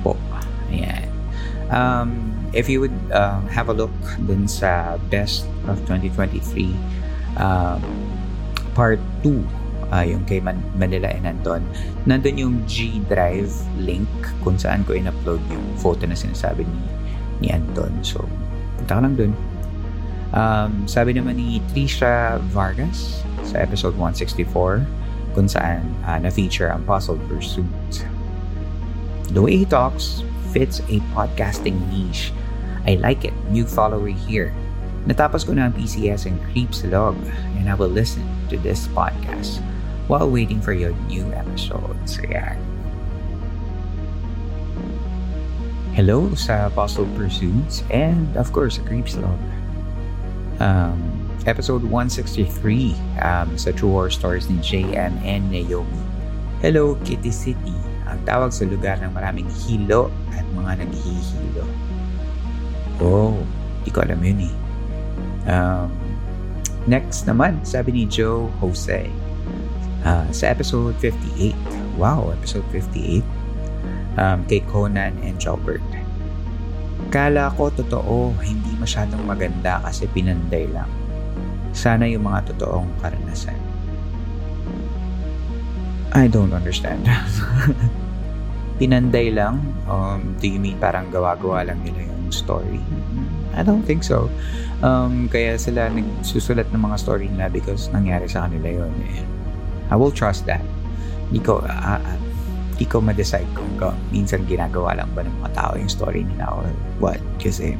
Po. 0.05 0.13
Ayan. 0.69 1.09
Um, 1.73 2.38
if 2.53 2.67
you 2.67 2.81
would 2.81 2.95
um, 3.13 3.45
have 3.47 3.69
a 3.69 3.75
look 3.75 3.93
dun 4.25 4.47
sa 4.47 4.97
Best 5.09 5.45
of 5.69 5.77
2023 5.85 6.73
um, 7.37 7.81
Part 8.73 9.01
2 9.21 9.59
uh, 9.91 10.05
yung 10.05 10.23
kay 10.25 10.39
Man- 10.39 10.63
Manila 10.77 11.09
and 11.09 11.25
Anton, 11.25 11.65
nandun 12.05 12.37
yung 12.37 12.55
G 12.69 13.01
Drive 13.09 13.51
link 13.81 14.09
kung 14.45 14.55
saan 14.57 14.85
ko 14.85 14.93
in-upload 14.93 15.41
yung 15.49 15.65
photo 15.77 16.05
na 16.05 16.15
sinasabi 16.15 16.65
ni, 16.65 16.79
ni 17.41 17.47
Anton. 17.49 17.91
So, 18.05 18.23
punta 18.79 18.97
ka 18.97 19.01
lang 19.01 19.15
dun. 19.17 19.33
Um, 20.29 20.85
sabi 20.85 21.17
naman 21.17 21.41
ni 21.41 21.57
Trisha 21.73 22.37
Vargas 22.53 23.25
sa 23.41 23.57
episode 23.65 23.97
164 23.97 24.85
kung 25.33 25.49
saan 25.49 25.81
uh, 26.05 26.21
na-feature 26.21 26.69
ang 26.69 26.85
Puzzle 26.85 27.17
Pursuit. 27.25 28.05
The 29.33 29.41
way 29.41 29.61
he 29.61 29.65
talks 29.65 30.21
fits 30.49 30.81
a 30.89 31.01
podcasting 31.13 31.77
niche. 31.93 32.33
I 32.89 32.97
like 32.97 33.21
it. 33.21 33.37
New 33.53 33.69
follower 33.69 34.09
here. 34.09 34.49
Natapos 35.05 35.45
ko 35.45 35.53
na 35.53 35.69
ang 35.69 35.77
PCS 35.77 36.25
and 36.25 36.41
Creeps 36.49 36.81
Log 36.89 37.13
and 37.61 37.69
I 37.69 37.77
will 37.77 37.93
listen 37.93 38.25
to 38.49 38.57
this 38.57 38.89
podcast. 38.97 39.61
while 40.09 40.27
waiting 40.27 40.59
for 40.59 40.73
your 40.73 40.91
new 41.05 41.23
episodes. 41.37 42.17
Ayan. 42.25 42.57
Hello 45.93 46.33
sa 46.33 46.65
Apostle 46.65 47.05
Pursuits 47.13 47.85
and 47.93 48.33
of 48.33 48.49
course 48.49 48.81
sa 48.81 48.83
Creeps 48.89 49.21
Log. 49.21 49.37
Um, 50.57 50.97
episode 51.45 51.85
163 51.85 52.97
um, 53.21 53.53
sa 53.55 53.69
True 53.71 53.93
Horror 53.93 54.11
Stories 54.11 54.49
ni 54.49 54.57
JM 54.65 55.13
and 55.21 55.45
Naomi. 55.53 56.03
Hello 56.65 56.97
Kitty 57.05 57.31
City, 57.31 57.77
ang 58.09 58.19
tawag 58.25 58.49
sa 58.51 58.65
lugar 58.65 58.97
ng 58.99 59.13
maraming 59.13 59.47
hilo 59.63 60.09
at 60.33 60.43
mga 60.57 60.83
naghihilo. 60.83 61.63
Oh, 62.99 63.39
di 63.87 63.89
ko 63.91 64.03
alam 64.03 64.19
yun 64.19 64.47
eh. 64.47 64.55
Um, 65.47 65.87
next 66.85 67.23
naman, 67.25 67.63
sabi 67.63 67.95
ni 67.95 68.03
Joe 68.05 68.51
Jose 68.59 69.07
uh, 70.03 70.27
sa 70.29 70.45
episode 70.51 70.95
58. 71.01 71.55
Wow, 71.95 72.31
episode 72.35 72.67
58 72.71 73.23
um, 74.19 74.43
kay 74.47 74.59
Conan 74.67 75.15
and 75.23 75.39
Jobert. 75.39 75.83
Kala 77.09 77.49
ko 77.55 77.71
totoo, 77.71 78.35
hindi 78.43 78.75
masyadong 78.75 79.23
maganda 79.23 79.79
kasi 79.81 80.05
pinanday 80.11 80.67
lang. 80.69 80.91
Sana 81.71 82.05
yung 82.05 82.27
mga 82.27 82.53
totoong 82.53 82.91
karanasan. 82.99 83.57
I 86.11 86.27
don't 86.27 86.51
understand. 86.51 87.07
pinanday 88.81 89.31
lang? 89.31 89.61
Um, 89.87 90.35
do 90.41 90.51
you 90.51 90.59
mean 90.59 90.75
parang 90.81 91.07
gawa-gawa 91.13 91.69
lang 91.69 91.79
nila 91.85 92.09
yung 92.09 92.18
story? 92.31 92.81
I 93.53 93.63
don't 93.63 93.83
think 93.83 94.05
so. 94.05 94.29
Um, 94.79 95.27
kaya 95.27 95.59
sila 95.59 95.91
nagsusulat 95.91 96.71
ng 96.71 96.81
mga 96.81 96.97
story 97.01 97.27
nila 97.27 97.51
because 97.51 97.91
nangyari 97.91 98.29
sa 98.29 98.47
kanila 98.47 98.85
yun. 98.85 98.93
Eh. 99.11 99.23
I 99.89 99.95
will 99.97 100.13
trust 100.13 100.45
that. 100.47 100.63
Hindi 101.27 101.41
ko, 101.43 101.65
uh, 101.65 101.99
di 102.79 102.85
ko 102.87 103.03
ma-decide 103.03 103.49
kung 103.57 103.69
ka, 103.75 103.91
minsan 104.13 104.47
ginagawa 104.47 104.95
lang 104.95 105.09
ba 105.11 105.25
ng 105.25 105.35
mga 105.43 105.51
tao 105.57 105.71
yung 105.75 105.91
story 105.91 106.23
nila 106.23 106.47
or 106.53 106.69
what. 107.01 107.19
Kasi 107.41 107.75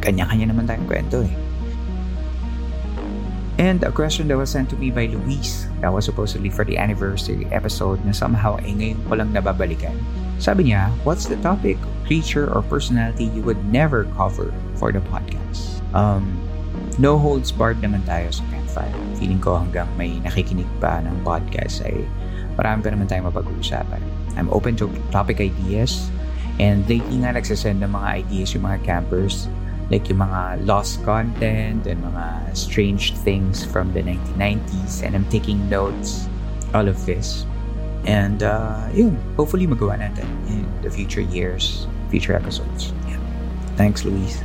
kanya-kanya 0.00 0.50
naman 0.50 0.64
tayong 0.66 0.88
kwento 0.88 1.22
eh. 1.22 1.34
And 3.60 3.84
a 3.84 3.92
question 3.92 4.26
that 4.32 4.40
was 4.40 4.50
sent 4.50 4.72
to 4.72 4.76
me 4.80 4.90
by 4.90 5.06
Luis 5.06 5.70
that 5.84 5.92
was 5.92 6.08
supposedly 6.08 6.50
for 6.50 6.64
the 6.64 6.80
anniversary 6.80 7.46
episode 7.52 8.02
na 8.02 8.10
somehow 8.10 8.58
ay 8.58 8.74
ngayon 8.74 8.98
ko 9.06 9.12
lang 9.14 9.30
nababalikan. 9.30 9.94
Sabi 10.38 10.72
niya, 10.72 10.90
what's 11.02 11.26
the 11.26 11.36
topic, 11.40 11.76
creature, 12.04 12.48
or 12.48 12.62
personality 12.66 13.28
you 13.32 13.42
would 13.42 13.60
never 13.68 14.04
cover 14.16 14.52
for 14.76 14.92
the 14.92 15.00
podcast? 15.10 15.82
Um, 15.92 16.38
no 16.98 17.18
holds 17.18 17.52
barred 17.52 17.80
naman 17.80 18.04
tayo 18.04 18.32
sa 18.32 18.44
Campfire. 18.52 18.96
Feeling 19.20 19.40
ko 19.40 19.60
hanggang 19.60 19.88
may 19.96 20.16
nakikinig 20.24 20.68
pa 20.80 21.00
ng 21.04 21.14
podcast 21.24 21.84
ay 21.84 22.04
marami 22.56 22.84
pa 22.84 22.88
naman 22.92 23.06
tayong 23.08 23.28
mapag-uusapan. 23.28 24.00
I'm 24.36 24.48
open 24.52 24.76
to 24.80 24.88
topic 25.12 25.40
ideas. 25.40 26.08
And 26.60 26.84
lately 26.88 27.20
nga 27.24 27.32
nagsasend 27.36 27.80
ng 27.80 27.92
mga 27.92 28.08
ideas 28.24 28.52
yung 28.52 28.64
mga 28.64 28.84
campers. 28.84 29.48
Like 29.92 30.08
yung 30.08 30.24
mga 30.24 30.64
lost 30.64 31.04
content 31.04 31.84
and 31.84 31.98
mga 32.00 32.56
strange 32.56 33.12
things 33.20 33.60
from 33.60 33.92
the 33.92 34.00
1990s. 34.00 35.04
And 35.04 35.12
I'm 35.12 35.28
taking 35.28 35.60
notes. 35.68 36.28
All 36.72 36.88
of 36.88 36.96
this. 37.04 37.44
And 38.04 38.42
uh, 38.42 38.88
yun, 38.94 39.14
hopefully 39.36 39.66
magawa 39.66 39.98
natin 39.98 40.26
in 40.50 40.66
the 40.82 40.90
future 40.90 41.22
years, 41.22 41.86
future 42.10 42.34
episodes. 42.34 42.92
Yeah. 43.06 43.20
Thanks, 43.78 44.04
Luis. 44.04 44.42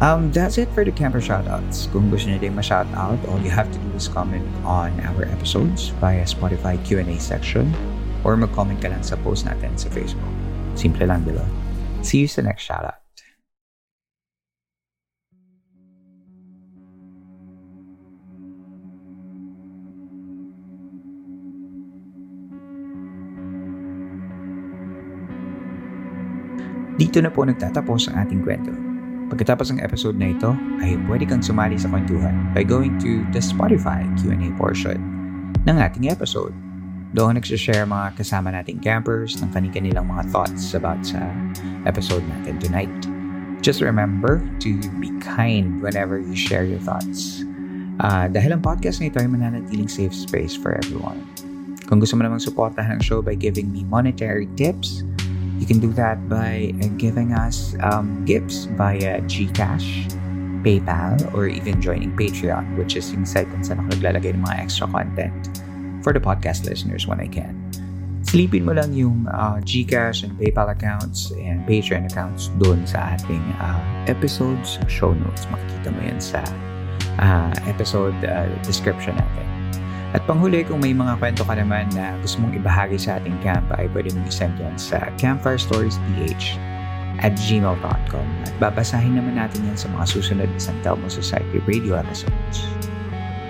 Um, 0.00 0.32
that's 0.32 0.58
it 0.58 0.68
for 0.74 0.84
the 0.84 0.92
camper 0.92 1.22
shoutouts. 1.22 1.88
Kung 1.94 2.10
gusto 2.10 2.28
nyo 2.28 2.38
din 2.42 2.52
ma-shoutout, 2.52 3.20
all 3.30 3.40
you 3.40 3.50
have 3.50 3.70
to 3.70 3.78
do 3.78 3.90
is 3.94 4.10
comment 4.10 4.44
on 4.66 4.90
our 5.06 5.24
episodes 5.30 5.94
via 6.02 6.26
Spotify 6.26 6.76
Q&A 6.82 7.16
section 7.16 7.70
or 8.26 8.36
mag-comment 8.36 8.82
ka 8.82 8.90
lang 8.90 9.06
sa 9.06 9.14
post 9.22 9.46
natin 9.46 9.78
sa 9.78 9.88
Facebook. 9.94 10.34
Simple 10.74 11.06
lang, 11.06 11.22
di 11.22 11.32
ba? 11.32 11.46
See 12.02 12.26
you 12.26 12.28
sa 12.28 12.42
next 12.42 12.66
shoutout. 12.66 13.03
Dito 26.94 27.18
na 27.18 27.26
po 27.26 27.42
nagtatapos 27.42 28.06
ang 28.06 28.22
ating 28.22 28.46
kwento. 28.46 28.70
Pagkatapos 29.26 29.74
ng 29.74 29.82
episode 29.82 30.14
na 30.14 30.30
ito, 30.30 30.54
ay 30.78 30.94
pwede 31.10 31.26
kang 31.26 31.42
sumali 31.42 31.74
sa 31.74 31.90
kwentuhan 31.90 32.54
by 32.54 32.62
going 32.62 32.94
to 33.02 33.26
the 33.34 33.42
Spotify 33.42 34.06
Q&A 34.22 34.54
portion 34.54 35.02
ng 35.66 35.76
ating 35.80 36.06
episode. 36.06 36.54
Doon 37.14 37.34
nagsishare 37.34 37.82
mga 37.82 38.14
kasama 38.14 38.54
nating 38.54 38.78
campers 38.78 39.34
ng 39.42 39.50
kanilang 39.50 40.06
mga 40.06 40.30
thoughts 40.30 40.70
about 40.74 41.02
sa 41.02 41.18
episode 41.82 42.22
natin 42.30 42.62
tonight. 42.62 42.94
Just 43.58 43.82
remember 43.82 44.38
to 44.62 44.78
be 45.02 45.10
kind 45.18 45.82
whenever 45.82 46.22
you 46.22 46.38
share 46.38 46.62
your 46.62 46.82
thoughts. 46.82 47.42
Uh, 47.98 48.30
dahil 48.30 48.54
ang 48.54 48.62
podcast 48.62 49.02
na 49.02 49.10
ito 49.10 49.18
ay 49.18 49.26
mananatiling 49.26 49.90
safe 49.90 50.14
space 50.14 50.54
for 50.54 50.78
everyone. 50.78 51.18
Kung 51.90 51.98
gusto 51.98 52.14
mo 52.14 52.22
namang 52.22 52.42
suportahan 52.42 52.98
ang 52.98 53.02
show 53.02 53.18
by 53.18 53.34
giving 53.34 53.70
me 53.70 53.82
monetary 53.86 54.46
tips, 54.54 55.06
you 55.64 55.68
can 55.68 55.80
do 55.80 55.96
that 55.96 56.28
by 56.28 56.76
giving 57.00 57.32
us 57.32 57.74
um, 57.80 58.22
gifts 58.26 58.68
via 58.76 59.24
GCash, 59.24 60.12
PayPal, 60.60 61.16
or 61.32 61.48
even 61.48 61.80
joining 61.80 62.12
Patreon, 62.12 62.76
which 62.76 62.96
is 62.96 63.08
yung 63.16 63.24
site 63.24 63.48
kung 63.48 63.64
saan 63.64 63.80
ako 63.80 63.96
naglalagay 63.96 64.36
ng 64.36 64.44
mga 64.44 64.60
extra 64.60 64.84
content 64.84 65.64
for 66.04 66.12
the 66.12 66.20
podcast 66.20 66.68
listeners 66.68 67.08
when 67.08 67.16
I 67.16 67.32
can. 67.32 67.56
Sleepin 68.28 68.68
mo 68.68 68.76
lang 68.76 68.92
yung 68.92 69.24
uh, 69.32 69.56
GCash 69.64 70.28
and 70.28 70.36
PayPal 70.36 70.68
accounts 70.68 71.32
and 71.32 71.64
Patreon 71.64 72.12
accounts 72.12 72.52
doon 72.60 72.84
sa 72.84 73.16
ating 73.16 73.40
uh, 73.56 73.80
episodes, 74.04 74.76
show 74.84 75.16
notes. 75.16 75.48
Makikita 75.48 75.96
mo 75.96 76.00
yan 76.04 76.20
sa 76.20 76.44
uh, 77.24 77.56
episode 77.64 78.16
uh, 78.20 78.52
description 78.68 79.16
natin. 79.16 79.53
At 80.14 80.22
panghuli, 80.30 80.62
kung 80.62 80.78
may 80.78 80.94
mga 80.94 81.18
kwento 81.18 81.42
ka 81.42 81.58
naman 81.58 81.90
na 81.90 82.14
gusto 82.22 82.38
mong 82.38 82.54
ibahagi 82.54 82.94
sa 82.94 83.18
ating 83.18 83.34
camp, 83.42 83.66
ay 83.74 83.90
pwede 83.90 84.14
mong 84.14 84.30
isend 84.30 84.54
yan 84.62 84.78
sa 84.78 85.10
campfirestoriesph 85.18 86.54
at 87.22 87.34
gmail.com 87.34 88.26
at 88.46 88.54
babasahin 88.62 89.18
naman 89.18 89.38
natin 89.38 89.66
yan 89.66 89.78
sa 89.78 89.90
mga 89.90 90.06
susunod 90.06 90.46
na 90.46 90.60
San 90.62 90.78
Telmo 90.86 91.10
Society 91.10 91.58
radio 91.66 91.98
episodes. 91.98 92.70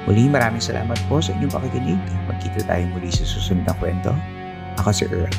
Muli 0.09 0.29
maraming 0.29 0.61
salamat 0.61 0.97
po 1.09 1.21
sa 1.21 1.33
inyong 1.37 1.53
pakikinig. 1.53 2.01
Magkita 2.29 2.65
tayo 2.69 2.85
muli 2.93 3.09
sa 3.09 3.25
susunod 3.25 3.65
na 3.65 3.77
kwento. 3.77 4.13
Ako 4.81 4.93
si 4.93 5.05
Earl. 5.09 5.33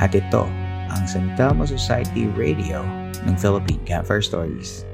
At 0.00 0.12
ito 0.12 0.44
ang 0.92 1.04
San 1.04 1.32
Telmo 1.36 1.64
Society 1.64 2.28
Radio 2.36 2.84
ng 3.24 3.36
Philippine 3.36 3.80
Campfire 3.88 4.20
Stories. 4.20 4.84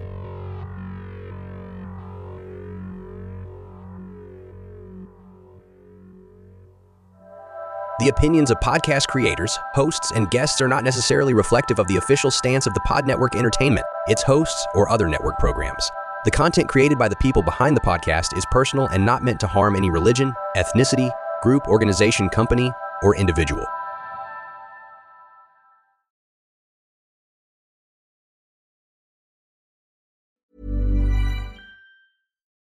Opinions 8.10 8.50
of 8.50 8.60
podcast 8.60 9.08
creators, 9.08 9.58
hosts, 9.74 10.12
and 10.12 10.30
guests 10.30 10.60
are 10.60 10.68
not 10.68 10.84
necessarily 10.84 11.32
reflective 11.32 11.78
of 11.78 11.88
the 11.88 11.96
official 11.96 12.30
stance 12.30 12.66
of 12.66 12.74
the 12.74 12.80
Pod 12.80 13.06
Network 13.06 13.34
Entertainment, 13.34 13.86
its 14.06 14.22
hosts, 14.22 14.66
or 14.74 14.90
other 14.90 15.08
network 15.08 15.38
programs. 15.38 15.90
The 16.26 16.30
content 16.30 16.68
created 16.68 16.98
by 16.98 17.08
the 17.08 17.16
people 17.16 17.42
behind 17.42 17.76
the 17.76 17.80
podcast 17.80 18.36
is 18.36 18.44
personal 18.50 18.88
and 18.88 19.06
not 19.06 19.24
meant 19.24 19.40
to 19.40 19.46
harm 19.46 19.74
any 19.74 19.88
religion, 19.88 20.34
ethnicity, 20.56 21.10
group, 21.42 21.66
organization, 21.66 22.28
company, 22.28 22.70
or 23.02 23.16
individual. 23.16 23.64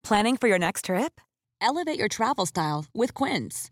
Planning 0.03 0.37
for 0.37 0.47
your 0.47 0.59
next 0.59 0.85
trip? 0.85 1.19
Elevate 1.61 1.97
your 1.97 2.09
travel 2.09 2.45
style 2.45 2.85
with 2.93 3.13
Quince. 3.13 3.71